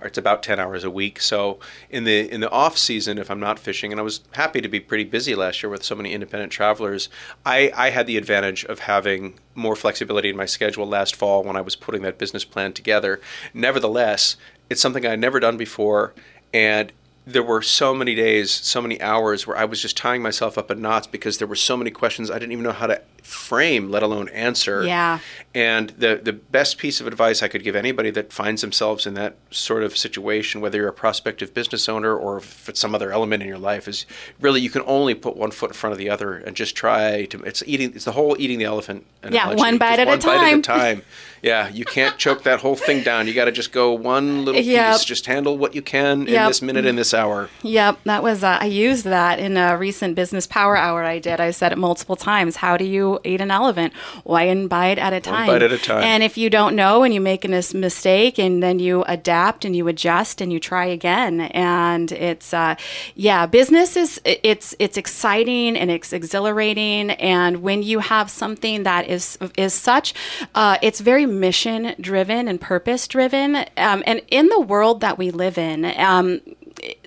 it's 0.03 0.17
about 0.17 0.43
10 0.43 0.59
hours 0.59 0.83
a 0.83 0.89
week. 0.89 1.21
So 1.21 1.59
in 1.89 2.03
the, 2.03 2.31
in 2.31 2.41
the 2.41 2.49
off 2.49 2.77
season, 2.77 3.17
if 3.17 3.29
I'm 3.29 3.39
not 3.39 3.59
fishing, 3.59 3.91
and 3.91 3.99
I 3.99 4.03
was 4.03 4.21
happy 4.31 4.61
to 4.61 4.67
be 4.67 4.79
pretty 4.79 5.03
busy 5.03 5.35
last 5.35 5.61
year 5.61 5.69
with 5.69 5.83
so 5.83 5.95
many 5.95 6.13
independent 6.13 6.51
travelers, 6.51 7.09
I, 7.45 7.71
I 7.75 7.89
had 7.89 8.07
the 8.07 8.17
advantage 8.17 8.65
of 8.65 8.79
having 8.79 9.39
more 9.55 9.75
flexibility 9.75 10.29
in 10.29 10.37
my 10.37 10.45
schedule 10.45 10.87
last 10.87 11.15
fall 11.15 11.43
when 11.43 11.55
I 11.55 11.61
was 11.61 11.75
putting 11.75 12.01
that 12.03 12.17
business 12.17 12.45
plan 12.45 12.73
together. 12.73 13.19
Nevertheless, 13.53 14.35
it's 14.69 14.81
something 14.81 15.05
I'd 15.05 15.19
never 15.19 15.39
done 15.39 15.57
before. 15.57 16.13
And 16.53 16.91
there 17.31 17.43
were 17.43 17.61
so 17.61 17.93
many 17.93 18.15
days, 18.15 18.51
so 18.51 18.81
many 18.81 18.99
hours 19.01 19.45
where 19.45 19.57
I 19.57 19.65
was 19.65 19.81
just 19.81 19.95
tying 19.95 20.21
myself 20.21 20.57
up 20.57 20.71
in 20.71 20.81
knots 20.81 21.07
because 21.07 21.37
there 21.37 21.47
were 21.47 21.55
so 21.55 21.77
many 21.77 21.91
questions 21.91 22.29
I 22.29 22.35
didn't 22.39 22.51
even 22.51 22.63
know 22.63 22.71
how 22.71 22.87
to 22.87 23.01
frame, 23.21 23.89
let 23.91 24.01
alone 24.03 24.27
answer. 24.29 24.83
Yeah. 24.83 25.19
And 25.53 25.91
the 25.91 26.19
the 26.21 26.33
best 26.33 26.77
piece 26.77 26.99
of 26.99 27.07
advice 27.07 27.43
I 27.43 27.47
could 27.47 27.63
give 27.63 27.75
anybody 27.75 28.09
that 28.11 28.33
finds 28.33 28.61
themselves 28.61 29.05
in 29.05 29.13
that 29.13 29.35
sort 29.51 29.83
of 29.83 29.97
situation, 29.97 30.61
whether 30.61 30.77
you're 30.77 30.87
a 30.87 30.93
prospective 30.93 31.53
business 31.53 31.87
owner 31.87 32.15
or 32.15 32.37
if 32.37 32.67
it's 32.67 32.79
some 32.79 32.95
other 32.95 33.11
element 33.11 33.43
in 33.43 33.49
your 33.49 33.59
life, 33.59 33.87
is 33.87 34.05
really 34.39 34.61
you 34.61 34.69
can 34.69 34.83
only 34.85 35.13
put 35.13 35.37
one 35.37 35.51
foot 35.51 35.71
in 35.71 35.75
front 35.75 35.91
of 35.91 35.97
the 35.97 36.09
other 36.09 36.35
and 36.35 36.55
just 36.55 36.75
try 36.75 37.25
to. 37.25 37.41
It's 37.43 37.63
eating. 37.65 37.93
It's 37.95 38.05
the 38.05 38.11
whole 38.11 38.35
eating 38.39 38.59
the 38.59 38.65
elephant. 38.65 39.05
Yeah, 39.23 39.29
analogy. 39.29 39.57
one 39.57 39.77
bite 39.77 39.99
at 39.99 40.07
a 40.07 40.11
one 40.11 40.19
bite 40.19 40.53
at 40.53 40.59
a 40.59 40.61
time. 40.61 41.01
Yeah, 41.41 41.69
you 41.69 41.85
can't 41.85 42.17
choke 42.17 42.43
that 42.43 42.59
whole 42.59 42.75
thing 42.75 43.03
down. 43.03 43.27
You 43.27 43.33
got 43.33 43.45
to 43.45 43.51
just 43.51 43.71
go 43.71 43.93
one 43.93 44.45
little 44.45 44.61
Yep. 44.61 44.93
piece. 44.93 45.03
Just 45.05 45.25
handle 45.25 45.57
what 45.57 45.73
you 45.75 45.81
can 45.81 46.27
in 46.27 46.47
this 46.47 46.61
minute, 46.61 46.85
in 46.85 46.95
this 46.95 47.13
hour. 47.13 47.49
Yep, 47.63 47.99
that 48.05 48.23
was 48.23 48.43
uh, 48.43 48.57
I 48.59 48.65
used 48.65 49.05
that 49.05 49.39
in 49.39 49.57
a 49.57 49.77
recent 49.77 50.15
business 50.15 50.45
power 50.47 50.75
hour 50.77 51.03
I 51.03 51.19
did. 51.19 51.39
I 51.39 51.51
said 51.51 51.71
it 51.71 51.77
multiple 51.77 52.15
times. 52.15 52.57
How 52.57 52.77
do 52.77 52.85
you 52.85 53.19
eat 53.23 53.41
an 53.41 53.51
elephant? 53.51 53.93
One 54.23 54.67
bite 54.67 54.97
at 54.97 55.13
a 55.13 55.19
time. 55.19 55.47
One 55.47 55.55
bite 55.59 55.63
at 55.63 55.71
a 55.71 55.77
time. 55.77 56.03
And 56.03 56.23
if 56.23 56.37
you 56.37 56.49
don't 56.49 56.75
know 56.75 57.03
and 57.03 57.13
you 57.13 57.21
make 57.21 57.45
a 57.45 57.47
mistake, 57.47 58.37
and 58.37 58.61
then 58.61 58.79
you 58.79 59.03
adapt 59.07 59.65
and 59.65 59.75
you 59.75 59.87
adjust 59.87 60.41
and 60.41 60.51
you 60.51 60.59
try 60.59 60.85
again, 60.85 61.41
and 61.41 62.11
it's 62.11 62.53
uh, 62.53 62.75
yeah, 63.15 63.45
business 63.45 63.95
is 63.95 64.19
it's 64.25 64.75
it's 64.79 64.97
exciting 64.97 65.77
and 65.77 65.89
it's 65.91 66.11
exhilarating, 66.13 67.11
and 67.11 67.61
when 67.61 67.83
you 67.83 67.99
have 67.99 68.29
something 68.29 68.83
that 68.83 69.07
is 69.07 69.37
is 69.57 69.73
such, 69.73 70.13
uh, 70.55 70.77
it's 70.81 70.99
very 70.99 71.25
mission 71.29 71.95
driven 71.99 72.47
and 72.47 72.59
purpose 72.59 73.07
driven, 73.07 73.55
um, 73.77 74.03
and 74.05 74.21
in 74.29 74.47
the 74.49 74.59
world 74.59 75.01
that 75.01 75.17
we 75.17 75.31
live 75.31 75.57
in. 75.57 75.85
Um, 75.97 76.41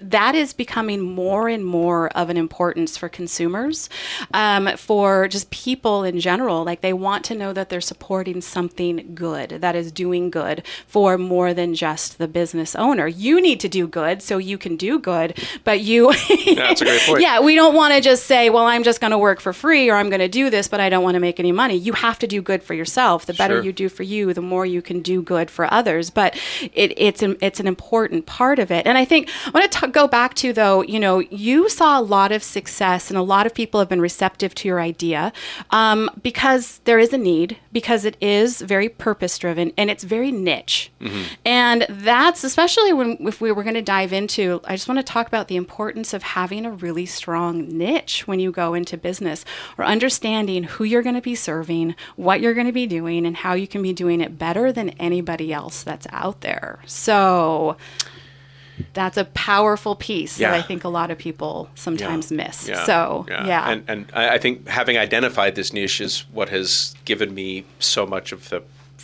that 0.01 0.35
is 0.35 0.53
becoming 0.53 1.01
more 1.01 1.49
and 1.49 1.65
more 1.65 2.09
of 2.11 2.31
an 2.31 2.37
importance 2.37 2.97
for 2.97 3.09
consumers, 3.09 3.89
um, 4.35 4.77
for 4.77 5.29
just 5.29 5.51
people 5.51 6.05
in 6.05 6.21
general. 6.21 6.65
Like 6.65 6.81
they 6.81 6.93
want 6.93 7.25
to 7.27 7.35
know 7.35 7.53
that 7.53 7.69
they're 7.69 7.81
supporting 7.81 8.41
something 8.41 9.15
good 9.15 9.51
that 9.61 9.75
is 9.75 9.93
doing 9.93 10.31
good 10.31 10.63
for 10.87 11.19
more 11.19 11.55
than 11.55 11.75
just 11.75 12.19
the 12.19 12.29
business 12.29 12.75
owner. 12.77 13.07
You 13.07 13.41
need 13.41 13.61
to 13.61 13.69
do 13.69 13.87
good 13.87 14.23
so 14.23 14.39
you 14.39 14.59
can 14.59 14.77
do 14.77 14.99
good, 14.99 15.39
but 15.65 15.81
you. 15.81 16.13
That's 16.55 16.81
a 16.81 16.85
great 16.85 17.01
point. 17.03 17.23
Yeah, 17.23 17.41
we 17.41 17.55
don't 17.55 17.75
want 17.75 17.95
to 17.95 18.01
just 18.01 18.27
say, 18.27 18.51
well, 18.51 18.67
I'm 18.67 18.83
just 18.83 19.01
going 19.01 19.13
to 19.13 19.19
work 19.19 19.39
for 19.41 19.53
free 19.53 19.89
or 19.89 19.97
I'm 19.97 20.09
going 20.11 20.21
to 20.21 20.29
do 20.29 20.51
this, 20.51 20.67
but 20.67 20.81
I 20.81 20.89
don't 20.89 21.05
want 21.05 21.15
to 21.15 21.21
make 21.21 21.39
any 21.39 21.53
money. 21.53 21.77
You 21.77 21.93
have 21.93 22.19
to 22.21 22.27
do 22.27 22.43
good 22.43 22.63
for 22.63 22.75
yourself. 22.75 23.27
The 23.27 23.35
better 23.35 23.57
Sure. 23.59 23.65
you 23.65 23.73
do 23.73 23.89
for 23.89 24.03
you, 24.03 24.33
the 24.35 24.41
more 24.43 24.65
you 24.67 24.83
can 24.83 25.03
do 25.03 25.23
good 25.23 25.51
for 25.51 25.73
others. 25.73 26.11
But 26.11 26.35
it, 26.73 26.95
it's 26.97 27.23
an, 27.23 27.37
it's 27.41 27.61
an 27.61 27.67
important 27.69 28.27
part 28.27 28.59
of 28.59 28.71
it. 28.73 28.87
And 28.87 28.99
I 28.99 29.05
think 29.05 29.29
I 29.55 29.62
want 29.63 29.73
to 29.73 29.89
go 29.89 30.09
back 30.09 30.35
to 30.35 30.53
though, 30.53 30.83
you 30.83 30.99
know, 30.99 31.21
you 31.21 31.69
saw 31.69 31.99
a 31.99 32.03
lot 32.03 32.33
of 32.33 32.43
success 32.43 33.11
and 33.11 33.19
a 33.19 33.23
lot 33.23 33.47
of 33.47 33.55
people 33.55 33.81
have 33.81 33.89
been 33.89 34.01
receptive 34.01 34.55
to 34.57 34.69
your 34.69 34.81
idea 34.81 35.33
um, 35.71 36.11
because 36.23 36.81
there 36.85 36.99
is 36.99 37.13
a 37.13 37.19
need, 37.19 37.57
because 37.73 38.05
it 38.05 38.17
is 38.21 38.61
very 38.61 38.89
purpose 38.89 39.39
driven 39.39 39.73
and 39.77 39.91
it's 39.91 40.05
very 40.05 40.33
niche. 40.33 40.91
And 41.45 41.87
that's 41.89 42.45
especially 42.45 42.93
when 42.93 43.17
if 43.21 43.41
we 43.41 43.53
were 43.53 43.63
going 43.63 43.75
to 43.75 43.83
dive 43.83 44.13
into, 44.13 44.61
I 44.65 44.75
just 44.75 44.89
want 44.89 44.99
to 44.99 45.05
talk 45.05 45.27
about 45.27 45.49
the 45.49 45.57
importance 45.57 46.13
of 46.13 46.23
having 46.23 46.67
a 46.67 46.71
really 46.71 47.07
strong 47.07 47.69
niche 47.77 48.27
when 48.27 48.41
you 48.41 48.53
go 48.53 48.75
into 48.75 48.97
business 48.97 49.45
or 49.79 49.85
understanding 49.85 50.65
who 50.65 50.85
you're 50.85 51.03
going 51.03 51.15
to 51.15 51.21
be 51.23 51.35
serving, 51.35 51.95
what 52.17 52.41
you're 52.41 52.55
going 52.55 52.67
to 52.67 52.73
be 52.73 52.87
doing, 52.87 53.27
and 53.27 53.37
how 53.37 53.55
you 53.55 53.67
can 53.67 53.83
be 53.83 53.93
doing 53.93 54.21
it 54.21 54.39
better 54.39 54.73
than 54.73 54.91
anybody 54.91 55.53
else 55.53 55.83
that's 55.83 56.07
out 56.11 56.41
there. 56.41 56.81
So, 56.87 57.77
that's 58.93 59.17
a 59.17 59.25
powerful 59.25 59.97
piece 59.97 60.39
that 60.39 60.55
I 60.55 60.63
think 60.63 60.85
a 60.85 60.89
lot 60.89 61.11
of 61.11 61.19
people 61.19 61.69
sometimes 61.75 62.31
miss. 62.31 62.69
Yeah, 62.69 62.85
So 62.85 63.27
yeah, 63.29 63.71
And, 63.71 63.85
and 63.89 64.13
I 64.15 64.35
I 64.35 64.39
think 64.39 64.69
having 64.69 64.97
identified 64.97 65.55
this 65.55 65.73
niche 65.73 66.01
is 66.01 66.21
what 66.33 66.49
has 66.49 66.95
given 67.05 67.35
me 67.35 67.65
so 67.79 68.07
much 68.07 68.33
of 68.33 68.49
the 68.49 68.63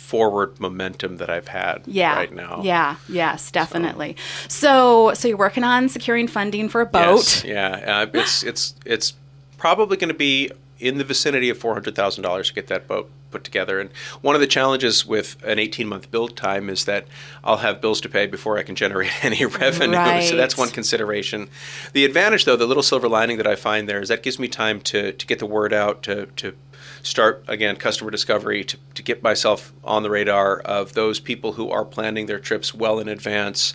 forward 0.09 0.59
momentum 0.59 1.17
that 1.17 1.29
I've 1.29 1.47
had 1.47 1.83
yeah, 1.85 2.15
right 2.15 2.33
now. 2.33 2.61
Yeah, 2.63 2.95
yes, 3.07 3.51
definitely. 3.51 4.15
So, 4.47 5.13
so 5.13 5.27
you're 5.27 5.37
working 5.37 5.63
on 5.63 5.87
securing 5.87 6.27
funding 6.27 6.67
for 6.67 6.81
a 6.81 6.85
boat. 6.87 7.43
Yes, 7.43 7.43
yeah, 7.43 7.69
uh, 7.85 8.07
it's 8.15 8.43
it's 8.43 8.73
it's 8.85 9.13
probably 9.57 9.97
going 9.97 10.07
to 10.07 10.15
be 10.15 10.51
in 10.79 10.97
the 10.97 11.03
vicinity 11.03 11.49
of 11.49 11.57
four 11.57 11.73
hundred 11.73 11.95
thousand 11.95 12.23
dollars 12.23 12.49
to 12.49 12.53
get 12.53 12.67
that 12.67 12.87
boat 12.87 13.09
put 13.31 13.43
together. 13.43 13.79
And 13.79 13.91
one 14.21 14.35
of 14.35 14.41
the 14.41 14.47
challenges 14.47 15.05
with 15.05 15.37
an 15.43 15.59
eighteen 15.59 15.87
month 15.87 16.09
build 16.11 16.35
time 16.35 16.69
is 16.69 16.85
that 16.85 17.07
I'll 17.43 17.57
have 17.57 17.81
bills 17.81 18.01
to 18.01 18.09
pay 18.09 18.27
before 18.27 18.57
I 18.57 18.63
can 18.63 18.75
generate 18.75 19.11
any 19.23 19.45
revenue. 19.45 19.93
So 20.21 20.35
that's 20.35 20.57
one 20.57 20.69
consideration. 20.69 21.49
The 21.93 22.05
advantage, 22.05 22.45
though, 22.45 22.55
the 22.55 22.67
little 22.67 22.83
silver 22.83 23.09
lining 23.09 23.37
that 23.37 23.47
I 23.47 23.55
find 23.55 23.87
there 23.87 24.01
is 24.01 24.09
that 24.09 24.23
gives 24.23 24.39
me 24.39 24.47
time 24.47 24.81
to 24.81 25.11
to 25.11 25.25
get 25.25 25.39
the 25.39 25.45
word 25.45 25.73
out 25.73 26.03
to 26.03 26.27
to 26.37 26.55
start 27.01 27.43
again 27.47 27.75
customer 27.75 28.11
discovery 28.11 28.63
to, 28.63 28.77
to 28.93 29.03
get 29.03 29.23
myself 29.23 29.73
on 29.83 30.03
the 30.03 30.09
radar 30.09 30.59
of 30.59 30.93
those 30.93 31.19
people 31.19 31.53
who 31.53 31.69
are 31.69 31.85
planning 31.85 32.25
their 32.25 32.39
trips 32.39 32.73
well 32.73 32.99
in 32.99 33.07
advance 33.07 33.73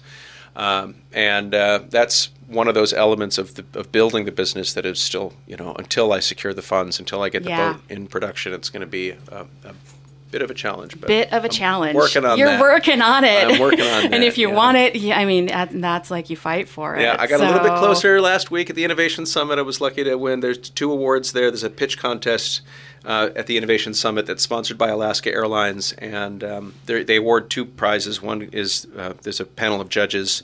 um, 0.57 0.95
and 1.13 1.55
uh, 1.55 1.81
that's 1.89 2.31
one 2.47 2.69
of 2.69 2.75
those 2.75 2.93
elements 2.93 3.39
of 3.39 3.55
the, 3.55 3.65
of 3.79 3.91
building 3.91 4.25
the 4.27 4.33
business 4.33 4.75
that 4.75 4.85
is 4.87 4.99
still 4.99 5.33
you 5.47 5.57
know 5.57 5.75
until 5.79 6.13
I 6.13 6.21
secure 6.21 6.53
the 6.55 6.63
funds 6.63 6.99
until 6.99 7.23
I 7.23 7.29
get 7.29 7.43
the 7.45 7.51
Yeah. 7.51 7.73
boat 7.75 7.83
in 7.89 8.07
production 8.07 8.53
it's 8.53 8.69
going 8.71 8.83
to 8.83 8.87
be 8.87 9.11
a, 9.11 9.47
a 9.65 9.75
bit 10.31 10.43
of 10.43 10.51
a 10.51 10.55
challenge 10.55 11.01
but 11.01 11.07
Bit 11.09 11.33
of 11.33 11.43
a 11.45 11.47
I'm 11.47 11.51
challenge. 11.51 11.95
working 11.97 12.25
on 12.25 12.37
You're 12.39 12.49
that. 12.49 12.61
working 12.61 13.01
on 13.01 13.23
it. 13.25 13.49
I'm 13.49 13.61
working 13.61 13.81
on 13.87 14.05
and 14.13 14.13
that, 14.15 14.23
if 14.23 14.37
you 14.37 14.49
yeah. 14.49 14.55
want 14.55 14.77
it, 14.77 14.97
yeah, 14.97 15.17
I 15.19 15.25
mean, 15.25 15.47
that's 15.47 16.11
like 16.11 16.29
you 16.29 16.37
fight 16.37 16.69
for 16.69 16.97
it. 16.97 17.03
Yeah, 17.03 17.17
I 17.19 17.27
got 17.29 17.41
a 17.41 17.45
little 17.47 17.61
bit 17.63 17.79
closer 17.79 18.21
last 18.21 18.51
week 18.51 18.69
at 18.69 18.75
the 18.77 18.85
Innovation 18.85 19.27
Summit. 19.27 19.59
I 19.59 19.63
was 19.63 19.81
lucky 19.81 20.03
to 20.05 20.17
win. 20.17 20.41
There's 20.41 20.59
two 20.59 20.91
awards 20.91 21.33
there. 21.33 21.51
There's 21.53 21.63
a 21.65 21.71
pitch 21.71 21.99
contest 21.99 22.63
uh, 23.05 23.31
at 23.37 23.47
the 23.47 23.57
Innovation 23.57 23.95
Summit 23.95 24.27
that's 24.27 24.43
sponsored 24.43 24.79
by 24.79 24.89
Alaska 24.89 25.31
Airlines, 25.33 25.93
and 25.93 26.43
um, 26.43 26.75
they 26.87 27.03
they 27.03 27.17
award 27.17 27.51
two 27.51 27.65
prizes. 27.65 28.23
One 28.23 28.43
is 28.53 28.87
uh, 28.97 29.15
there's 29.23 29.41
a 29.41 29.45
panel 29.45 29.81
of 29.81 29.89
judges. 29.89 30.43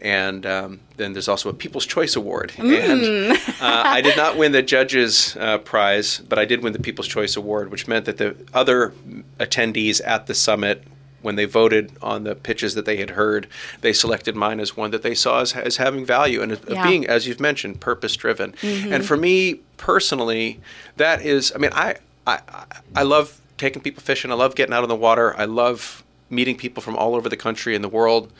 And 0.00 0.44
um, 0.44 0.80
then 0.98 1.14
there's 1.14 1.28
also 1.28 1.48
a 1.48 1.54
People's 1.54 1.86
Choice 1.86 2.14
Award. 2.14 2.52
Mm. 2.56 2.90
And 2.90 3.32
uh, 3.60 3.82
I 3.86 4.02
did 4.02 4.18
not 4.18 4.36
win 4.36 4.52
the 4.52 4.60
judges' 4.60 5.34
uh, 5.36 5.58
prize, 5.58 6.18
but 6.18 6.38
I 6.38 6.44
did 6.44 6.62
win 6.62 6.74
the 6.74 6.78
People's 6.78 7.08
Choice 7.08 7.36
Award, 7.36 7.70
which 7.70 7.88
meant 7.88 8.04
that 8.04 8.18
the 8.18 8.36
other 8.52 8.92
attendees 9.38 10.02
at 10.04 10.26
the 10.26 10.34
summit 10.34 10.84
when 11.24 11.36
they 11.36 11.44
voted 11.46 11.90
on 12.02 12.24
the 12.24 12.34
pitches 12.34 12.74
that 12.74 12.84
they 12.84 12.98
had 12.98 13.10
heard, 13.10 13.48
they 13.80 13.92
selected 13.92 14.36
mine 14.36 14.60
as 14.60 14.76
one 14.76 14.90
that 14.92 15.02
they 15.02 15.14
saw 15.14 15.40
as, 15.40 15.54
as 15.56 15.78
having 15.78 16.04
value 16.04 16.42
and 16.42 16.52
Yeah. 16.52 16.58
Mm-hmm. 16.58 16.88
being, 16.88 17.06
as 17.06 17.26
you've 17.26 17.40
mentioned, 17.40 17.80
purpose 17.80 18.14
driven. 18.14 18.54
And 18.62 19.04
for 19.04 19.16
me 19.16 19.60
personally, 19.78 20.60
that 20.98 21.22
is, 21.22 21.50
I 21.54 21.58
mean, 21.58 21.70
I, 21.72 21.96
I, 22.26 22.40
I- 22.48 22.64
I 22.96 23.02
love 23.02 23.40
taking 23.58 23.82
people 23.82 24.02
fishing. 24.02 24.30
I 24.30 24.34
love 24.34 24.54
getting 24.54 24.74
out 24.74 24.82
on 24.82 24.88
the 24.88 24.94
water. 24.96 25.34
I 25.36 25.46
love 25.46 26.04
meeting 26.30 26.56
people 26.56 26.82
from 26.82 26.96
all 26.96 27.14
over 27.16 27.28
the 27.28 27.36
country 27.36 27.74
and 27.74 27.82
the 27.82 27.88
world. 27.88 28.30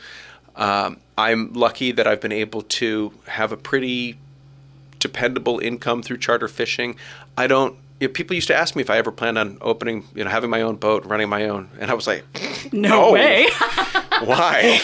Um, 0.55 0.97
I'm 1.17 1.51
lucky 1.53 1.91
that 1.91 2.05
I've 2.07 2.21
been 2.21 2.31
able 2.31 2.61
to 2.61 3.11
have 3.27 3.51
a 3.51 3.57
pretty 3.57 4.17
dependable 4.99 5.59
income 5.59 6.01
through 6.03 6.17
charter 6.19 6.47
fishing. 6.47 6.95
I 7.37 7.47
don't. 7.47 7.75
You 7.99 8.07
know, 8.07 8.13
people 8.13 8.35
used 8.35 8.47
to 8.47 8.55
ask 8.55 8.75
me 8.75 8.81
if 8.81 8.89
I 8.89 8.97
ever 8.97 9.11
planned 9.11 9.37
on 9.37 9.57
opening, 9.61 10.03
you 10.13 10.23
know, 10.25 10.29
having 10.29 10.49
my 10.49 10.61
own 10.61 10.75
boat, 10.75 11.05
running 11.05 11.29
my 11.29 11.47
own, 11.47 11.69
and 11.79 11.89
I 11.89 11.93
was 11.93 12.07
like, 12.07 12.25
No, 12.73 13.11
way. 13.11 13.47
Why? 14.23 14.79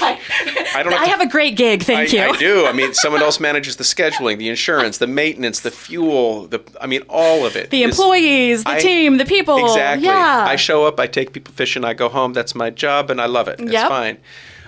I 0.76 0.84
don't. 0.84 0.93
I 0.93 1.05
have 1.05 1.22
a 1.22 1.28
great 1.28 1.55
gig. 1.55 1.84
Thank 1.84 2.14
I, 2.14 2.18
you. 2.26 2.34
I 2.34 2.38
do. 2.38 2.66
I 2.66 2.74
mean, 2.74 2.93
someone 2.93 3.22
else 3.22 3.39
manages 3.39 3.78
the 3.78 3.84
scheduling, 3.86 4.38
the 4.38 4.49
insurance, 4.49 4.97
the 4.97 5.07
maintenance, 5.07 5.62
the 5.62 5.72
fuel. 5.72 6.47
The 6.47 6.62
I 6.82 6.88
mean, 6.88 7.01
all 7.09 7.45
of 7.45 7.55
it. 7.55 7.70
The 7.70 7.84
employees, 7.84 8.64
the 8.66 8.72
I- 8.72 8.80
team, 8.80 9.18
the 9.18 9.26
people. 9.26 9.57
Exactly. 9.66 10.05
Yeah. 10.07 10.45
I 10.47 10.57
show 10.57 10.86
up, 10.86 10.99
I 10.99 11.07
take 11.07 11.32
people 11.32 11.53
fishing, 11.53 11.86
I 11.86 11.93
go 11.93 12.09
home. 12.09 12.34
That's 12.34 12.55
my 12.55 12.70
job, 12.70 13.09
and 13.09 13.22
I 13.22 13.26
love 13.26 13.47
it. 13.47 13.59
It's 13.62 13.72
Yep. 13.72 13.88
fine. 13.89 14.18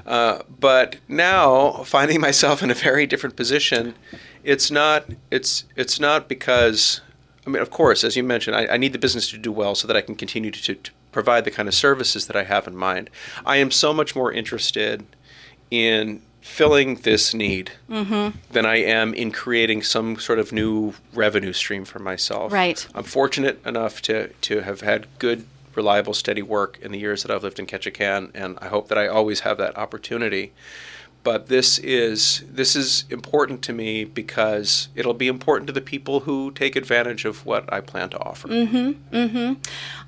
Uh, 0.05 0.39
but 0.59 0.95
now, 1.09 1.83
finding 1.83 2.19
myself 2.21 2.63
in 2.63 2.71
a 2.71 2.73
very 2.73 3.05
different 3.05 3.35
position, 3.35 3.95
it's 4.45 4.71
not. 4.71 5.05
It's 5.29 5.65
it's 5.75 5.99
not 5.99 6.27
because. 6.29 7.01
I 7.45 7.49
mean, 7.49 7.61
of 7.61 7.69
course, 7.71 8.03
as 8.03 8.15
you 8.15 8.23
mentioned, 8.23 8.55
I, 8.55 8.67
I 8.67 8.77
need 8.77 8.93
the 8.93 8.99
business 8.99 9.29
to 9.31 9.37
do 9.37 9.51
well 9.51 9.75
so 9.75 9.87
that 9.87 9.97
I 9.97 10.01
can 10.01 10.15
continue 10.15 10.51
to, 10.51 10.75
to 10.75 10.91
provide 11.11 11.45
the 11.45 11.51
kind 11.51 11.67
of 11.67 11.73
services 11.75 12.27
that 12.27 12.35
I 12.35 12.43
have 12.43 12.67
in 12.67 12.75
mind. 12.75 13.09
I 13.45 13.57
am 13.57 13.69
so 13.71 13.93
much 13.93 14.15
more 14.15 14.31
interested 14.31 15.05
in 15.69 16.21
filling 16.41 16.95
this 16.95 17.33
need 17.33 17.71
Mm-hmm. 17.89 18.37
than 18.51 18.65
I 18.65 18.77
am 18.77 19.13
in 19.13 19.31
creating 19.31 19.83
some 19.83 20.17
sort 20.19 20.39
of 20.39 20.51
new 20.51 20.93
revenue 21.13 21.53
stream 21.53 21.85
for 21.85 21.99
myself. 21.99 22.51
Right. 22.51 22.85
I'm 22.95 23.03
fortunate 23.03 23.65
enough 23.65 24.01
to 24.03 24.27
to 24.29 24.61
have 24.61 24.81
had 24.81 25.07
good, 25.19 25.45
reliable, 25.75 26.13
steady 26.13 26.41
work 26.41 26.79
in 26.81 26.91
the 26.91 26.99
years 26.99 27.23
that 27.23 27.31
I've 27.31 27.43
lived 27.43 27.59
in 27.59 27.65
Ketchikan, 27.65 28.31
and 28.33 28.57
I 28.61 28.67
hope 28.67 28.87
that 28.89 28.97
I 28.97 29.07
always 29.07 29.41
have 29.41 29.57
that 29.57 29.77
opportunity. 29.77 30.51
But 31.24 31.47
this 31.47 31.80
is 31.80 32.43
this 32.49 32.76
is 32.76 33.05
important 33.09 33.61
to 33.63 33.74
me 33.74 34.03
because 34.03 34.89
it'll 34.93 35.13
be 35.13 35.28
important 35.28 35.67
to 35.67 35.74
the 35.74 35.82
people 35.82 36.21
who 36.21 36.51
take 36.51 36.76
advantage 36.76 37.24
of 37.24 37.45
what 37.45 37.71
I 37.71 37.80
plan 37.80 38.09
to 38.09 38.19
offer. 38.19 38.49
Mm-hmm. 38.49 39.15
Mm-hmm. 39.15 39.53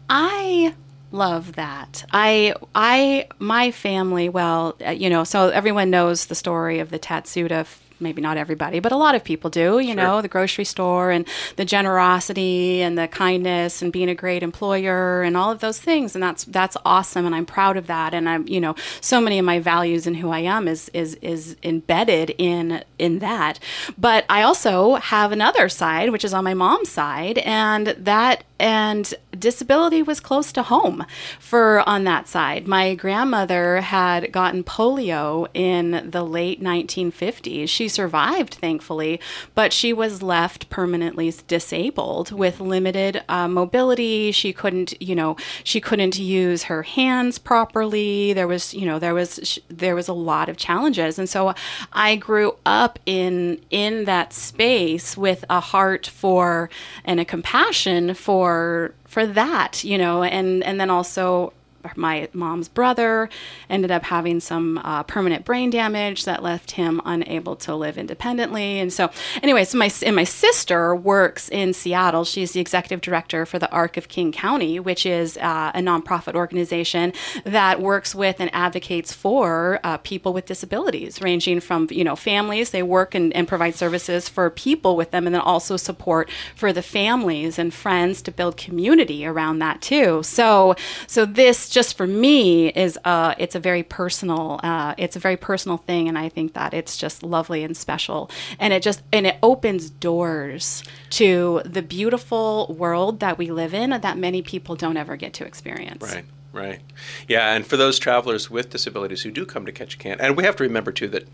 I 0.10 0.76
love 1.12 1.54
that. 1.54 2.04
I 2.12 2.54
I 2.76 3.28
my 3.40 3.72
family, 3.72 4.28
well, 4.28 4.76
uh, 4.86 4.92
you 4.92 5.10
know, 5.10 5.24
so 5.24 5.50
everyone 5.50 5.90
knows 5.90 6.26
the 6.26 6.36
story 6.36 6.80
of 6.80 6.90
the 6.90 7.00
Tatsuda 7.00 7.62
f- 7.62 7.82
maybe 8.00 8.22
not 8.22 8.38
everybody, 8.38 8.80
but 8.80 8.92
a 8.92 8.98
lot 8.98 9.16
of 9.16 9.24
people 9.24 9.50
do, 9.50 9.80
you 9.80 9.96
know, 9.96 10.22
the 10.22 10.28
grocery 10.28 10.66
store 10.66 11.12
and 11.12 11.28
the 11.56 11.66
generosity 11.66 12.82
and 12.82 12.98
the 12.98 13.08
kindness 13.08 13.82
and 13.82 13.92
being 13.92 14.10
a 14.10 14.16
great 14.16 14.44
employer 14.44 15.22
and 15.22 15.38
all 15.38 15.52
of 15.52 15.60
those 15.60 15.80
things. 15.80 16.16
And 16.16 16.24
that's 16.24 16.46
that's 16.46 16.78
awesome. 16.86 17.26
And 17.26 17.36
I'm 17.36 17.46
proud 17.46 17.78
of 17.78 17.88
that. 17.88 18.14
And 18.14 18.28
I'm, 18.28 18.48
you 18.48 18.60
know, 18.60 18.76
so 19.02 19.22
many 19.22 19.40
of 19.40 19.46
my 19.46 19.60
values 19.60 20.08
and 20.08 20.18
who 20.18 20.30
I 20.30 20.40
am 20.40 20.68
is 20.68 20.90
is 20.90 21.16
is 21.16 21.56
embedded 21.64 22.32
in 22.38 22.84
in 23.00 23.20
that. 23.20 23.60
But 23.98 24.26
I 24.30 24.42
also 24.42 24.96
have 24.96 25.32
another 25.32 25.70
side 25.70 26.12
which 26.12 26.26
is 26.26 26.34
on 26.34 26.44
my 26.44 26.54
mom's 26.54 26.90
side. 26.90 27.38
And 27.40 27.88
that 27.88 28.44
and 28.60 29.14
disability 29.40 30.02
was 30.02 30.20
close 30.20 30.52
to 30.54 30.64
home 30.64 31.06
for 31.40 31.88
on 31.88 32.04
that 32.06 32.28
side. 32.28 32.68
My 32.68 32.96
grandmother 32.96 33.82
had 33.82 34.32
gotten 34.32 34.64
polio 34.64 35.48
in 35.54 36.10
the 36.10 36.24
late 36.24 36.62
1950s. 36.62 37.70
She 37.70 37.88
survived, 37.88 38.56
thankfully, 38.56 39.20
but 39.54 39.74
she 39.74 39.94
was 39.94 40.22
left 40.22 40.70
permanently 40.70 41.34
disabled 41.48 42.32
with 42.32 42.60
limited 42.60 43.24
uh, 43.30 43.48
mobility. 43.48 44.32
She 44.32 44.54
couldn't, 44.54 45.00
you 45.02 45.16
know, 45.16 45.36
she 45.64 45.82
couldn't 45.82 46.18
use 46.18 46.64
her 46.64 46.84
hands 46.84 47.38
properly. 47.40 48.34
There 48.34 48.48
was, 48.48 48.74
you 48.74 48.86
know, 48.86 49.00
there 49.00 49.14
was 49.14 49.40
sh- 49.44 49.60
there 49.70 49.96
was 49.96 50.08
a 50.08 50.14
lot 50.14 50.50
of 50.50 50.58
challenges, 50.58 51.20
and 51.20 51.30
so 51.30 51.54
I 51.94 52.16
grew 52.16 52.58
up 52.66 53.00
in 53.06 53.60
in 53.70 54.06
that 54.06 54.34
space 54.34 55.18
with 55.18 55.46
a 55.50 55.60
heart 55.60 56.08
for 56.08 56.70
and 57.04 57.20
a 57.20 57.26
compassion 57.26 58.14
for 58.14 58.94
for 59.16 59.26
that, 59.26 59.82
you 59.86 59.98
know, 59.98 60.24
and 60.24 60.62
and 60.66 60.78
then 60.78 60.90
also 60.90 61.54
my 61.96 62.30
mom's 62.34 62.68
brother 62.68 63.30
ended 63.70 63.92
up 63.92 64.04
having 64.04 64.40
some 64.40 64.78
uh, 64.80 65.04
permanent 65.04 65.46
brain 65.46 65.70
damage 65.70 66.26
that 66.26 66.44
left 66.44 66.72
him 66.72 67.02
unable 67.06 67.56
to 67.58 67.76
live 67.76 67.98
independently. 67.98 68.80
And 68.80 68.92
so, 68.92 69.10
anyway, 69.42 69.66
so 69.66 69.78
my 69.78 69.92
and 70.06 70.16
my 70.16 70.24
sister 70.24 70.96
works 70.96 71.50
in 71.50 71.74
Seattle. 71.74 72.24
She's 72.24 72.52
the 72.52 72.60
executive 72.60 73.02
director 73.02 73.46
for 73.46 73.60
the 73.60 73.70
Arc 73.72 73.98
of 73.98 74.08
King 74.08 74.32
County, 74.32 74.80
which 74.80 75.06
is 75.06 75.38
uh, 75.38 75.72
a 75.74 75.80
nonprofit 75.80 76.36
organization 76.36 77.14
that 77.44 77.82
works 77.82 78.16
with 78.16 78.40
and 78.40 78.50
advocates 78.54 79.14
for 79.14 79.80
uh, 79.84 79.98
people 79.98 80.34
with 80.34 80.46
disabilities, 80.46 81.22
ranging 81.22 81.60
from 81.60 81.88
you 81.92 82.04
know 82.04 82.16
families. 82.16 82.72
They 82.72 82.84
work 82.84 83.16
and, 83.16 83.34
and 83.34 83.48
provide 83.48 83.76
services 83.76 84.30
for 84.30 84.50
people 84.50 84.96
with 84.96 85.12
them, 85.12 85.26
and 85.26 85.34
then 85.34 85.42
also 85.42 85.78
support 85.78 86.30
for 86.56 86.74
the 86.74 86.82
families 86.82 87.60
and 87.60 87.74
friends 87.74 88.22
to 88.24 88.32
build 88.32 88.58
community 88.58 89.26
around 89.26 89.60
that 89.60 89.82
too. 89.82 90.24
So, 90.24 90.76
so 91.08 91.26
this 91.26 91.70
just 91.76 91.98
for 91.98 92.08
me 92.08 92.70
is 92.70 92.98
uh, 93.04 93.36
it's 93.38 93.54
a 93.54 93.60
very 93.60 93.84
personal 93.84 94.62
uh, 94.64 94.96
it's 94.98 95.18
a 95.18 95.20
very 95.20 95.36
personal 95.36 95.76
thing, 95.76 96.08
and 96.08 96.18
I 96.18 96.30
think 96.30 96.54
that 96.54 96.74
it's 96.74 96.96
just 96.96 97.22
lovely 97.22 97.66
and 97.66 97.76
special, 97.76 98.32
and 98.60 98.72
it 98.72 98.82
just 98.82 99.04
and 99.12 99.28
it 99.28 99.36
opens 99.44 99.90
doors 99.90 100.84
to 101.10 101.62
the 101.66 101.82
beautiful 101.82 102.74
world 102.80 103.20
that 103.20 103.38
we 103.38 103.52
live 103.52 103.74
in 103.74 103.90
that 103.90 104.18
many 104.18 104.42
people 104.42 104.78
don't 104.78 104.96
ever 104.96 105.18
get 105.18 105.34
to 105.34 105.46
experience. 105.46 106.02
Right, 106.02 106.24
right. 106.54 106.80
Yeah, 107.28 107.54
and 107.54 107.68
for 107.68 107.76
those 107.76 108.00
travelers 108.00 108.50
with 108.50 108.70
disabilities 108.70 109.24
who 109.24 109.32
do 109.32 109.46
come 109.46 109.66
to 109.66 109.74
Ketchikan, 109.74 110.16
and 110.22 110.38
we 110.38 110.46
have 110.46 110.56
to 110.56 110.64
remember 110.64 110.94
too 110.94 111.10
that, 111.10 111.28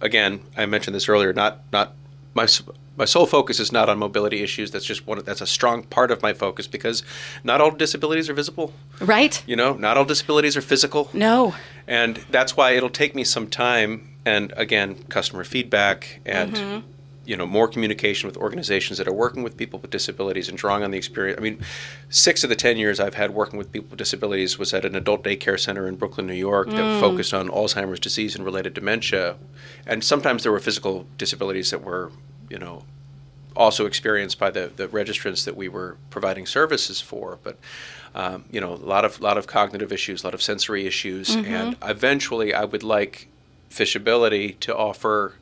again, 0.00 0.40
I 0.56 0.66
mentioned 0.66 0.94
this 0.94 1.08
earlier. 1.08 1.32
Not 1.32 1.62
not 1.72 1.94
my 2.34 2.46
my 3.00 3.06
sole 3.06 3.26
focus 3.26 3.58
is 3.58 3.72
not 3.72 3.88
on 3.88 3.98
mobility 3.98 4.42
issues. 4.42 4.70
That's 4.70 4.84
just 4.84 5.06
one. 5.06 5.18
That's 5.24 5.40
a 5.40 5.46
strong 5.46 5.82
part 5.84 6.10
of 6.10 6.20
my 6.22 6.34
focus 6.34 6.66
because 6.66 7.02
not 7.42 7.60
all 7.62 7.70
disabilities 7.70 8.28
are 8.28 8.34
visible. 8.34 8.72
Right? 9.00 9.42
You 9.46 9.56
know, 9.56 9.72
not 9.86 9.96
all 9.96 10.04
disabilities 10.04 10.54
are 10.56 10.60
physical. 10.72 11.08
No. 11.14 11.54
And 11.88 12.16
that's 12.30 12.56
why 12.58 12.72
it'll 12.72 12.90
take 13.02 13.14
me 13.14 13.24
some 13.24 13.46
time 13.48 13.90
and 14.26 14.52
again, 14.56 14.96
customer 15.08 15.44
feedback 15.44 16.20
and 16.26 16.52
Mm-hmm. 16.54 16.86
you 17.30 17.36
know 17.36 17.46
more 17.46 17.68
communication 17.74 18.26
with 18.28 18.36
organizations 18.36 18.98
that 18.98 19.06
are 19.08 19.18
working 19.24 19.42
with 19.46 19.54
people 19.56 19.78
with 19.82 19.90
disabilities 19.90 20.48
and 20.50 20.58
drawing 20.58 20.82
on 20.84 20.90
the 20.90 20.98
experience. 20.98 21.38
I 21.40 21.42
mean, 21.42 21.58
six 22.08 22.44
of 22.44 22.50
the 22.50 22.56
ten 22.66 22.76
years 22.76 22.96
I've 23.00 23.14
had 23.22 23.30
working 23.42 23.58
with 23.60 23.68
people 23.72 23.88
with 23.90 23.98
disabilities 23.98 24.58
was 24.58 24.74
at 24.74 24.84
an 24.84 24.94
adult 24.94 25.20
daycare 25.24 25.58
center 25.66 25.84
in 25.88 25.94
Brooklyn, 25.96 26.26
New 26.26 26.34
York, 26.50 26.68
Mm. 26.68 26.76
that 26.76 27.00
focused 27.06 27.32
on 27.32 27.48
Alzheimer's 27.48 28.00
disease 28.08 28.32
and 28.36 28.44
related 28.44 28.72
dementia, 28.74 29.36
and 29.86 29.98
sometimes 30.12 30.42
there 30.42 30.52
were 30.52 30.60
physical 30.68 31.06
disabilities 31.24 31.70
that 31.70 31.82
were, 31.88 32.10
you 32.50 32.58
know, 32.58 32.84
also 33.56 33.86
experienced 33.86 34.38
by 34.38 34.50
the, 34.50 34.70
the 34.76 34.86
registrants 34.88 35.44
that 35.44 35.56
we 35.56 35.68
were 35.68 35.96
providing 36.10 36.46
services 36.46 37.00
for. 37.00 37.38
But 37.42 37.56
um, 38.14 38.44
you 38.50 38.60
know, 38.60 38.72
a 38.72 38.74
lot 38.74 39.04
of 39.04 39.20
lot 39.20 39.38
of 39.38 39.46
cognitive 39.46 39.92
issues, 39.92 40.22
a 40.22 40.26
lot 40.26 40.34
of 40.34 40.42
sensory 40.42 40.86
issues, 40.86 41.34
and 41.34 41.76
eventually, 41.82 42.52
I 42.52 42.64
would 42.64 42.82
like 42.82 43.28
Fishability 43.70 44.58
to 44.60 44.76
offer 44.76 45.34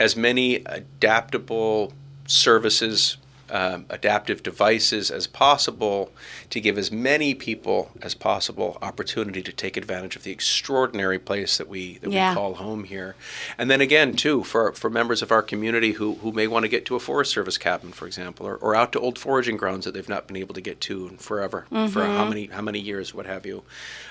as 0.00 0.16
many 0.16 0.56
adaptable 0.56 1.92
services, 2.26 3.16
um, 3.50 3.86
adaptive 3.90 4.42
devices 4.42 5.10
as 5.10 5.26
possible 5.26 6.10
to 6.50 6.60
give 6.60 6.78
as 6.78 6.90
many 6.90 7.34
people 7.34 7.90
as 8.02 8.14
possible 8.14 8.78
opportunity 8.82 9.42
to 9.42 9.52
take 9.52 9.76
advantage 9.76 10.16
of 10.16 10.22
the 10.22 10.30
extraordinary 10.30 11.18
place 11.18 11.58
that 11.58 11.68
we 11.68 11.98
that 11.98 12.10
Yeah. 12.10 12.30
we 12.30 12.34
call 12.36 12.54
home 12.54 12.84
here. 12.84 13.16
And 13.58 13.70
then 13.70 13.80
again, 13.80 14.14
too, 14.14 14.44
for 14.44 14.72
for 14.72 14.90
members 14.90 15.22
of 15.22 15.30
our 15.32 15.42
community 15.42 15.92
who 15.92 16.14
who 16.16 16.32
may 16.32 16.46
want 16.46 16.64
to 16.64 16.68
get 16.68 16.84
to 16.86 16.96
a 16.96 17.00
Forest 17.00 17.32
Service 17.32 17.58
cabin, 17.58 17.92
for 17.92 18.06
example, 18.06 18.46
or, 18.46 18.56
or 18.56 18.74
out 18.74 18.92
to 18.92 19.00
old 19.00 19.18
foraging 19.18 19.56
grounds 19.56 19.84
that 19.84 19.94
they've 19.94 20.08
not 20.08 20.26
been 20.26 20.36
able 20.36 20.54
to 20.54 20.60
get 20.60 20.80
to 20.82 21.08
in 21.08 21.16
forever 21.16 21.66
for 21.88 22.04
how 22.04 22.24
many 22.28 22.46
how 22.46 22.62
many 22.62 22.78
years, 22.78 23.14
what 23.14 23.26
have 23.26 23.44
you. 23.46 23.62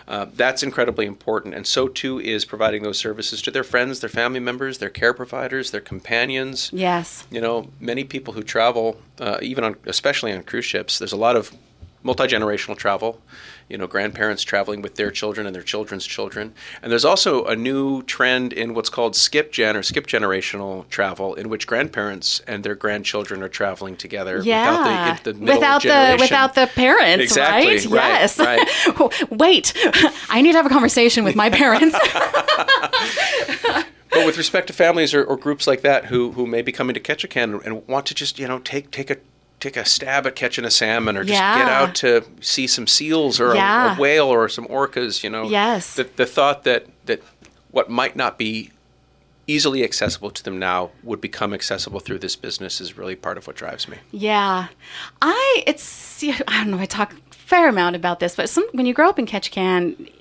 Uh, 0.10 0.26
that's 0.34 0.64
incredibly 0.64 1.06
important, 1.06 1.54
and 1.54 1.68
so 1.68 1.88
too 1.88 2.20
is 2.20 2.44
providing 2.44 2.82
those 2.82 2.98
services 2.98 3.44
to 3.44 3.52
their 3.52 3.64
friends, 3.64 4.00
their 4.00 4.10
family 4.10 4.40
members, 4.40 4.80
their 4.80 4.90
care 4.90 5.14
providers, 5.14 5.70
their 5.70 5.80
companions. 5.80 6.72
Yes. 6.74 7.28
You 7.30 7.40
know, 7.40 7.70
many 7.80 8.04
people 8.04 8.34
who 8.34 8.42
travel, 8.42 9.00
uh, 9.20 9.38
even 9.44 9.64
on, 9.64 9.76
especially 9.86 10.34
on 10.34 10.42
cruise 10.42 10.66
ships, 10.66 10.98
there's 10.98 11.12
a 11.12 11.18
lot 11.18 11.36
of 11.36 11.56
multi 12.02 12.24
generational 12.24 12.76
travel. 12.76 13.22
You 13.70 13.78
know, 13.78 13.86
grandparents 13.88 14.42
traveling 14.44 14.82
with 14.82 14.96
their 14.96 15.12
children 15.12 15.46
and 15.46 15.56
their 15.56 15.62
children's 15.64 16.06
children. 16.08 16.54
And 16.82 16.92
there's 16.92 17.06
also 17.06 17.46
a 17.46 17.56
new 17.56 18.02
trend 18.04 18.52
in 18.52 18.74
what's 18.74 18.90
called 18.90 19.16
skip 19.16 19.52
gen 19.52 19.78
or 19.78 19.84
skip 19.84 20.08
generational 20.08 20.90
travel, 20.90 21.36
in 21.36 21.50
which 21.50 21.68
grandparents 21.68 22.42
and 22.48 22.64
their 22.64 22.74
grandchildren 22.76 23.44
are 23.44 23.48
traveling 23.50 23.96
together 23.96 24.42
Yeah. 24.44 24.72
without 24.72 25.24
the, 25.24 25.34
the 25.34 25.40
middle 25.40 25.56
without 25.56 25.82
the 25.84 25.88
generation. 25.88 26.20
without 26.22 26.56
the 26.56 26.68
parents, 26.74 27.24
Exactly, 27.24 27.76
right? 27.76 27.86
right, 27.86 28.20
yes. 28.22 28.40
right. 28.40 29.30
Wait, 29.32 29.74
I 30.30 30.42
need 30.42 30.54
to 30.54 30.58
have 30.58 30.66
a 30.66 30.70
conversation 30.70 31.24
with 31.24 31.36
my 31.36 31.50
parents. 31.52 31.96
But 34.12 34.26
with 34.26 34.40
respect 34.40 34.66
to 34.68 34.74
families 34.74 35.14
or, 35.14 35.24
or 35.24 35.38
groups 35.38 35.68
like 35.68 35.82
that 35.82 36.06
who, 36.06 36.32
who 36.32 36.48
may 36.48 36.64
be 36.64 36.72
coming 36.72 36.96
to 36.96 37.00
Ketchikan 37.00 37.64
and 37.64 37.88
want 37.88 38.08
to 38.08 38.16
just 38.16 38.40
you 38.40 38.48
know 38.48 38.58
take 38.60 38.90
take 38.90 39.12
a 39.12 39.18
take 39.60 39.76
a 39.78 39.84
stab 39.86 40.26
at 40.26 40.36
catching 40.36 40.64
a 40.66 40.72
salmon 40.72 41.18
or 41.18 41.24
just 41.24 41.40
Yeah. 41.40 41.58
get 41.58 41.68
out 41.70 41.96
to 41.96 42.24
see 42.42 42.66
some 42.68 42.88
seals 42.88 43.40
or 43.40 43.52
a- 43.52 43.56
Yeah. 43.56 43.96
a, 43.98 44.00
whale 44.00 44.28
or 44.28 44.48
some 44.50 44.66
orcas, 44.68 45.24
you 45.24 45.30
know. 45.30 45.50
Yes. 45.50 45.96
The, 45.96 46.08
the 46.16 46.26
thought 46.26 46.64
that 46.64 46.86
that 47.06 47.22
what 47.72 47.90
might 47.90 48.16
not 48.16 48.38
be 48.38 48.72
easily 49.48 49.84
accessible 49.84 50.30
to 50.30 50.44
them 50.44 50.60
now 50.60 50.92
would 51.04 51.20
become 51.20 51.54
accessible 51.54 52.00
through 52.00 52.20
this 52.20 52.36
business 52.36 52.80
is 52.80 52.98
really 52.98 53.16
part 53.16 53.38
of 53.38 53.48
what 53.48 53.56
drives 53.56 53.88
me. 53.88 53.98
Yeah, 54.12 54.68
I 55.22 55.64
it's 55.68 56.24
I 56.24 56.34
don't 56.64 56.72
know. 56.72 56.78
I 56.80 56.86
talk 56.86 57.14
a 57.14 57.36
fair 57.36 57.68
amount 57.68 57.96
about 57.96 58.20
this, 58.20 58.36
but 58.36 58.48
some 58.50 58.66
when 58.74 58.86
you 58.86 58.94
grow 58.94 59.10
up 59.10 59.18
in 59.20 59.26
Ketchikan, 59.26 60.12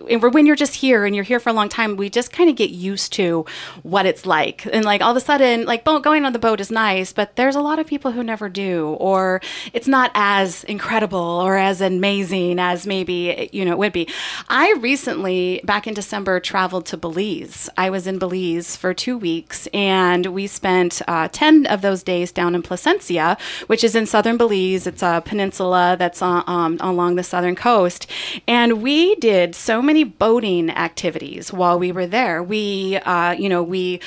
when 0.00 0.46
you're 0.46 0.56
just 0.56 0.74
here 0.74 1.04
and 1.04 1.14
you're 1.14 1.24
here 1.24 1.40
for 1.40 1.50
a 1.50 1.52
long 1.52 1.68
time, 1.68 1.96
we 1.96 2.10
just 2.10 2.32
kind 2.32 2.50
of 2.50 2.56
get 2.56 2.70
used 2.70 3.12
to 3.14 3.46
what 3.82 4.06
it's 4.06 4.26
like, 4.26 4.66
and 4.66 4.84
like 4.84 5.00
all 5.00 5.10
of 5.10 5.16
a 5.16 5.20
sudden, 5.20 5.64
like 5.66 5.84
going 5.84 6.24
on 6.24 6.32
the 6.32 6.38
boat 6.38 6.60
is 6.60 6.70
nice, 6.70 7.12
but 7.12 7.36
there's 7.36 7.56
a 7.56 7.60
lot 7.60 7.78
of 7.78 7.86
people 7.86 8.12
who 8.12 8.22
never 8.22 8.48
do, 8.48 8.96
or 8.98 9.40
it's 9.72 9.86
not 9.86 10.10
as 10.14 10.64
incredible 10.64 11.18
or 11.18 11.56
as 11.56 11.80
amazing 11.80 12.58
as 12.58 12.86
maybe 12.86 13.48
you 13.52 13.64
know 13.64 13.72
it 13.72 13.78
would 13.78 13.92
be. 13.92 14.08
I 14.48 14.72
recently, 14.80 15.60
back 15.64 15.86
in 15.86 15.94
December, 15.94 16.40
traveled 16.40 16.86
to 16.86 16.96
Belize. 16.96 17.68
I 17.76 17.90
was 17.90 18.06
in 18.06 18.18
Belize 18.18 18.76
for 18.76 18.94
two 18.94 19.16
weeks, 19.16 19.68
and 19.72 20.26
we 20.26 20.46
spent 20.46 21.02
uh, 21.06 21.28
ten 21.30 21.66
of 21.66 21.82
those 21.82 22.02
days 22.02 22.32
down 22.32 22.54
in 22.54 22.62
Placencia, 22.62 23.38
which 23.66 23.84
is 23.84 23.94
in 23.94 24.06
southern 24.06 24.36
Belize. 24.36 24.86
It's 24.86 25.02
a 25.02 25.22
peninsula 25.24 25.96
that's 25.98 26.20
on, 26.20 26.44
um, 26.46 26.78
along 26.80 27.14
the 27.14 27.22
southern 27.22 27.54
coast, 27.54 28.10
and 28.48 28.82
we 28.82 29.14
did 29.16 29.54
so 29.54 29.83
many 29.84 30.04
boating 30.04 30.70
activities 30.70 31.52
while 31.52 31.78
we 31.78 31.92
were 31.92 32.06
there. 32.06 32.42
We, 32.42 32.96
uh, 32.96 33.32
you 33.32 33.48
know, 33.48 33.62
we 33.62 34.00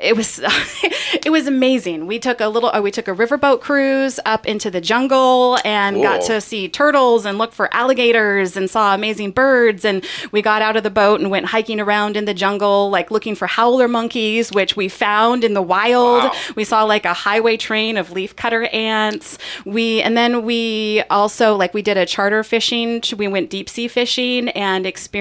it 0.00 0.16
was 0.16 0.40
it 0.44 1.30
was 1.30 1.46
amazing. 1.46 2.06
We 2.06 2.18
took 2.18 2.40
a 2.40 2.48
little 2.48 2.70
uh, 2.70 2.80
we 2.80 2.90
took 2.90 3.08
a 3.08 3.12
riverboat 3.12 3.60
cruise 3.60 4.18
up 4.24 4.46
into 4.46 4.70
the 4.70 4.80
jungle 4.80 5.58
and 5.64 6.02
got 6.02 6.22
to 6.22 6.40
see 6.40 6.68
turtles 6.68 7.24
and 7.24 7.38
look 7.38 7.52
for 7.52 7.72
alligators 7.72 8.56
and 8.56 8.68
saw 8.68 8.94
amazing 8.94 9.30
birds 9.30 9.84
and 9.84 10.04
we 10.32 10.42
got 10.42 10.62
out 10.62 10.76
of 10.76 10.82
the 10.82 10.90
boat 10.90 11.20
and 11.20 11.30
went 11.30 11.46
hiking 11.46 11.80
around 11.80 12.16
in 12.16 12.24
the 12.24 12.34
jungle 12.34 12.90
like 12.90 13.10
looking 13.10 13.34
for 13.34 13.46
howler 13.46 13.88
monkeys 13.88 14.50
which 14.52 14.76
we 14.76 14.88
found 14.88 15.44
in 15.44 15.54
the 15.54 15.62
wild. 15.62 16.24
Wow. 16.24 16.32
We 16.56 16.64
saw 16.64 16.84
like 16.84 17.04
a 17.04 17.14
highway 17.14 17.56
train 17.56 17.96
of 17.96 18.08
leafcutter 18.10 18.72
ants. 18.74 19.38
We 19.64 20.02
and 20.02 20.16
then 20.16 20.44
we 20.44 21.02
also 21.10 21.54
like 21.54 21.74
we 21.74 21.82
did 21.82 21.96
a 21.96 22.06
charter 22.06 22.42
fishing. 22.42 23.02
We 23.16 23.28
went 23.28 23.50
deep 23.50 23.68
sea 23.68 23.88
fishing 23.88 24.48
and 24.50 24.84
experienced 24.84 25.15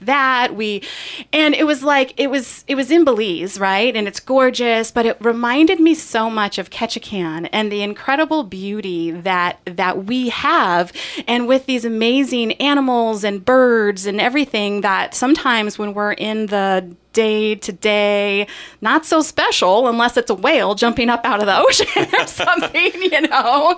that. 0.00 0.54
We 0.54 0.82
and 1.32 1.54
it 1.54 1.64
was 1.64 1.82
like 1.82 2.18
it 2.18 2.30
was 2.30 2.64
it 2.66 2.74
was 2.74 2.90
in 2.90 3.04
Belize, 3.04 3.58
right? 3.58 3.94
And 3.94 4.06
it's 4.06 4.20
gorgeous, 4.20 4.90
but 4.90 5.06
it 5.06 5.16
reminded 5.20 5.80
me 5.80 5.94
so 5.94 6.30
much 6.30 6.58
of 6.58 6.70
Ketchikan 6.70 7.48
and 7.52 7.70
the 7.70 7.82
incredible 7.82 8.44
beauty 8.44 9.10
that 9.10 9.60
that 9.64 10.04
we 10.04 10.28
have 10.30 10.92
and 11.26 11.48
with 11.48 11.66
these 11.66 11.84
amazing 11.84 12.52
animals 12.54 13.24
and 13.24 13.44
birds 13.44 14.06
and 14.06 14.20
everything 14.20 14.80
that 14.82 15.14
sometimes 15.14 15.78
when 15.78 15.94
we're 15.94 16.12
in 16.12 16.46
the 16.46 16.96
day 17.16 17.54
to 17.54 17.72
day, 17.72 18.46
not 18.82 19.06
so 19.06 19.22
special 19.22 19.88
unless 19.88 20.18
it's 20.18 20.28
a 20.28 20.34
whale 20.34 20.74
jumping 20.74 21.08
up 21.08 21.24
out 21.24 21.40
of 21.40 21.46
the 21.46 21.58
ocean 21.66 22.06
or 22.20 22.26
something, 22.26 22.92
you 22.94 23.22
know? 23.22 23.74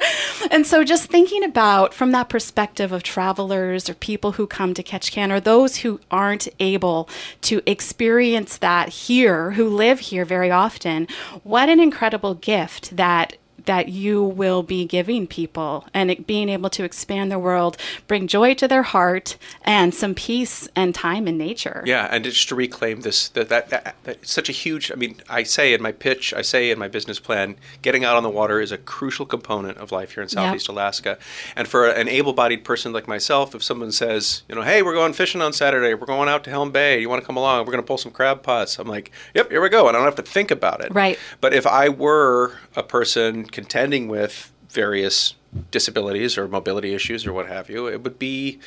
And 0.51 0.67
so 0.67 0.83
just 0.83 1.09
thinking 1.09 1.45
about 1.45 1.95
from 1.95 2.11
that 2.11 2.29
perspective 2.29 2.91
of 2.91 3.05
travelers 3.05 3.89
or 3.89 3.95
people 3.95 4.33
who 4.33 4.49
come 4.49 4.75
to 4.75 4.83
Ketchikan 4.83 5.31
or 5.31 5.39
those 5.39 5.77
who 5.77 6.01
aren't 6.11 6.49
able 6.59 7.09
to 7.43 7.63
experience 7.65 8.59
that 8.59 8.89
here, 8.89 9.53
who 9.53 9.69
live 9.69 10.01
here 10.01 10.25
very 10.25 10.51
often, 10.51 11.07
what 11.45 11.69
an 11.69 11.79
incredible 11.79 12.35
gift 12.35 12.97
that 12.97 13.37
that 13.69 13.91
you 13.91 14.25
will 14.25 14.63
be 14.63 14.87
giving 14.87 15.27
people 15.27 15.87
and 15.93 16.11
it 16.11 16.27
being 16.27 16.49
able 16.49 16.71
to 16.71 16.85
expand 16.85 17.31
the 17.31 17.39
world, 17.39 17.77
bring 18.07 18.27
joy 18.27 18.55
to 18.55 18.67
their 18.67 18.83
heart 18.83 19.37
and 19.63 19.95
some 19.95 20.15
peace 20.15 20.67
and 20.75 20.95
time 20.95 21.29
in 21.29 21.37
nature. 21.37 21.83
Yeah, 21.85 22.09
and 22.11 22.25
just 22.25 22.49
to 22.49 22.55
reclaim 22.55 23.03
this, 23.03 23.29
that, 23.29 23.51
that, 23.51 23.69
that, 23.69 23.95
that 24.05 24.19
it's 24.23 24.33
such 24.33 24.49
a 24.49 24.53
huge. 24.53 24.91
I 24.91 24.95
mean, 24.95 25.21
I 25.29 25.43
say 25.43 25.75
in 25.75 25.83
my 25.83 25.93
pitch, 25.93 26.33
I 26.33 26.41
say 26.41 26.71
in 26.71 26.79
my 26.79 26.89
business 26.89 27.21
plan, 27.21 27.57
getting 27.83 28.05
out 28.05 28.17
on 28.17 28.23
the 28.23 28.31
water 28.31 28.59
is 28.59 28.73
a 28.73 28.79
crucial 28.79 29.27
component 29.27 29.77
of 29.77 29.93
life 29.93 30.13
here 30.13 30.23
in 30.23 30.31
Southeast 30.31 30.69
Alaska. 30.69 31.19
And 31.55 31.69
for 31.69 31.87
an 31.89 32.09
able-bodied 32.09 32.65
person 32.65 32.95
like 32.95 33.07
myself, 33.07 33.55
if 33.55 33.63
someone 33.63 33.93
says, 33.93 34.45
you 34.49 34.55
know, 34.55 34.63
hey, 34.63 34.83
we're 34.83 34.95
going 34.95 35.13
fishing 35.13 35.43
on 35.43 35.53
Saturday, 35.53 35.93
we're 35.93 36.07
going 36.07 36.31
out 36.31 36.43
to 36.45 36.51
Helm 36.51 36.71
Bay, 36.71 37.01
you 37.01 37.09
want 37.11 37.21
to 37.21 37.27
come 37.27 37.37
along? 37.37 37.67
We're 37.67 37.73
going 37.73 37.85
to 37.85 37.87
pull 37.87 37.99
some 37.99 38.13
crab 38.13 38.43
pots. 38.43 38.79
I'm 38.79 38.89
like, 38.89 39.13
yep, 39.35 39.51
here 39.51 39.61
we 39.61 39.69
go. 39.69 39.89
And 39.89 39.97
I 39.97 40.01
don't 40.01 40.07
have 40.07 40.25
to 40.25 40.33
think 40.33 40.51
about 40.51 40.83
it. 40.83 40.95
Right. 40.95 41.19
But 41.43 41.53
if 41.53 41.67
I 41.67 41.91
were 41.91 42.55
a 42.75 42.83
person 42.83 43.45
contending 43.59 44.07
with 44.07 44.53
various 44.71 45.35
disabilities 45.73 46.39
or 46.39 46.47
mobility 46.47 46.95
issues 46.95 47.27
or 47.27 47.33
what 47.33 47.49
have 47.49 47.69
you, 47.69 47.89
it 47.89 48.05
would 48.05 48.17
be 48.17 48.61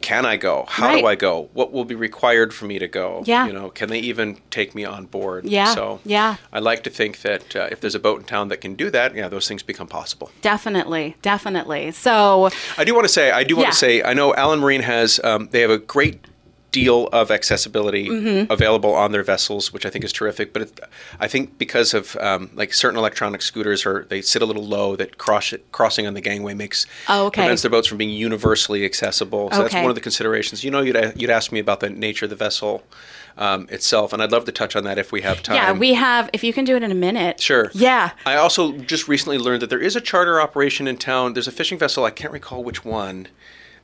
can 0.00 0.26
I 0.26 0.36
go? 0.36 0.64
How 0.66 0.98
do 0.98 1.06
I 1.06 1.14
go? 1.14 1.50
What 1.52 1.70
will 1.70 1.84
be 1.84 1.94
required 1.94 2.52
for 2.52 2.64
me 2.64 2.80
to 2.80 2.88
go? 2.88 3.22
Yeah. 3.26 3.46
You 3.46 3.52
know, 3.52 3.70
can 3.70 3.90
they 3.90 4.00
even 4.00 4.38
take 4.50 4.74
me 4.74 4.84
on 4.84 5.06
board? 5.06 5.44
Yeah, 5.44 5.72
So 5.72 6.00
yeah. 6.04 6.38
I 6.52 6.58
like 6.58 6.82
to 6.82 6.90
think 6.90 7.20
that 7.20 7.54
uh, 7.54 7.68
if 7.70 7.78
there's 7.78 7.94
a 7.94 8.00
boat 8.00 8.18
in 8.18 8.24
town 8.26 8.48
that 8.48 8.60
can 8.60 8.74
do 8.74 8.90
that, 8.90 9.14
yeah, 9.14 9.28
those 9.28 9.46
things 9.46 9.62
become 9.62 9.86
possible. 9.86 10.32
Definitely, 10.42 11.14
definitely. 11.22 11.92
So, 11.92 12.50
I 12.76 12.82
do 12.82 12.92
want 12.92 13.04
to 13.04 13.12
say, 13.12 13.30
I 13.30 13.44
do 13.44 13.54
want 13.56 13.68
to 13.68 13.78
say, 13.78 14.02
I 14.02 14.14
know 14.14 14.34
Allen 14.34 14.58
Marine 14.58 14.82
has, 14.82 15.20
um, 15.22 15.48
they 15.52 15.60
have 15.60 15.70
a 15.70 15.78
great 15.78 16.24
deal 16.80 17.06
of 17.20 17.30
accessibility 17.30 18.08
Mm-hmm. 18.08 18.52
available 18.52 18.92
on 18.94 19.12
their 19.12 19.22
vessels, 19.22 19.72
which 19.72 19.86
I 19.86 19.90
think 19.90 20.04
is 20.04 20.12
terrific. 20.12 20.52
But 20.52 20.62
it, 20.62 20.80
I 21.20 21.28
think 21.28 21.56
because 21.58 21.94
of 21.94 22.16
um, 22.16 22.50
like 22.54 22.72
certain 22.74 22.98
electronic 22.98 23.40
scooters, 23.42 23.86
are 23.86 24.06
they 24.08 24.20
sit 24.22 24.42
a 24.42 24.46
little 24.46 24.64
low 24.64 24.96
that 24.96 25.16
cross 25.18 25.52
it, 25.52 25.60
crossing 25.72 26.06
on 26.06 26.14
the 26.14 26.20
gangway 26.20 26.54
makes 26.54 26.86
Oh, 27.08 27.26
okay. 27.26 27.42
prevents 27.42 27.62
their 27.62 27.70
boats 27.70 27.86
from 27.88 27.98
being 27.98 28.10
universally 28.10 28.84
accessible. 28.84 29.50
So 29.52 29.62
that's 29.62 29.74
one 29.74 29.86
of 29.90 29.94
the 29.94 30.00
considerations. 30.00 30.64
You 30.64 30.70
know, 30.72 30.80
you'd 30.80 30.96
you'd 31.20 31.30
ask 31.30 31.52
me 31.52 31.60
about 31.60 31.78
the 31.80 31.90
nature 31.90 32.26
of 32.26 32.30
the 32.30 32.36
vessel 32.36 32.82
um, 33.36 33.66
itself, 33.70 34.12
and 34.12 34.22
I'd 34.22 34.32
love 34.32 34.44
to 34.46 34.52
touch 34.52 34.74
on 34.76 34.84
that 34.84 34.98
if 34.98 35.12
we 35.12 35.20
have 35.22 35.42
time. 35.42 35.56
yeah, 35.56 35.72
we 35.72 35.94
have, 35.94 36.28
if 36.32 36.42
you 36.44 36.52
can 36.52 36.64
do 36.64 36.76
it 36.76 36.82
in 36.82 36.90
a 36.92 37.00
minute. 37.08 37.40
Sure. 37.40 37.70
Yeah. 37.74 38.10
I 38.26 38.34
also 38.36 38.72
just 38.72 39.08
recently 39.08 39.38
learned 39.38 39.62
that 39.62 39.70
there 39.70 39.80
is 39.88 39.96
a 39.96 40.00
charter 40.00 40.40
operation 40.40 40.86
in 40.86 40.96
town. 40.96 41.32
There's 41.34 41.48
a 41.48 41.52
fishing 41.52 41.78
vessel, 41.78 42.04
I 42.04 42.10
can't 42.10 42.32
recall 42.32 42.62
which 42.64 42.84
one, 42.84 43.28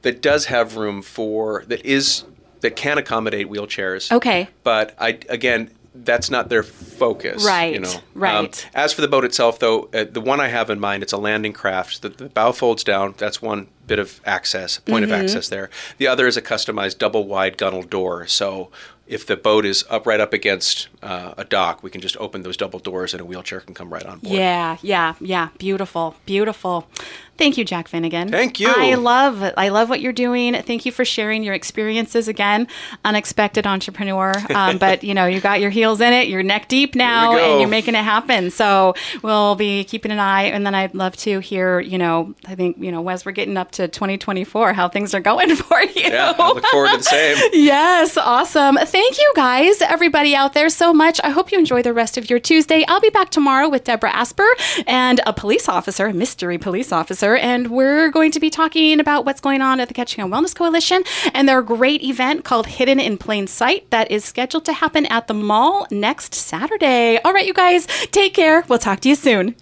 that 0.03 0.23
does 0.23 0.47
have 0.47 0.77
room 0.77 1.03
for 1.03 1.65
that 1.69 1.85
is 1.85 2.25
that 2.61 2.77
can 2.77 2.99
accommodate 2.99 3.49
wheelchairs. 3.49 4.11
Okay. 4.13 4.49
But 4.65 4.95
I 4.99 5.19
again, 5.29 5.71
that's 5.95 6.31
not 6.31 6.49
their 6.49 6.63
focus. 6.63 7.45
Right, 7.45 7.75
You 7.75 7.81
know. 7.81 7.91
Um, 7.93 8.01
right. 8.15 8.69
as 8.75 8.93
for 8.93 9.01
the 9.01 9.09
boat 9.09 9.25
itself, 9.25 9.59
though, 9.59 9.89
uh, 9.93 10.05
the 10.11 10.21
one 10.21 10.41
I 10.41 10.47
have 10.49 10.71
in 10.71 10.79
mind, 10.79 11.03
it's 11.03 11.13
a 11.13 11.17
landing 11.19 11.53
craft. 11.53 12.03
The, 12.03 12.09
the 12.11 12.29
bow 12.29 12.53
folds 12.53 12.85
down. 12.85 13.15
That's 13.19 13.43
one 13.43 13.67
bit 13.87 13.99
of 13.99 14.21
access, 14.25 14.79
point 14.79 15.05
Mm-hmm. 15.05 15.13
of 15.15 15.21
access 15.21 15.49
there. 15.49 15.69
The 15.99 16.07
other 16.07 16.27
is 16.29 16.37
a 16.37 16.43
customized 16.43 16.99
double 16.99 17.27
wide 17.27 17.59
gunnel 17.59 17.83
door. 17.83 18.27
So 18.29 18.71
if 19.09 19.27
the 19.27 19.37
boat 19.37 19.67
is 19.67 19.85
up 19.91 20.07
right 20.07 20.21
up 20.21 20.33
against 20.33 20.89
uh, 21.03 21.35
a 21.37 21.45
dock, 21.45 21.83
we 21.83 21.91
can 21.91 22.01
just 22.01 22.17
open 22.19 22.43
those 22.43 22.57
double 22.57 22.79
doors 22.79 23.13
and 23.13 23.21
a 23.21 23.25
wheelchair 23.25 23.59
can 23.59 23.75
come 23.75 23.93
right 23.93 24.07
on 24.07 24.21
board. 24.21 24.37
Yeah, 24.37 24.77
yeah, 24.83 25.15
yeah. 25.21 25.49
Beautiful, 25.59 26.15
beautiful. 26.25 26.87
Thank 27.41 27.57
you, 27.57 27.65
Jack 27.65 27.89
Finnegan. 27.89 28.29
Thank 28.29 28.61
you. 28.61 28.69
I 28.69 28.97
love. 28.97 29.55
I 29.57 29.71
love 29.71 29.89
what 29.89 30.03
you're 30.03 30.13
doing. 30.13 30.53
Thank 30.63 30.85
you 30.85 30.93
for 30.93 31.07
sharing 31.07 31.43
your 31.43 31.55
experiences 31.55 32.29
again. 32.29 32.69
Unexpected 33.03 33.67
entrepreneur, 33.67 34.35
um, 34.55 34.77
but 34.77 35.03
you 35.03 35.15
know 35.15 35.25
you 35.25 35.41
got 35.41 35.59
your 35.59 35.71
heels 35.71 36.03
in 36.03 36.13
it. 36.13 36.29
You're 36.29 36.43
neck 36.43 36.69
deep 36.69 36.95
now, 36.95 37.39
and 37.39 37.59
you're 37.59 37.71
making 37.71 37.95
it 37.95 38.05
happen. 38.05 38.51
So 38.51 38.93
we'll 39.23 39.55
be 39.55 39.85
keeping 39.85 40.13
an 40.13 40.19
eye. 40.19 40.43
And 40.43 40.67
then 40.67 40.75
I'd 40.75 40.95
love 40.95 41.17
to 41.19 41.39
hear. 41.41 41.81
You 41.81 41.97
know, 41.97 42.35
I 42.47 42.55
think 42.57 42.77
you 42.79 42.93
know 42.93 43.01
Wes, 43.01 43.25
we're 43.25 43.33
getting 43.33 43.57
up 43.57 43.71
to 43.73 43.89
2024, 43.89 44.75
how 44.75 44.91
things 44.91 45.15
are 45.15 45.21
going 45.21 45.57
for 45.57 45.81
you. 45.81 46.03
Yeah, 46.03 46.35
I 46.39 46.53
look 46.53 46.63
forward 46.67 46.91
to 46.91 46.97
the 46.99 47.03
same. 47.05 47.37
Yes, 47.55 48.19
awesome. 48.19 48.77
Thank 48.77 49.17
you 49.19 49.33
guys, 49.35 49.81
everybody 49.81 50.35
out 50.35 50.53
there, 50.53 50.69
so 50.69 50.93
much. 50.93 51.21
I 51.25 51.31
hope 51.31 51.53
you 51.53 51.59
enjoy 51.59 51.83
the 51.83 51.95
rest 51.95 52.19
of 52.19 52.29
your 52.29 52.39
Tuesday. 52.39 52.85
I'll 52.87 53.01
be 53.01 53.09
back 53.11 53.31
tomorrow 53.31 53.69
with 53.69 53.85
Deborah 53.85 54.13
Asper 54.13 54.47
and 54.87 55.21
a 55.27 55.33
police 55.33 55.69
officer, 55.69 56.07
a 56.07 56.13
mystery 56.13 56.59
police 56.59 56.93
officer, 56.93 57.30
and 57.37 57.69
we're 57.69 58.11
going 58.11 58.31
to 58.33 58.41
be 58.41 58.51
talking 58.51 59.01
about 59.01 59.25
what's 59.25 59.41
going 59.41 59.63
on 59.63 59.81
at 59.81 59.89
the 59.89 59.95
Ketchikan 59.95 60.31
Wellness 60.31 60.55
Coalition 60.55 61.03
and 61.35 61.49
their 61.49 61.63
great 61.63 62.03
event 62.03 62.45
called 62.45 62.67
Hidden 62.67 63.01
in 63.01 63.19
Plain 63.19 63.47
Sight 63.47 63.91
that 63.91 64.11
is 64.11 64.25
scheduled 64.25 64.65
to 64.67 64.73
happen 64.73 65.07
at 65.07 65.27
the 65.27 65.35
mall 65.35 65.87
next 65.91 66.35
Saturday. 66.35 67.19
All 67.25 67.33
right, 67.33 67.47
you 67.47 67.55
guys, 67.55 67.87
take 68.13 68.35
care. 68.35 68.65
We'll 68.69 68.79
talk 68.79 69.01
to 69.01 69.09
you 69.09 69.15
soon. 69.15 69.55